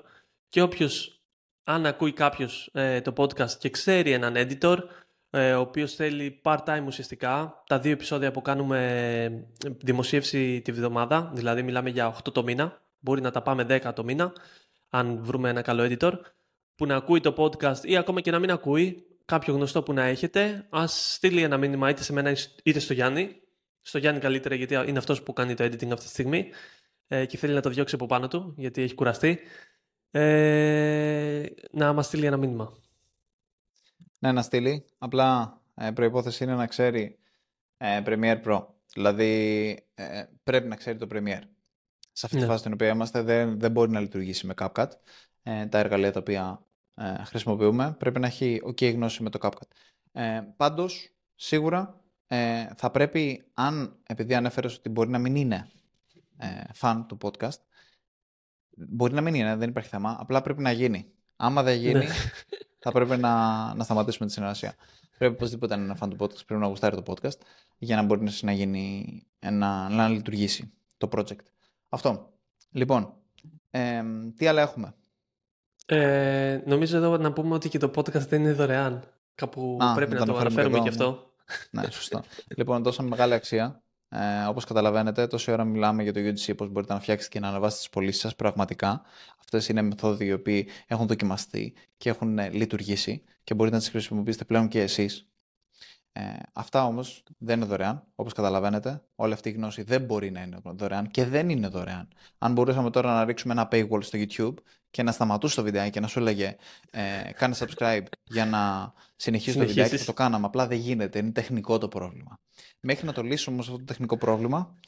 και 0.48 0.62
όποιος 0.62 1.19
αν 1.64 1.86
ακούει 1.86 2.12
κάποιος 2.12 2.70
ε, 2.72 3.00
το 3.00 3.12
podcast 3.16 3.50
και 3.50 3.70
ξέρει 3.70 4.12
έναν 4.12 4.34
editor, 4.36 4.78
ε, 5.30 5.52
ο 5.52 5.60
οποίος 5.60 5.94
θέλει 5.94 6.40
part-time 6.44 6.82
ουσιαστικά, 6.86 7.62
τα 7.66 7.78
δύο 7.78 7.92
επεισόδια 7.92 8.30
που 8.30 8.42
κάνουμε 8.42 8.84
ε, 9.66 9.68
δημοσίευση 9.78 10.60
τη 10.60 10.72
βδομάδα, 10.72 11.30
δηλαδή 11.34 11.62
μιλάμε 11.62 11.90
για 11.90 12.16
8 12.16 12.32
το 12.32 12.42
μήνα, 12.42 12.80
μπορεί 12.98 13.20
να 13.20 13.30
τα 13.30 13.42
πάμε 13.42 13.66
10 13.68 13.92
το 13.94 14.04
μήνα, 14.04 14.32
αν 14.88 15.18
βρούμε 15.22 15.48
ένα 15.48 15.62
καλό 15.62 15.84
editor, 15.84 16.12
που 16.76 16.86
να 16.86 16.96
ακούει 16.96 17.20
το 17.20 17.34
podcast 17.36 17.84
ή 17.84 17.96
ακόμα 17.96 18.20
και 18.20 18.30
να 18.30 18.38
μην 18.38 18.50
ακούει, 18.50 19.04
κάποιο 19.24 19.54
γνωστό 19.54 19.82
που 19.82 19.92
να 19.92 20.02
έχετε, 20.02 20.66
ας 20.70 21.12
στείλει 21.14 21.42
ένα 21.42 21.56
μήνυμα 21.56 21.90
είτε 21.90 22.02
σε 22.02 22.12
μένα 22.12 22.36
είτε 22.62 22.78
στο 22.78 22.92
Γιάννη. 22.92 23.40
Στο 23.82 23.98
Γιάννη 23.98 24.20
καλύτερα 24.20 24.54
γιατί 24.54 24.74
είναι 24.74 24.98
αυτός 24.98 25.22
που 25.22 25.32
κάνει 25.32 25.54
το 25.54 25.64
editing 25.64 25.90
αυτή 25.90 26.04
τη 26.04 26.08
στιγμή 26.08 26.48
ε, 27.08 27.26
και 27.26 27.36
θέλει 27.36 27.54
να 27.54 27.60
το 27.60 27.70
διώξει 27.70 27.94
από 27.94 28.06
πάνω 28.06 28.28
του 28.28 28.54
γιατί 28.56 28.82
έχει 28.82 28.94
κουραστεί 28.94 29.40
ε, 30.10 31.46
να 31.70 31.92
μας 31.92 32.06
στείλει 32.06 32.26
ένα 32.26 32.36
μήνυμα. 32.36 32.72
Ναι, 34.18 34.32
να 34.32 34.42
στείλει. 34.42 34.84
Απλά 34.98 35.60
ε, 35.74 35.90
προϋπόθεση 35.90 36.44
είναι 36.44 36.54
να 36.54 36.66
ξέρει 36.66 37.18
ε, 37.76 38.02
Premiere 38.04 38.42
Pro. 38.44 38.66
Δηλαδή 38.94 39.68
ε, 39.94 40.24
πρέπει 40.42 40.68
να 40.68 40.76
ξέρει 40.76 40.98
το 40.98 41.06
Premiere. 41.10 41.42
Σε 42.12 42.26
αυτή 42.26 42.36
τη 42.36 42.42
ναι. 42.42 42.46
φάση 42.46 42.58
στην 42.58 42.72
οποία 42.72 42.88
είμαστε 42.88 43.22
δεν, 43.22 43.58
δεν 43.58 43.70
μπορεί 43.70 43.90
να 43.90 44.00
λειτουργήσει 44.00 44.46
με 44.46 44.54
CapCut. 44.56 44.88
Ε, 45.42 45.66
τα 45.66 45.78
εργαλεία 45.78 46.12
τα 46.12 46.20
οποία 46.20 46.66
ε, 46.94 47.24
χρησιμοποιούμε 47.24 47.96
πρέπει 47.98 48.20
να 48.20 48.26
έχει 48.26 48.60
ok 48.64 48.92
γνώση 48.92 49.22
με 49.22 49.30
το 49.30 49.38
CapCut. 49.42 49.68
Ε, 50.12 50.40
πάντως, 50.56 51.14
σίγουρα 51.34 52.00
ε, 52.26 52.66
θα 52.76 52.90
πρέπει, 52.90 53.44
αν 53.54 53.98
επειδή 54.06 54.34
ανέφερες 54.34 54.76
ότι 54.76 54.88
μπορεί 54.88 55.10
να 55.10 55.18
μην 55.18 55.34
είναι 55.34 55.70
ε, 56.36 56.62
fan 56.80 57.04
του 57.08 57.18
podcast, 57.20 57.60
Μπορεί 58.88 59.14
να 59.14 59.20
μην 59.20 59.34
είναι, 59.34 59.56
δεν 59.56 59.68
υπάρχει 59.68 59.88
θέμα. 59.88 60.16
Απλά 60.20 60.42
πρέπει 60.42 60.62
να 60.62 60.70
γίνει. 60.70 61.06
Άμα 61.36 61.62
δεν 61.62 61.78
γίνει, 61.78 61.92
ναι. 61.94 62.06
θα 62.78 62.92
πρέπει 62.92 63.16
να, 63.16 63.74
να 63.74 63.84
σταματήσουμε 63.84 64.26
τη 64.26 64.32
συνεργασία. 64.32 64.74
Πρέπει 65.18 65.34
οπωσδήποτε 65.34 65.76
να 65.76 65.82
είναι 65.82 65.94
fan 66.00 66.08
του 66.08 66.16
podcast, 66.18 66.46
πρέπει 66.46 66.60
να 66.60 66.66
γουστάρει 66.66 67.02
το 67.02 67.02
podcast 67.06 67.38
για 67.78 67.96
να 67.96 68.02
μπορεί 68.02 68.28
να 68.40 68.52
γίνει, 68.52 69.22
να, 69.40 69.88
να 69.88 70.08
λειτουργήσει 70.08 70.72
το 70.96 71.08
project. 71.12 71.44
Αυτό. 71.88 72.32
Λοιπόν, 72.70 73.12
ε, 73.70 74.02
τι 74.36 74.46
άλλα 74.46 74.60
έχουμε; 74.60 74.94
Ε, 75.86 76.60
νομίζω 76.66 76.96
εδώ 76.96 77.16
να 77.16 77.32
πούμε 77.32 77.54
ότι 77.54 77.68
και 77.68 77.78
το 77.78 77.90
podcast 77.94 78.26
δεν 78.28 78.40
είναι 78.40 78.52
δωρεάν. 78.52 79.04
Κάπου 79.34 79.76
πρέπει 79.94 80.14
να 80.14 80.26
το 80.26 80.36
αναφέρουμε 80.36 80.80
και 80.80 80.88
αυτό. 80.88 81.32
Ναι, 81.70 81.90
σωστό. 81.90 82.22
λοιπόν, 82.56 82.82
δώσαμε 82.82 83.08
μεγάλη 83.08 83.34
αξία 83.34 83.82
Ε, 84.12 84.44
όπως 84.48 84.64
καταλαβαίνετε, 84.64 85.26
τόση 85.26 85.50
ώρα 85.50 85.64
μιλάμε 85.64 86.02
για 86.02 86.12
το 86.12 86.20
UGC, 86.20 86.56
πώς 86.56 86.68
μπορείτε 86.68 86.92
να 86.92 87.00
φτιάξετε 87.00 87.32
και 87.32 87.40
να 87.40 87.48
ανεβάσετε 87.48 87.80
τις 87.80 87.90
πωλήσεις 87.90 88.20
σας 88.20 88.36
πραγματικά. 88.36 89.02
Αυτές 89.40 89.68
είναι 89.68 89.82
μεθόδοι 89.82 90.24
οι 90.24 90.32
οποίοι 90.32 90.68
έχουν 90.86 91.06
δοκιμαστεί 91.06 91.72
και 91.96 92.08
έχουν 92.08 92.38
ε, 92.38 92.48
λειτουργήσει 92.48 93.22
και 93.44 93.54
μπορείτε 93.54 93.76
να 93.76 93.82
τις 93.82 93.90
χρησιμοποιήσετε 93.90 94.44
πλέον 94.44 94.68
και 94.68 94.80
εσείς. 94.80 95.29
Ε, 96.12 96.22
αυτά 96.52 96.84
όμως 96.84 97.22
δεν 97.38 97.56
είναι 97.56 97.66
δωρεάν, 97.66 98.06
όπως 98.14 98.32
καταλαβαίνετε. 98.32 99.02
Όλη 99.14 99.32
αυτή 99.32 99.48
η 99.48 99.52
γνώση 99.52 99.82
δεν 99.82 100.02
μπορεί 100.02 100.30
να 100.30 100.42
είναι 100.42 100.58
δωρεάν 100.64 101.10
και 101.10 101.24
δεν 101.24 101.48
είναι 101.48 101.68
δωρεάν. 101.68 102.08
Αν 102.38 102.52
μπορούσαμε 102.52 102.90
τώρα 102.90 103.12
να 103.14 103.24
ρίξουμε 103.24 103.52
ένα 103.52 103.68
paywall 103.72 104.02
στο 104.02 104.18
YouTube 104.18 104.54
και 104.90 105.02
να 105.02 105.12
σταματούσε 105.12 105.56
το 105.56 105.62
βιντεάκι 105.62 105.90
και 105.90 106.00
να 106.00 106.06
σου 106.06 106.18
έλεγε 106.18 106.56
ε, 106.90 107.30
κάνε 107.34 107.54
subscribe 107.58 108.04
για 108.24 108.46
να 108.46 108.92
συνεχίσει 109.16 109.58
το 109.58 109.66
βιντεάκι, 109.66 109.96
θα 109.96 110.04
το 110.04 110.12
κάναμε. 110.12 110.46
Απλά 110.46 110.66
δεν 110.66 110.78
γίνεται, 110.78 111.18
είναι 111.18 111.30
τεχνικό 111.30 111.78
το 111.78 111.88
πρόβλημα. 111.88 112.40
Μέχρι 112.80 113.06
να 113.06 113.12
το 113.12 113.22
λύσουμε 113.22 113.54
όμως 113.54 113.66
αυτό 113.66 113.78
το 113.78 113.84
τεχνικό 113.84 114.16
πρόβλημα, 114.16 114.78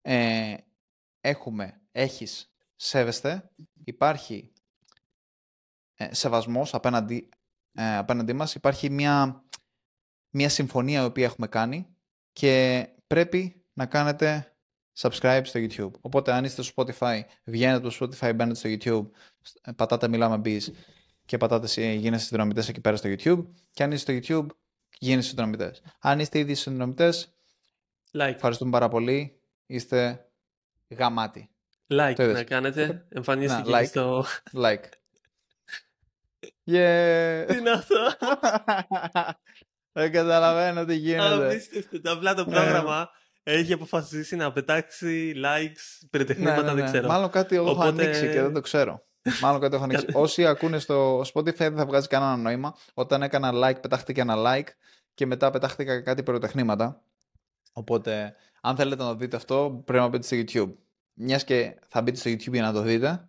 ε, 0.00 0.54
έχουμε, 1.20 1.80
έχεις, 1.92 2.52
σέβεστε, 2.76 3.50
υπάρχει 3.84 4.52
ε, 5.94 6.14
σεβασμός 6.14 6.74
απέναντι, 6.74 7.28
ε, 7.72 7.96
απέναντί 7.96 8.32
μας, 8.32 8.54
υπάρχει 8.54 8.90
μια 8.90 9.44
μια 10.30 10.48
συμφωνία 10.48 11.02
η 11.02 11.04
οποία 11.04 11.24
έχουμε 11.24 11.46
κάνει 11.46 11.86
και 12.32 12.86
πρέπει 13.06 13.64
να 13.72 13.86
κάνετε 13.86 14.54
subscribe 14.98 15.42
στο 15.44 15.60
YouTube. 15.60 15.90
Οπότε 16.00 16.32
αν 16.32 16.44
είστε 16.44 16.62
στο 16.62 16.72
Spotify, 16.76 17.20
βγαίνετε 17.44 17.76
από 17.76 17.88
το 17.88 17.96
Spotify, 18.00 18.34
μπαίνετε 18.34 18.54
στο 18.54 18.68
YouTube, 18.68 19.10
πατάτε 19.76 20.08
μιλάμε 20.08 20.40
bees 20.44 20.72
και 21.24 21.36
πατάτε 21.36 21.82
γίνεστε 21.92 22.26
συνδρομητές 22.26 22.68
εκεί 22.68 22.80
πέρα 22.80 22.96
στο 22.96 23.08
YouTube 23.08 23.46
και 23.70 23.82
αν 23.82 23.92
είστε 23.92 24.20
στο 24.20 24.38
YouTube, 24.38 24.46
γίνεστε 24.98 25.28
συνδρομητές. 25.28 25.82
Αν 26.00 26.20
είστε 26.20 26.38
ήδη 26.38 26.54
συνδρομητές, 26.54 27.34
like. 28.12 28.32
ευχαριστούμε 28.34 28.70
πάρα 28.70 28.88
πολύ. 28.88 29.40
Είστε 29.66 30.28
γαμάτοι. 30.88 31.50
Like 31.86 32.32
να 32.32 32.42
κάνετε. 32.42 33.06
Εμφανίστηκε 33.08 33.70
like. 33.74 33.86
στο... 33.86 34.24
Like. 34.52 34.84
Yeah. 36.64 37.44
Τι 37.48 37.56
είναι 37.56 37.70
αυτό; 37.70 37.96
Δεν 39.92 40.12
καταλαβαίνω 40.12 40.84
τι 40.84 40.94
γίνεται. 40.94 41.46
Απίστευτο. 41.46 42.12
Απλά 42.12 42.34
το 42.34 42.44
πρόγραμμα 42.44 43.10
έχει 43.42 43.72
αποφασίσει 43.72 44.36
να 44.36 44.52
πετάξει 44.52 45.32
likes, 45.36 46.06
περιτεχνήματα, 46.10 46.56
ναι, 46.56 46.62
ναι, 46.62 46.74
δεν 46.74 46.84
ναι. 46.84 46.90
ξέρω. 46.90 47.08
Μάλλον 47.08 47.30
κάτι 47.30 47.56
εγώ 47.56 47.70
έχω 47.70 47.82
ανοίξει 47.82 48.30
και 48.30 48.40
δεν 48.40 48.52
το 48.52 48.60
ξέρω. 48.60 49.02
Μάλλον 49.40 49.60
κάτι 49.60 49.74
έχω 49.74 49.84
ανοίξει. 49.84 50.06
Όσοι 50.12 50.46
ακούνε 50.46 50.78
στο 50.78 51.20
Spotify 51.20 51.54
δεν 51.56 51.76
θα 51.76 51.86
βγάζει 51.86 52.08
κανένα 52.08 52.36
νόημα. 52.36 52.76
Όταν 52.94 53.22
έκανα 53.22 53.50
like, 53.54 53.80
πετάχτηκε 53.80 54.20
ένα 54.20 54.34
like 54.36 54.68
και 55.14 55.26
μετά 55.26 55.50
πετάχτηκα 55.50 56.00
κάτι 56.00 56.22
περιτεχνήματα. 56.22 57.02
Οπότε, 57.72 58.34
αν 58.60 58.76
θέλετε 58.76 59.02
να 59.02 59.14
δείτε 59.14 59.36
αυτό, 59.36 59.82
πρέπει 59.84 60.02
να 60.02 60.08
μπείτε 60.08 60.26
στο 60.26 60.36
YouTube. 60.36 60.74
Μιας 61.14 61.44
και 61.44 61.78
θα 61.88 62.02
μπείτε 62.02 62.18
στο 62.18 62.30
YouTube 62.30 62.52
για 62.52 62.62
να 62.62 62.72
το 62.72 62.80
δείτε, 62.80 63.28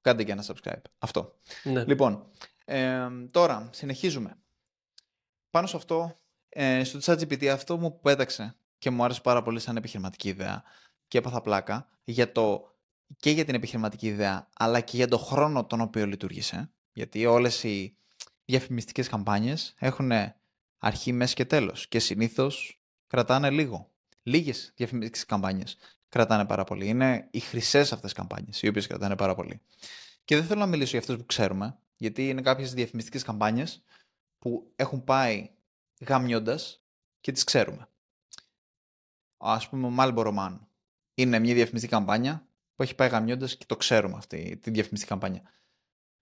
κάντε 0.00 0.24
και 0.24 0.32
ένα 0.32 0.44
subscribe. 0.46 0.82
Αυτό. 0.98 1.34
Ναι. 1.62 1.84
Λοιπόν, 1.84 2.26
ε, 2.64 3.08
τώρα 3.30 3.68
συνεχίζουμε. 3.72 4.36
Πάνω 5.52 5.66
σε 5.66 5.76
αυτό, 5.76 6.20
ε, 6.48 6.84
στο 6.84 6.98
ChatGPT 7.02 7.46
αυτό 7.46 7.76
μου 7.76 8.00
πέταξε 8.00 8.56
και 8.78 8.90
μου 8.90 9.04
άρεσε 9.04 9.20
πάρα 9.20 9.42
πολύ 9.42 9.60
σαν 9.60 9.76
επιχειρηματική 9.76 10.28
ιδέα 10.28 10.62
και 11.08 11.18
έπαθα 11.18 11.40
πλάκα 11.40 11.88
για 12.04 12.32
το, 12.32 12.74
και 13.16 13.30
για 13.30 13.44
την 13.44 13.54
επιχειρηματική 13.54 14.06
ιδέα 14.06 14.48
αλλά 14.52 14.80
και 14.80 14.96
για 14.96 15.08
τον 15.08 15.18
χρόνο 15.18 15.64
τον 15.64 15.80
οποίο 15.80 16.06
λειτουργήσε 16.06 16.70
γιατί 16.92 17.26
όλες 17.26 17.64
οι 17.64 17.96
διαφημιστικές 18.44 19.08
καμπάνιες 19.08 19.74
έχουν 19.78 20.10
αρχή, 20.78 21.12
μέση 21.12 21.34
και 21.34 21.44
τέλος 21.44 21.88
και 21.88 21.98
συνήθως 21.98 22.80
κρατάνε 23.06 23.50
λίγο. 23.50 23.90
Λίγες 24.22 24.72
διαφημιστικές 24.76 25.24
καμπάνιες 25.26 25.76
κρατάνε 26.08 26.44
πάρα 26.44 26.64
πολύ. 26.64 26.88
Είναι 26.88 27.28
οι 27.30 27.40
χρυσές 27.40 27.92
αυτές 27.92 28.12
καμπάνιες 28.12 28.62
οι 28.62 28.68
οποίες 28.68 28.86
κρατάνε 28.86 29.16
πάρα 29.16 29.34
πολύ. 29.34 29.60
Και 30.24 30.36
δεν 30.36 30.44
θέλω 30.44 30.60
να 30.60 30.66
μιλήσω 30.66 30.90
για 30.90 30.98
αυτές 30.98 31.16
που 31.16 31.26
ξέρουμε 31.26 31.78
γιατί 31.96 32.28
είναι 32.28 32.40
κάποιες 32.40 32.74
διαφημιστικές 32.74 33.22
καμπάνιες 33.22 33.82
που 34.42 34.72
έχουν 34.76 35.04
πάει 35.04 35.50
γαμιώντας 36.06 36.84
και 37.20 37.32
τις 37.32 37.44
ξέρουμε. 37.44 37.88
Ας 39.36 39.68
πούμε, 39.68 39.86
ο 39.86 39.94
Marlboro 39.98 40.38
Man 40.38 40.58
είναι 41.14 41.38
μια 41.38 41.54
διαφημιστική 41.54 41.92
καμπάνια 41.92 42.46
που 42.74 42.82
έχει 42.82 42.94
πάει 42.94 43.08
γαμιώντας 43.08 43.56
και 43.56 43.64
το 43.66 43.76
ξέρουμε 43.76 44.16
αυτή 44.16 44.56
τη 44.56 44.70
διαφημιστική 44.70 45.10
καμπάνια. 45.10 45.42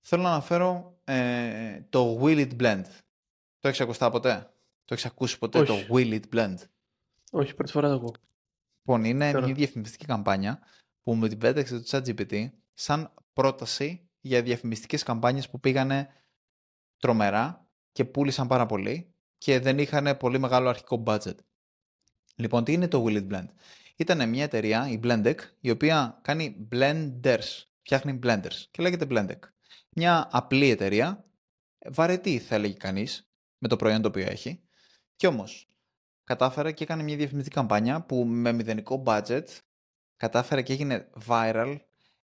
Θέλω 0.00 0.22
να 0.22 0.30
αναφέρω 0.30 1.00
ε, 1.04 1.80
το 1.88 2.18
Will 2.22 2.48
It 2.48 2.60
Blend. 2.60 2.84
Το 3.58 3.68
έχεις 3.68 3.80
ακουστά 3.80 4.10
ποτέ; 4.10 4.50
Το 4.84 4.94
έχεις 4.94 5.04
ακούσει 5.04 5.38
ποτέ 5.38 5.62
το 5.62 5.74
Will 5.90 6.20
It 6.20 6.34
Blend? 6.34 6.56
Όχι, 7.30 7.54
πρώτη 7.54 7.72
φορά 7.72 7.88
το 7.88 7.94
ακούω. 7.94 8.14
Λοιπόν, 8.78 9.04
είναι 9.04 9.32
μια 9.32 9.54
διαφημιστική 9.54 10.06
καμπάνια 10.06 10.60
που 11.02 11.14
μου 11.14 11.28
την 11.28 11.38
πέταξε 11.38 11.80
το 11.80 11.84
ChatGPT 11.90 12.50
σαν 12.74 13.14
πρόταση 13.32 14.08
για 14.20 14.42
διαφημιστικές 14.42 15.02
καμπάνιες 15.02 15.48
που 15.48 15.60
πήγανε 15.60 16.08
τρομερά 16.98 17.69
και 17.92 18.04
πούλησαν 18.04 18.46
πάρα 18.46 18.66
πολύ 18.66 19.14
και 19.38 19.58
δεν 19.60 19.78
είχαν 19.78 20.16
πολύ 20.16 20.38
μεγάλο 20.38 20.68
αρχικό 20.68 21.02
budget. 21.06 21.34
Λοιπόν, 22.34 22.64
τι 22.64 22.72
είναι 22.72 22.88
το 22.88 23.04
Will 23.06 23.16
It 23.16 23.28
Blend; 23.28 23.46
Ήταν 23.96 24.28
μια 24.28 24.42
εταιρεία, 24.42 24.88
η 24.88 25.00
Blendec, 25.02 25.36
η 25.60 25.70
οποία 25.70 26.18
κάνει 26.22 26.68
blenders, 26.72 27.64
φτιάχνει 27.82 28.18
blenders 28.22 28.64
και 28.70 28.82
λέγεται 28.82 29.06
Blendec. 29.10 29.38
Μια 29.90 30.28
απλή 30.30 30.70
εταιρεία, 30.70 31.24
βαρετή 31.90 32.38
θα 32.38 32.54
έλεγε 32.54 32.74
κανείς, 32.74 33.30
με 33.58 33.68
το 33.68 33.76
προϊόν 33.76 34.02
το 34.02 34.08
οποίο 34.08 34.26
έχει, 34.26 34.60
και 35.16 35.26
όμως 35.26 35.68
κατάφερε 36.24 36.72
και 36.72 36.84
έκανε 36.84 37.02
μια 37.02 37.16
διαφημιστική 37.16 37.56
καμπάνια 37.56 38.02
που 38.02 38.24
με 38.24 38.52
μηδενικό 38.52 39.02
budget 39.06 39.44
κατάφερε 40.16 40.62
και 40.62 40.72
έγινε 40.72 41.08
viral, 41.26 41.76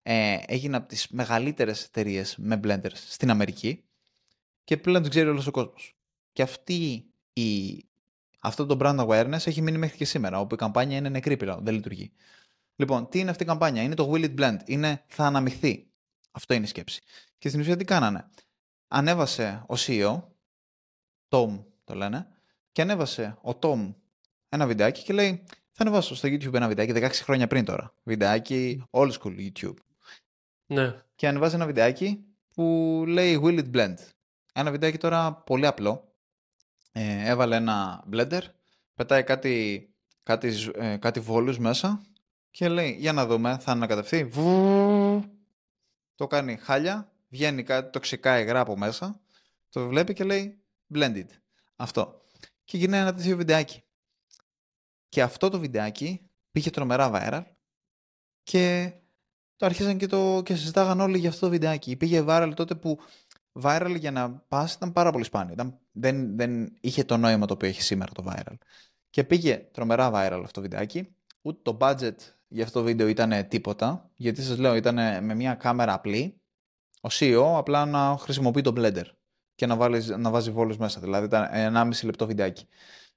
ε, 0.03 0.39
έγινε 0.47 0.77
από 0.77 0.89
τις 0.89 1.09
μεγαλύτερες 1.09 1.85
εταιρείες 1.85 2.37
με 2.37 2.61
blenders 2.65 2.95
στην 2.95 3.31
Αμερική 3.31 3.85
και 4.67 4.77
πλέον 4.77 5.03
την 5.03 5.11
ξέρει 5.11 5.29
όλος 5.29 5.47
ο 5.47 5.51
κόσμος. 5.51 5.97
Και 6.33 6.43
αυτή 6.43 7.05
η... 7.33 7.85
αυτό 8.41 8.67
το 8.67 8.77
brand 8.81 9.07
awareness 9.07 9.47
έχει 9.47 9.63
μείνει 9.63 9.79
μέχρι 9.79 9.97
και 9.97 10.05
σήμερα, 10.05 10.41
όπου 10.41 10.55
η 10.55 10.59
καμπάνια 10.59 10.97
είναι 10.97 11.09
νεκρή 11.09 11.37
πλέον, 11.37 11.65
δεν 11.65 11.75
λειτουργεί. 11.75 12.13
Λοιπόν, 12.77 13.09
τι 13.09 13.19
είναι 13.19 13.31
αυτή 13.31 13.43
η 13.43 13.47
καμπάνια, 13.47 13.83
είναι 13.83 13.95
το 13.95 14.13
Will 14.13 14.25
It 14.25 14.41
Blend, 14.41 14.59
είναι 14.65 15.05
θα 15.07 15.25
αναμειχθεί. 15.25 15.87
Αυτό 16.31 16.55
είναι 16.55 16.65
η 16.65 16.69
σκέψη. 16.69 17.03
Και 17.39 17.49
στην 17.49 17.61
ουσία 17.61 17.77
τι 17.77 17.85
κάνανε; 17.85 18.31
Ανέβασε 18.89 19.65
ο 19.69 19.75
CEO, 19.77 20.23
Tom 21.29 21.65
το 21.85 21.95
λένε, 21.95 22.27
και 22.73 22.83
ανέβασε 22.83 23.39
ο 23.43 23.59
Tom 23.61 23.95
ένα 24.49 24.67
βιντεάκι 24.67 25.03
και 25.03 25.13
λέει 25.13 25.45
θα 25.71 25.83
ανεβάσω 25.83 26.15
στο 26.15 26.29
YouTube 26.29 26.55
ένα 26.55 26.69
βιντεάκι 26.69 26.93
16 26.95 27.11
χρόνια 27.13 27.47
πριν 27.47 27.65
τώρα. 27.65 27.95
Βιντεάκι 28.03 28.85
old 28.91 29.11
school 29.11 29.51
YouTube. 29.51 29.77
Ναι. 30.67 31.03
Και 31.15 31.29
ανεβάζει 31.29 31.55
ένα 31.55 31.67
βιντεάκι 31.67 32.25
που 32.55 33.05
λέει 33.07 33.41
Will 33.43 33.59
It 33.59 33.71
Blend. 33.75 33.97
Ένα 34.59 34.71
βιντεάκι 34.71 34.99
τώρα 34.99 35.33
πολύ 35.33 35.67
απλό. 35.67 36.15
Ε, 36.93 37.31
έβαλε 37.31 37.57
ένα 37.57 38.05
blender, 38.13 38.41
πετάει 38.95 39.23
κάτι, 39.23 39.89
κάτι, 40.23 40.55
ε, 40.75 40.97
κάτι 40.97 41.21
βόλους 41.21 41.59
μέσα 41.59 42.03
και 42.51 42.69
λέει 42.69 42.97
για 42.99 43.13
να 43.13 43.27
δούμε, 43.27 43.59
θα 43.59 43.73
ανακατευθεί. 43.73 44.31
Το 46.15 46.27
κάνει 46.27 46.57
χάλια, 46.57 47.13
βγαίνει 47.29 47.63
κάτι 47.63 47.91
τοξικά 47.91 48.41
υγρά 48.41 48.61
από 48.61 48.77
μέσα, 48.77 49.21
το 49.69 49.87
βλέπει 49.87 50.13
και 50.13 50.25
λέει 50.25 50.63
blended. 50.95 51.27
Αυτό. 51.77 52.21
Και 52.65 52.77
γυρνάει 52.77 53.01
ένα 53.01 53.15
τέτοιο 53.15 53.37
βιντεάκι. 53.37 53.83
Και 55.09 55.23
αυτό 55.23 55.49
το 55.49 55.59
βιντεάκι 55.59 56.31
πήγε 56.51 56.71
τρομερά 56.71 57.11
viral 57.15 57.45
και 58.43 58.93
το 59.57 59.67
αρχίσαν 59.67 59.99
και, 59.99 60.07
το, 60.07 60.43
και 60.45 60.55
συζητάγαν 60.55 61.01
όλοι 61.01 61.19
για 61.19 61.29
αυτό 61.29 61.41
το 61.41 61.53
βιντεάκι. 61.53 61.97
Πήγε 61.97 62.25
viral 62.27 62.53
τότε 62.57 62.75
που 62.75 62.99
viral 63.63 63.97
για 63.99 64.11
να 64.11 64.31
πας 64.31 64.75
ήταν 64.75 64.93
πάρα 64.93 65.11
πολύ 65.11 65.25
σπάνιο. 65.25 65.53
Ήταν, 65.53 65.79
δεν, 65.93 66.37
δεν 66.37 66.77
είχε 66.81 67.05
το 67.05 67.17
νόημα 67.17 67.47
το 67.47 67.53
οποίο 67.55 67.69
έχει 67.69 67.83
σήμερα 67.83 68.13
το 68.13 68.25
viral. 68.27 68.55
Και 69.11 69.25
πήγε 69.25 69.57
τρομερά 69.73 70.11
viral 70.11 70.41
αυτό 70.43 70.51
το 70.53 70.61
βιντεάκι. 70.61 71.15
Ούτε 71.43 71.59
το 71.63 71.77
budget 71.81 72.17
για 72.49 72.65
αυτό 72.65 72.79
το 72.79 72.85
βίντεο 72.85 73.09
ήταν 73.09 73.49
τίποτα. 73.49 74.11
Γιατί 74.15 74.43
σας 74.43 74.59
λέω 74.59 74.75
ήταν 74.75 75.25
με 75.25 75.35
μια 75.35 75.55
κάμερα 75.55 75.93
απλή. 75.93 76.41
Ο 77.01 77.09
CEO 77.11 77.55
απλά 77.57 77.87
να 77.87 78.17
χρησιμοποιεί 78.19 78.61
το 78.61 78.73
blender 78.77 79.05
και 79.55 79.67
να, 79.67 79.77
βάλει, 79.77 80.05
να 80.19 80.31
βάζει 80.31 80.51
βόλους 80.51 80.77
μέσα. 80.77 81.01
Δηλαδή 81.01 81.27
ήταν 81.27 81.49
1,5 81.53 82.05
λεπτό 82.05 82.27
βιντεάκι. 82.27 82.69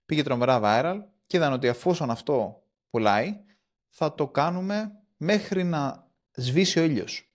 Πήγε 0.05 0.23
τρομερά 0.23 0.59
viral 0.63 0.99
και 1.27 1.37
είδαν 1.37 1.53
ότι 1.53 1.67
αφόσον 1.67 2.09
αυτό 2.09 2.63
πουλάει 2.89 3.39
θα 3.89 4.15
το 4.15 4.27
κάνουμε 4.27 4.91
μέχρι 5.17 5.63
να 5.63 6.07
σβήσει 6.31 6.79
ο 6.79 6.83
ήλιος. 6.83 7.33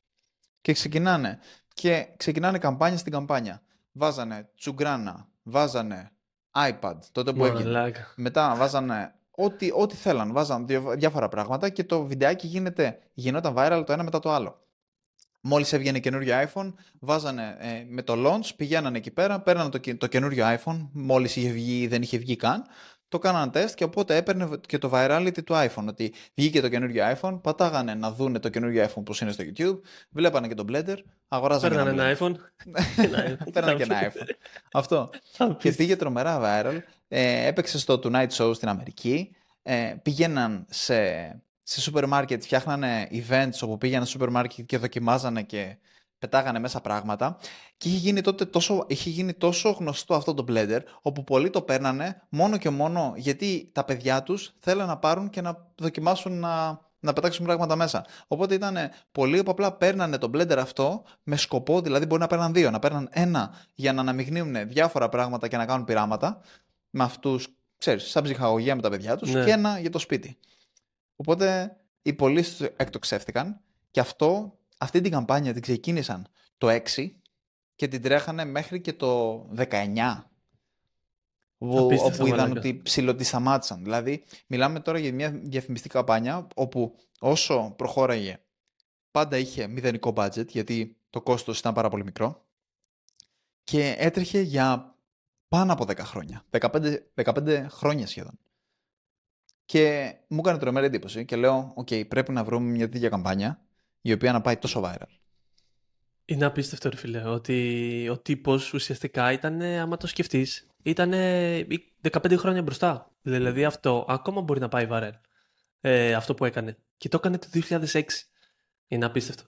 Και 0.61 0.73
ξεκινάνε 0.73 1.39
και 1.75 2.09
ξεκινάνε 2.17 2.59
καμπάνια 2.59 2.99
στην 2.99 3.13
καμπάνια. 3.13 3.63
Βάζανε 3.93 4.49
τσουγκράνα, 4.57 5.29
βάζανε 5.43 6.11
iPad, 6.53 6.97
τότε 7.13 7.33
που 7.33 7.45
έγινε. 7.45 7.93
Μετά 8.17 8.55
βάζανε 8.57 9.15
ό,τι, 9.31 9.71
ό,τι 9.75 9.95
θέλαν, 9.95 10.33
βάζαν 10.33 10.67
διάφορα 10.97 11.29
πράγματα 11.29 11.69
και 11.69 11.85
το 11.85 12.05
βιντεάκι 12.05 12.47
γίνεται, 12.47 12.99
γινόταν 13.15 13.55
viral 13.57 13.83
το 13.87 13.93
ένα 13.93 14.03
μετά 14.03 14.19
το 14.19 14.33
άλλο. 14.33 14.59
Μόλις 15.41 15.73
έβγαινε 15.73 15.99
καινούριο 15.99 16.35
iPhone, 16.49 16.73
βάζανε 17.01 17.57
ε, 17.59 17.85
με 17.89 18.03
το 18.03 18.15
launch, 18.17 18.51
πηγαίνανε 18.57 18.99
εκεί 18.99 19.11
πέρα, 19.11 19.41
παίρνανε 19.41 19.69
το, 19.69 19.97
το 19.97 20.07
καινούριο 20.07 20.45
iPhone, 20.47 20.89
μόλις 20.93 21.37
είχε 21.37 21.51
βγει 21.51 21.81
ή 21.81 21.87
δεν 21.87 22.03
είχε 22.03 22.19
βγει 22.19 22.37
καν, 22.37 22.65
το 23.15 23.21
κάνανε 23.21 23.51
τεστ 23.51 23.75
και 23.75 23.85
οπότε 23.85 24.17
έπαιρνε 24.17 24.49
και 24.67 24.79
το 24.79 24.91
virality 24.93 25.45
του 25.45 25.55
iPhone. 25.55 25.87
Ότι 25.89 26.15
βγήκε 26.35 26.61
το 26.61 26.69
καινούργιο 26.69 27.05
iPhone, 27.21 27.39
πατάγανε 27.43 27.95
να 27.95 28.13
δούνε 28.13 28.39
το 28.39 28.49
καινούργιο 28.49 28.85
iPhone 28.85 29.03
που 29.05 29.15
είναι 29.23 29.33
στο 29.33 29.45
YouTube, 29.45 29.81
βλέπανε 30.11 30.49
και 30.49 30.55
τον 30.55 30.67
Blender, 30.71 30.97
αγοράζανε 31.29 31.75
Παίρνανε 31.75 32.03
ένα 32.03 32.13
iPhone. 32.19 32.35
Παίρνανε 33.53 33.77
και 33.77 33.83
ένα 33.83 34.13
iPhone. 34.13 34.29
Αυτό. 34.73 35.11
και 35.59 35.73
πήγε 35.73 35.97
τρομερά 35.97 36.41
viral. 36.43 36.79
Ε, 37.09 37.47
έπαιξε 37.47 37.79
στο 37.79 38.01
Tonight 38.03 38.29
Show 38.37 38.55
στην 38.55 38.69
Αμερική. 38.69 39.37
Ε, 39.63 39.95
πήγαιναν 40.03 40.67
σε, 40.71 40.97
σε 41.63 41.81
σούπερ 41.81 42.07
μάρκετ, 42.07 42.43
φτιάχνανε 42.43 43.09
events 43.11 43.59
όπου 43.61 43.79
πήγαιναν 43.79 44.05
σε 44.05 44.11
σούπερ 44.11 44.31
μάρκετ 44.31 44.67
και 44.67 44.79
δοκιμάζανε 44.79 45.43
και 45.43 45.77
πετάγανε 46.25 46.59
μέσα 46.59 46.81
πράγματα 46.81 47.37
και 47.77 47.89
είχε 47.89 47.99
γίνει 47.99 48.21
τότε 48.21 48.45
τόσο, 48.45 48.85
είχε 48.89 49.11
γίνει 49.11 49.33
τόσο 49.33 49.71
γνωστό 49.71 50.15
αυτό 50.15 50.35
το 50.35 50.45
Blender 50.49 50.81
όπου 51.03 51.25
πολλοί 51.25 51.51
το 51.51 51.63
παίρνανε 51.63 52.23
μόνο 52.29 52.57
και 52.57 52.71
μόνο 52.71 53.13
γιατί 53.17 53.71
τα 53.73 53.85
παιδιά 53.85 54.23
τους 54.23 54.55
θέλουν 54.59 54.87
να 54.87 54.97
πάρουν 54.99 55.31
και 55.31 55.41
να 55.41 55.67
δοκιμάσουν 55.77 56.39
να, 56.39 56.81
να 57.01 57.13
πετάξουν 57.13 57.45
πράγματα 57.45 57.77
μέσα. 57.77 58.05
Οπότε 58.27 58.55
ήταν 58.55 58.77
πολλοί 59.13 59.43
που 59.43 59.51
απλά 59.51 59.73
παίρνανε 59.73 60.19
το 60.19 60.31
Blender 60.35 60.57
αυτό 60.59 61.03
με 61.23 61.37
σκοπό, 61.37 61.81
δηλαδή 61.81 62.07
μπορεί 62.07 62.21
να 62.21 62.27
παίρναν 62.27 62.53
δύο, 62.53 62.71
να 62.71 62.79
παίρναν 62.79 63.09
ένα 63.13 63.55
για 63.75 63.93
να 63.93 64.01
αναμειγνύουν 64.01 64.69
διάφορα 64.69 65.09
πράγματα 65.09 65.49
και 65.49 65.57
να 65.57 65.67
κάνουν 65.67 65.85
πειράματα 65.85 66.41
με 66.91 67.05
αυτούς, 67.05 67.49
ξέρεις, 67.79 68.11
σαν 68.11 68.23
ψυχαγωγία 68.23 68.77
με 68.77 68.83
τα 68.83 68.91
παιδιά 68.91 69.17
τους 69.17 69.33
Ναι. 69.33 69.45
και 69.45 69.51
ένα 69.51 69.79
για 69.79 69.91
το 69.91 69.99
σπίτι. 69.99 70.39
Οπότε 71.17 71.77
οι 72.03 72.13
πολλοί 72.13 72.45
εκτοξεύτηκαν 72.77 73.61
και 73.91 74.01
αυτό, 74.01 74.59
αυτή 74.79 75.01
την 75.01 75.11
καμπάνια 75.11 75.53
την 75.53 75.63
ξεκίνησαν 75.63 76.27
το 76.59 76.69
6 76.95 77.11
και 77.75 77.89
την 77.89 78.03
τρέχανε 78.03 78.45
μέχρι 78.45 78.81
και 78.81 78.93
το 78.93 79.39
19. 79.57 80.23
Όπου, 81.59 81.79
Απίστευτο, 81.79 82.23
όπου 82.23 82.27
είδαν 82.27 82.49
μαλάκα. 82.49 82.59
ότι 82.59 82.81
ψηλό 82.83 83.15
τη 83.15 83.25
σταμάτησαν. 83.25 83.83
Δηλαδή, 83.83 84.25
μιλάμε 84.47 84.81
τώρα 84.81 84.99
για 84.99 85.13
μια 85.13 85.31
διαφημιστική 85.31 85.95
καμπάνια 85.95 86.47
όπου 86.55 86.97
όσο 87.19 87.75
προχώραγε 87.77 88.39
πάντα 89.11 89.39
είχε 89.39 89.67
μηδενικό 89.67 90.13
budget 90.17 90.47
γιατί 90.49 90.97
το 91.11 91.23
κόστος 91.23 91.59
ήταν 91.59 91.75
πάρα 91.75 91.89
πολύ 91.89 92.05
μικρό 92.05 92.45
και 93.65 93.95
έτρεχε 93.99 94.41
για 94.41 94.97
πάνω 95.49 95.73
από 95.73 95.85
10 95.85 95.99
χρόνια. 95.99 96.45
15, 96.51 96.97
15 97.15 97.67
χρόνια 97.69 98.07
σχεδόν. 98.07 98.39
Και 99.65 100.15
μου 100.29 100.39
έκανε 100.39 100.59
τρομερή 100.59 100.87
εντύπωση 100.87 101.25
και 101.25 101.37
λέω, 101.37 101.73
οκ, 101.75 101.89
πρέπει 102.09 102.33
να 102.33 102.45
βρούμε 102.45 102.71
μια 102.71 102.89
τέτοια 102.89 103.09
καμπάνια 103.09 103.61
η 104.07 104.13
οποία 104.13 104.33
να 104.33 104.41
πάει 104.41 104.57
τόσο 104.57 104.83
viral. 104.85 105.07
Είναι 106.25 106.45
απίστευτο, 106.45 106.89
ρε 106.89 106.97
φίλε, 106.97 107.23
ότι 107.29 108.09
ο 108.11 108.19
τύπος 108.19 108.73
ουσιαστικά 108.75 109.33
ήταν, 109.33 109.63
άμα 109.63 109.97
το 109.97 110.07
σκεφτείς, 110.07 110.67
ήταν 110.83 111.13
15 112.11 112.37
χρόνια 112.37 112.63
μπροστά. 112.63 113.11
Δηλαδή 113.23 113.65
αυτό 113.65 114.05
ακόμα 114.09 114.41
μπορεί 114.41 114.61
να 114.61 114.69
πάει 114.69 114.87
viral. 114.91 115.11
Ε, 115.81 116.15
αυτό 116.15 116.35
που 116.35 116.45
έκανε. 116.45 116.77
Και 116.97 117.09
το 117.09 117.17
έκανε 117.17 117.39
το 117.39 117.47
2006. 117.53 118.03
Είναι 118.89 119.05
απίστευτο. 119.05 119.43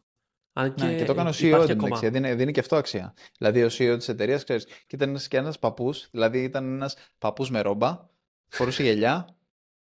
Αν 0.53 0.75
και, 0.75 0.85
Ναι, 0.85 0.97
και 0.97 1.05
το 1.05 1.13
έκανε 1.13 1.29
ο 1.29 1.33
CEO 1.33 1.41
υπάρχει 1.43 1.67
την 1.67 1.77
ακόμα. 1.79 1.95
αξία. 1.95 2.11
Δίνει, 2.11 2.35
δίνει 2.35 2.53
και 2.53 2.61
αυτό 2.61 2.77
αξία. 2.77 3.15
Δηλαδή, 3.39 3.63
ο 3.65 3.67
CEO 3.67 3.95
της 3.99 4.09
εταιρείας, 4.09 4.45
ξέρεις, 4.45 4.65
και 4.65 4.97
ήταν 4.97 5.09
ένας- 5.09 5.29
και 5.29 5.37
ένας 5.37 5.59
παππούς, 5.59 6.09
δηλαδή 6.11 6.43
ήταν 6.43 6.75
ένας 6.75 6.97
παππούς 7.19 7.51
με 7.51 7.61
ρόμπα, 7.61 8.07
φορούσε 8.49 8.83
γυαλιά 8.83 9.37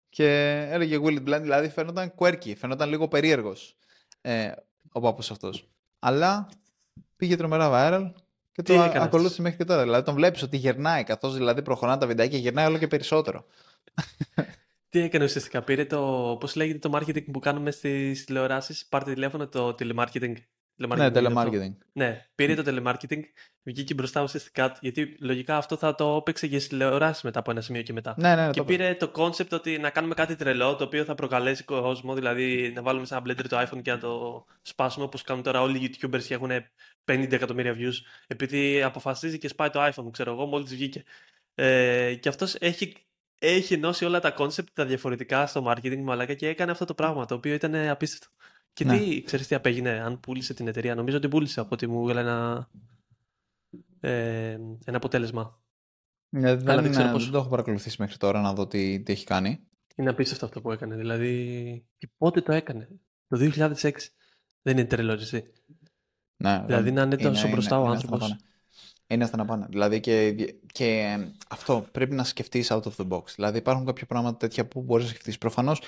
και 0.09 0.27
έλεγε 0.71 0.97
Will 1.01 1.17
it 1.19 1.27
blend, 1.33 1.41
δηλαδή 1.41 1.69
φαίνονταν 1.69 2.13
quirky, 2.17 2.53
φαίνονταν 2.57 2.89
λίγο 2.89 3.07
περίεργος 3.07 3.75
ε, 4.25 4.51
ο 4.91 4.99
παππούς 4.99 5.31
αυτός. 5.31 5.69
Αλλά 5.99 6.49
πήγε 7.15 7.35
τρομερά 7.35 7.69
viral 7.73 8.11
και 8.51 8.61
Τι 8.61 8.67
το 8.67 8.73
έκανες; 8.73 8.89
αυτός; 8.89 9.05
ακολούθησε 9.05 9.41
μέχρι 9.41 9.57
και 9.57 9.65
τώρα. 9.65 9.81
Δηλαδή 9.81 10.05
τον 10.05 10.15
βλέπεις 10.15 10.41
ότι 10.41 10.57
γερνάει, 10.57 11.03
καθώς 11.03 11.35
δηλαδή 11.35 11.61
προχωράνε 11.61 11.99
τα 11.99 12.07
βιντεάκια, 12.07 12.37
γερνάει 12.37 12.65
όλο 12.65 12.77
και 12.77 12.87
περισσότερο. 12.87 13.45
Τι 14.89 14.99
έκανε 14.99 15.23
ουσιαστικά, 15.23 15.63
πήρε 15.63 15.85
το, 15.85 16.37
πώς 16.39 16.55
λέγεται 16.55 16.89
το 16.89 16.97
marketing 16.97 17.31
που 17.31 17.39
κάνουμε 17.39 17.71
στις 17.71 18.25
τηλεοράσεις, 18.25 18.85
πάρτε 18.85 19.13
τηλέφωνο 19.13 19.47
το 19.47 19.75
telemarketing. 19.79 20.33
Ναι, 20.75 20.95
λέγεται 20.95 21.19
αυτό. 21.25 21.41
telemarketing. 21.41 21.77
Ναι, 21.91 22.25
πήρε 22.35 22.55
το 22.55 22.63
telemarketing, 22.65 23.19
βγήκε 23.63 23.93
μπροστά 23.93 24.21
ουσιαστικά, 24.23 24.77
γιατί 24.81 25.17
λογικά 25.19 25.57
αυτό 25.57 25.75
θα 25.75 25.95
το 25.95 26.15
έπαιξε 26.15 26.47
και 26.47 26.57
στις 26.57 26.69
τηλεοράσεις 26.69 27.23
μετά 27.23 27.39
από 27.39 27.51
ένα 27.51 27.61
σημείο 27.61 27.81
και 27.81 27.93
μετά. 27.93 28.15
Ναι, 28.17 28.35
ναι, 28.35 28.45
ναι. 28.45 28.51
Και 28.51 28.59
το 28.59 28.65
πήρε 28.65 28.95
το 28.95 29.11
concept 29.15 29.49
ότι 29.51 29.77
να 29.77 29.89
κάνουμε 29.89 30.13
κάτι 30.13 30.35
τρελό, 30.35 30.75
το 30.75 30.83
οποίο 30.83 31.03
θα 31.03 31.15
προκαλέσει 31.15 31.63
κόσμο, 31.63 32.13
δηλαδή 32.13 32.71
να 32.75 32.81
βάλουμε 32.81 33.05
σε 33.05 33.15
ένα 33.15 33.23
blender 33.27 33.45
το 33.49 33.61
iPhone 33.61 33.81
και 33.81 33.91
να 33.91 33.97
το 33.97 34.45
σπάσουμε, 34.61 35.05
όπως 35.05 35.21
κάνουν 35.21 35.43
τώρα 35.43 35.61
όλοι 35.61 35.77
οι 35.77 35.95
YouTubers 36.01 36.23
και 36.23 36.33
έχουν 36.33 36.49
50 37.05 37.31
εκατομμύρια 37.31 37.75
views, 37.77 37.95
επειδή 38.27 38.83
αποφασίζει 38.83 39.37
και 39.37 39.47
σπάει 39.47 39.69
το 39.69 39.85
iPhone, 39.85 40.11
ξέρω 40.11 40.31
εγώ, 40.31 40.45
μόλις 40.45 40.69
βγήκε. 40.73 41.03
Ε, 41.55 42.15
και 42.15 42.29
αυτός 42.29 42.55
έχει, 42.59 42.95
έχει 43.37 43.73
ενώσει 43.73 44.05
όλα 44.05 44.19
τα 44.19 44.33
concept 44.37 44.69
τα 44.73 44.85
διαφορετικά 44.85 45.47
στο 45.47 45.63
marketing, 45.67 46.01
μαλάκα, 46.03 46.33
και 46.33 46.47
έκανε 46.47 46.71
αυτό 46.71 46.85
το 46.85 46.93
πράγμα, 46.93 47.25
το 47.25 47.35
οποίο 47.35 47.53
ήταν 47.53 47.75
απίστευτο. 47.75 48.27
Και 48.73 48.85
Ναι. 48.85 48.97
τι, 48.97 49.21
ξέρεις 49.21 49.47
τι 49.47 49.55
απέγινε, 49.55 49.89
αν 49.99 50.19
πούλησε 50.19 50.53
την 50.53 50.67
εταιρεία, 50.67 50.95
νομίζω 50.95 51.17
ότι 51.17 51.27
πούλησε 51.27 51.59
από 51.59 51.69
ότι 51.71 51.87
μου 51.87 51.99
έβγαλε 51.99 52.19
ένα, 52.19 52.69
ε, 53.99 54.57
ένα 54.85 54.97
αποτέλεσμα. 54.97 55.61
Ναι, 56.29 56.55
δεν, 56.55 56.81
δεν 56.81 56.91
ξέρω 56.91 57.07
ε, 57.07 57.11
πώς. 57.11 57.23
δεν 57.23 57.31
το 57.31 57.37
έχω 57.37 57.49
παρακολουθήσει 57.49 57.95
μέχρι 57.99 58.17
τώρα 58.17 58.41
να 58.41 58.53
δω 58.53 58.67
τι, 58.67 59.01
τι 59.01 59.11
έχει 59.11 59.25
κάνει. 59.25 59.67
Είναι 59.95 60.09
απίστευτο 60.09 60.45
αυτό 60.45 60.61
που 60.61 60.71
έκανε. 60.71 60.95
Δηλαδή, 60.95 61.85
και 61.97 62.09
πότε 62.17 62.41
το 62.41 62.51
έκανε. 62.51 62.89
Το 63.27 63.37
2006. 63.55 63.91
Δεν 64.61 64.77
είναι 64.77 64.85
τρελό, 64.87 65.11
εσύ. 65.11 65.51
Ναι, 66.37 66.63
Δηλαδή 66.65 66.83
δεν- 66.83 66.93
να 66.93 67.01
είναι 67.01 67.15
τόσο 67.17 67.49
μπροστά 67.49 67.77
ο 67.79 67.83
είναι 67.83 67.89
άνθρωπος. 67.93 68.21
ασταναπάνε. 68.21 68.49
Είναι 69.07 69.23
ασταναπάνε. 69.23 69.65
Δηλαδή 69.69 69.99
και, 69.99 70.33
και 70.71 70.85
ε, 70.85 71.31
αυτό 71.49 71.87
πρέπει 71.91 72.15
να 72.15 72.23
σκεφτείς 72.23 72.67
out 72.71 72.81
of 72.81 72.95
the 72.97 73.07
box. 73.07 73.23
Δηλαδή 73.35 73.57
υπάρχουν 73.57 73.85
κάποια 73.85 74.05
πράγματα 74.05 74.37
τέτοια 74.37 74.67
που 74.67 74.81
μπορείς 74.81 75.05
να 75.05 75.09
σκεφτείς. 75.11 75.37
Προφανώς 75.37 75.81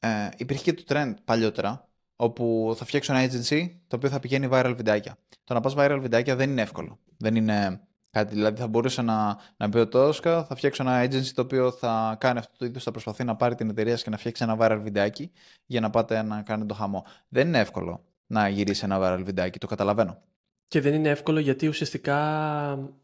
ε, 0.00 0.28
υπήρχε 0.36 0.72
και 0.72 0.82
το 0.82 0.84
trend 0.86 1.14
παλιότερα 1.24 1.85
όπου 2.16 2.74
θα 2.76 2.84
φτιάξω 2.84 3.14
ένα 3.14 3.30
agency 3.30 3.70
το 3.86 3.96
οποίο 3.96 4.08
θα 4.08 4.20
πηγαίνει 4.20 4.48
viral 4.50 4.72
βιντεάκια. 4.76 5.18
Το 5.44 5.54
να 5.54 5.60
πας 5.60 5.74
viral 5.76 5.98
βιντεάκια 6.00 6.36
δεν 6.36 6.50
είναι 6.50 6.62
εύκολο. 6.62 6.98
Δεν 7.16 7.34
είναι 7.34 7.80
κάτι. 8.10 8.34
Δηλαδή 8.34 8.60
θα 8.60 8.66
μπορούσε 8.66 9.02
να, 9.02 9.38
να 9.56 9.68
πει 9.68 9.78
ο 9.78 9.88
Τόσκα, 9.88 10.44
θα 10.44 10.54
φτιάξω 10.54 10.82
ένα 10.82 11.04
agency 11.04 11.30
το 11.34 11.42
οποίο 11.42 11.70
θα 11.70 12.16
κάνει 12.20 12.38
αυτό 12.38 12.52
το 12.56 12.64
είδος, 12.64 12.82
θα 12.82 12.90
προσπαθεί 12.90 13.24
να 13.24 13.36
πάρει 13.36 13.54
την 13.54 13.70
εταιρεία 13.70 13.92
σας 13.92 14.02
και 14.02 14.10
να 14.10 14.16
φτιάξει 14.16 14.42
ένα 14.44 14.56
viral 14.60 14.80
βιντεάκι 14.82 15.32
για 15.66 15.80
να 15.80 15.90
πάτε 15.90 16.22
να 16.22 16.42
κάνετε 16.42 16.66
το 16.66 16.74
χαμό. 16.74 17.04
Δεν 17.28 17.46
είναι 17.46 17.58
εύκολο 17.58 18.04
να 18.26 18.48
γυρίσεις 18.48 18.82
ένα 18.82 18.98
viral 19.00 19.22
βιντεάκι, 19.24 19.58
το 19.58 19.66
καταλαβαίνω. 19.66 20.22
Και 20.68 20.80
δεν 20.80 20.94
είναι 20.94 21.08
εύκολο 21.08 21.38
γιατί 21.38 21.68
ουσιαστικά 21.68 22.18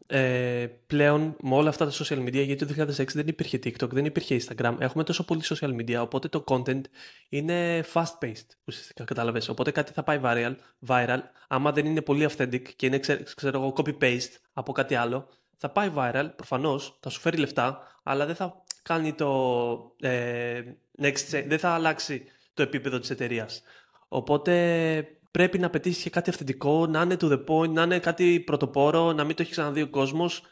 ε, 0.07 0.67
πλέον 0.87 1.35
με 1.41 1.55
όλα 1.55 1.69
αυτά 1.69 1.85
τα 1.85 1.91
social 1.91 2.19
media, 2.19 2.45
γιατί 2.45 2.65
το 2.65 2.73
2006 2.77 3.05
δεν 3.13 3.27
υπήρχε 3.27 3.59
TikTok, 3.63 3.89
δεν 3.89 4.05
υπήρχε 4.05 4.41
Instagram, 4.41 4.75
έχουμε 4.79 5.03
τόσο 5.03 5.25
πολύ 5.25 5.41
social 5.43 5.69
media, 5.69 5.95
οπότε 6.01 6.27
το 6.27 6.43
content 6.47 6.81
είναι 7.29 7.83
fast-paced 7.93 8.47
ουσιαστικά, 8.63 9.03
κατάλαβες. 9.03 9.49
Οπότε 9.49 9.71
κάτι 9.71 9.91
θα 9.91 10.03
πάει 10.03 10.19
viral, 10.23 10.55
viral, 10.87 11.19
άμα 11.47 11.71
δεν 11.71 11.85
είναι 11.85 12.01
πολύ 12.01 12.29
authentic 12.29 12.61
και 12.75 12.85
είναι, 12.85 12.99
ξέ- 12.99 13.33
ξέρω 13.35 13.59
εγώ, 13.59 13.73
copy-paste 13.77 14.31
από 14.53 14.71
κάτι 14.71 14.95
άλλο, 14.95 15.27
θα 15.57 15.69
πάει 15.69 15.91
viral, 15.95 16.29
προφανώς, 16.35 16.97
θα 16.99 17.09
σου 17.09 17.19
φέρει 17.19 17.37
λεφτά, 17.37 17.99
αλλά 18.03 18.25
δεν 18.25 18.35
θα 18.35 18.63
κάνει 18.83 19.13
το 19.13 19.95
ε, 19.99 20.61
next, 21.01 21.31
change, 21.31 21.45
δεν 21.47 21.59
θα 21.59 21.69
αλλάξει 21.69 22.23
το 22.53 22.61
επίπεδο 22.61 22.99
της 22.99 23.09
εταιρείας. 23.09 23.63
Οπότε 24.07 24.53
πρέπει 25.37 25.59
να 25.59 25.69
πετύχεις 25.69 26.03
και 26.03 26.09
κάτι 26.09 26.29
αυθεντικό, 26.29 26.87
να 26.87 27.01
είναι 27.01 27.17
to 27.19 27.31
the 27.31 27.43
point, 27.47 27.69
να 27.69 27.81
είναι 27.81 27.99
κάτι 27.99 28.39
πρωτοπόρο, 28.39 29.13
να 29.13 29.23
μην 29.23 29.35
το 29.35 29.41
έχει 29.41 29.51
ξαναδεί 29.51 29.81
ο 29.81 29.87
κόσμος, 29.87 30.43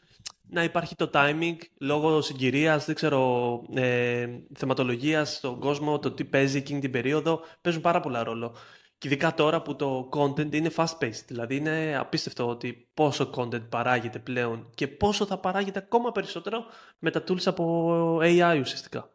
να 0.49 0.63
υπάρχει 0.63 0.95
το 0.95 1.09
timing 1.13 1.55
λόγω 1.79 2.21
συγκυρίας, 2.21 2.85
δεν 2.85 2.95
ξέρω, 2.95 3.61
ε, 3.73 4.27
θεματολογίας 4.53 5.35
στον 5.35 5.59
κόσμο, 5.59 5.99
το 5.99 6.11
τι 6.11 6.23
παίζει 6.23 6.57
εκείνη 6.57 6.79
την 6.79 6.91
περίοδο. 6.91 7.41
Παίζουν 7.61 7.81
πάρα 7.81 7.99
πολλά 7.99 8.23
ρόλο. 8.23 8.55
Και 8.97 9.07
ειδικά 9.07 9.33
τώρα 9.33 9.61
που 9.61 9.75
το 9.75 10.09
content 10.13 10.53
είναι 10.55 10.71
fast-paced. 10.75 11.23
Δηλαδή 11.27 11.55
είναι 11.55 11.97
απίστευτο 11.99 12.47
ότι 12.47 12.87
πόσο 12.93 13.29
content 13.35 13.69
παράγεται 13.69 14.19
πλέον 14.19 14.69
και 14.75 14.87
πόσο 14.87 15.25
θα 15.25 15.37
παράγεται 15.37 15.79
ακόμα 15.79 16.11
περισσότερο 16.11 16.65
με 16.99 17.11
τα 17.11 17.23
tools 17.27 17.45
από 17.45 18.17
AI 18.21 18.57
ουσιαστικά. 18.59 19.09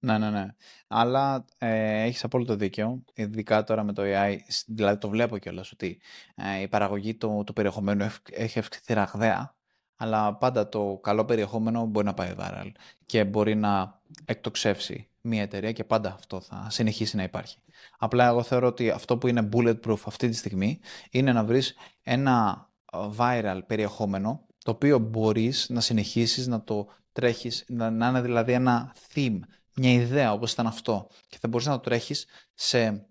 Ναι, 0.00 0.18
ναι, 0.18 0.30
ναι. 0.30 0.46
Αλλά 0.88 1.44
ε, 1.58 2.02
έχεις 2.02 2.24
απόλυτο 2.24 2.56
δίκαιο, 2.56 3.04
ειδικά 3.14 3.64
τώρα 3.64 3.82
με 3.84 3.92
το 3.92 4.02
AI, 4.04 4.36
σ- 4.48 4.64
δηλαδή 4.66 4.98
το 4.98 5.08
βλέπω 5.08 5.38
κιόλας 5.38 5.72
ότι 5.72 6.00
ε, 6.34 6.60
η 6.62 6.68
παραγωγή 6.68 7.14
του, 7.14 7.42
του 7.46 7.52
περιεχομένου 7.52 8.04
ευ- 8.04 8.26
έχει 8.32 8.58
αυξηθεί 8.58 8.92
ραγδαία, 8.94 9.54
αλλά 9.96 10.34
πάντα 10.36 10.68
το 10.68 10.98
καλό 11.02 11.24
περιεχόμενο 11.24 11.86
μπορεί 11.86 12.06
να 12.06 12.14
πάει 12.14 12.34
viral 12.38 12.70
και 13.06 13.24
μπορεί 13.24 13.54
να 13.54 14.00
εκτοξεύσει 14.24 15.08
μια 15.20 15.42
εταιρεία 15.42 15.72
και 15.72 15.84
πάντα 15.84 16.12
αυτό 16.12 16.40
θα 16.40 16.66
συνεχίσει 16.70 17.16
να 17.16 17.22
υπάρχει. 17.22 17.58
Απλά 17.98 18.26
εγώ 18.26 18.42
θεωρώ 18.42 18.66
ότι 18.66 18.90
αυτό 18.90 19.18
που 19.18 19.26
είναι 19.28 19.48
bulletproof 19.52 19.98
αυτή 20.06 20.28
τη 20.28 20.36
στιγμή 20.36 20.80
είναι 21.10 21.32
να 21.32 21.44
βρεις 21.44 21.74
ένα 22.02 22.66
ε, 22.92 22.98
viral 23.16 23.60
περιεχόμενο 23.66 24.46
το 24.64 24.70
οποίο 24.70 24.98
μπορείς 24.98 25.68
να 25.68 25.80
συνεχίσεις 25.80 26.46
να 26.46 26.62
το 26.62 26.88
τρέχεις, 27.12 27.64
να, 27.68 27.90
να 27.90 28.08
είναι 28.08 28.20
δηλαδή 28.20 28.52
ένα 28.52 28.94
theme, 29.14 29.38
μια 29.78 29.92
ιδέα 29.92 30.32
όπως 30.32 30.52
ήταν 30.52 30.66
αυτό 30.66 31.08
και 31.28 31.38
θα 31.40 31.48
μπορείς 31.48 31.66
να 31.66 31.72
το 31.72 31.80
τρέχεις 31.80 32.26
σε 32.54 33.08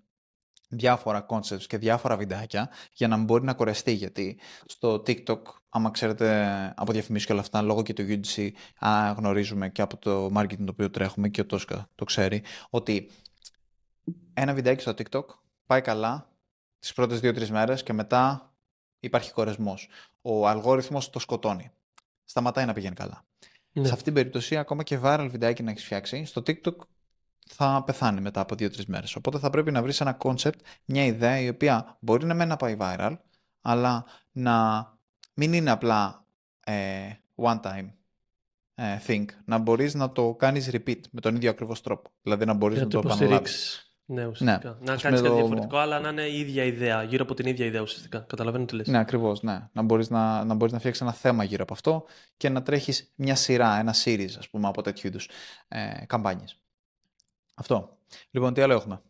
διάφορα 0.69 1.25
concepts 1.29 1.63
και 1.67 1.77
διάφορα 1.77 2.17
βιντεάκια 2.17 2.69
για 2.93 3.07
να 3.07 3.17
μην 3.17 3.25
μπορεί 3.25 3.43
να 3.43 3.53
κορεστεί 3.53 3.91
γιατί 3.91 4.39
στο 4.65 4.93
TikTok, 4.93 5.41
άμα 5.69 5.91
ξέρετε 5.91 6.73
από 6.77 6.91
διαφημίσεις 6.91 7.27
και 7.27 7.33
όλα 7.33 7.41
αυτά, 7.41 7.61
λόγω 7.61 7.83
και 7.83 7.93
του 7.93 8.03
UGC 8.07 8.49
α, 8.85 9.11
γνωρίζουμε 9.11 9.69
και 9.69 9.81
από 9.81 9.97
το 9.97 10.25
marketing 10.35 10.57
το 10.57 10.71
οποίο 10.71 10.89
τρέχουμε 10.89 11.29
και 11.29 11.41
ο 11.41 11.45
Τόσκα 11.45 11.89
το 11.95 12.05
ξέρει, 12.05 12.43
ότι 12.69 13.11
ένα 14.33 14.53
βιντεάκι 14.53 14.81
στο 14.81 14.91
TikTok 14.91 15.25
πάει 15.65 15.81
καλά 15.81 16.29
τις 16.79 16.93
πρώτες 16.93 17.19
δύο-τρεις 17.19 17.51
μέρες 17.51 17.83
και 17.83 17.93
μετά 17.93 18.53
υπάρχει 18.99 19.31
κορεσμός. 19.31 19.89
Ο 20.21 20.47
αλγόριθμος 20.47 21.09
το 21.09 21.19
σκοτώνει. 21.19 21.71
Σταματάει 22.25 22.65
να 22.65 22.73
πηγαίνει 22.73 22.95
καλά. 22.95 23.25
Ναι. 23.77 23.85
Σε 23.85 23.93
αυτήν 23.93 24.03
την 24.03 24.13
περίπτωση, 24.13 24.57
ακόμα 24.57 24.83
και 24.83 24.99
viral 25.03 25.27
βιντεάκι 25.31 25.63
να 25.63 25.71
έχεις 25.71 25.83
φτιάξει, 25.83 26.25
στο 26.25 26.41
TikTok 26.47 26.75
θα 27.49 27.83
πεθάνει 27.85 28.21
μετά 28.21 28.41
από 28.41 28.55
δύο-τρεις 28.55 28.85
μέρες. 28.85 29.15
Οπότε 29.15 29.39
θα 29.39 29.49
πρέπει 29.49 29.71
να 29.71 29.81
βρεις 29.81 30.01
ένα 30.01 30.17
concept, 30.19 30.59
μια 30.85 31.05
ιδέα 31.05 31.39
η 31.39 31.49
οποία 31.49 31.97
μπορεί 31.99 32.25
να 32.25 32.33
μένει 32.33 32.49
να 32.49 32.55
πάει 32.55 32.77
viral, 32.79 33.17
αλλά 33.61 34.05
να 34.31 34.85
μην 35.33 35.53
είναι 35.53 35.71
απλά 35.71 36.25
ε, 36.59 37.09
one 37.35 37.59
time 37.59 37.89
ε, 38.75 38.99
think. 39.07 39.25
Να 39.45 39.57
μπορείς 39.57 39.93
να 39.93 40.11
το 40.11 40.35
κάνεις 40.35 40.69
repeat 40.71 40.99
με 41.11 41.21
τον 41.21 41.35
ίδιο 41.35 41.49
ακριβώς 41.49 41.81
τρόπο. 41.81 42.09
Δηλαδή 42.21 42.45
να 42.45 42.53
μπορείς 42.53 42.79
να 42.79 42.87
το 42.87 42.99
επαναλάβεις. 42.99 43.86
Ναι, 44.09 44.25
ουσιαστικά. 44.25 44.77
Ναι. 44.79 44.91
Να 44.91 44.97
κάνεις 44.97 45.21
κάτι 45.21 45.35
διαφορετικό, 45.35 45.77
αλλά 45.77 45.99
να 45.99 46.09
είναι 46.09 46.21
η 46.21 46.39
ίδια 46.39 46.63
ιδέα, 46.63 47.03
γύρω 47.03 47.23
από 47.23 47.33
την 47.33 47.45
ίδια 47.45 47.65
ιδέα 47.65 47.81
ουσιαστικά. 47.81 48.19
Καταλαβαίνω 48.19 48.65
τι 48.65 48.75
λες. 48.75 48.87
Ναι, 48.87 48.97
ακριβώς. 48.97 49.41
Ναι. 49.41 49.69
Να 49.71 49.81
μπορείς 49.81 50.09
να, 50.09 50.43
να, 50.43 50.53
μπορείς 50.53 50.73
να 50.73 50.79
φτιάξεις 50.79 51.01
ένα 51.01 51.13
θέμα 51.13 51.43
γύρω 51.43 51.63
από 51.63 51.73
αυτό 51.73 52.05
και 52.37 52.49
να 52.49 52.63
τρέχεις 52.63 53.11
μια 53.15 53.35
σειρά, 53.35 53.79
ένα 53.79 53.93
series, 54.03 54.31
ας 54.37 54.49
πούμε, 54.49 54.67
από 54.67 54.81
τέτοιου 54.81 55.07
είδους 55.07 55.29
ε, 55.67 56.05
καμπάνιες. 56.05 56.59
Αυτό. 57.53 57.97
Λοιπόν, 58.31 58.53
τι 58.53 58.61
άλλο 58.61 58.73
έχουμε; 58.73 59.01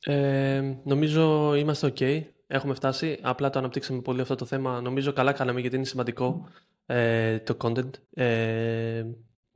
Ε, 0.00 0.74
νομίζω 0.84 1.54
είμαστε 1.54 1.92
OK. 1.96 2.22
Έχουμε 2.46 2.74
φτάσει. 2.74 3.18
Απλά 3.22 3.50
το 3.50 3.58
αναπτύξαμε 3.58 4.00
πολύ 4.00 4.20
αυτό 4.20 4.34
το 4.34 4.44
θέμα. 4.44 4.80
Νομίζω 4.80 5.12
καλά 5.12 5.32
κάναμε 5.32 5.60
γιατί 5.60 5.76
είναι 5.76 5.84
σημαντικό 5.84 6.48
ε, 6.86 7.38
το 7.38 7.56
content. 7.60 7.90
Ε, 8.14 9.04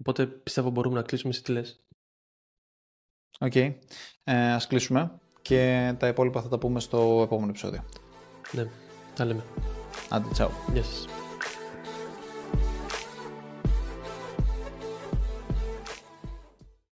οπότε 0.00 0.26
πιστεύω 0.26 0.70
μπορούμε 0.70 0.96
να 0.96 1.02
κλείσουμε. 1.02 1.32
Εσύ 1.32 1.42
τι 1.42 1.52
λες. 1.52 1.81
OK. 3.40 3.52
Okay. 3.54 3.74
Ε, 4.24 4.52
ας 4.52 4.66
κλείσουμε 4.66 5.12
και 5.42 5.94
τα 5.98 6.06
υπόλοιπα 6.06 6.42
θα 6.42 6.48
τα 6.48 6.58
πούμε 6.58 6.80
στο 6.80 7.20
επόμενο 7.24 7.48
επεισόδιο. 7.48 7.84
Ναι, 8.52 8.66
τα 9.14 9.24
λέμε. 9.24 9.44
Άντε, 10.08 10.28
τσάου. 10.32 10.50
Γεια 10.72 10.82
σας. 10.82 11.21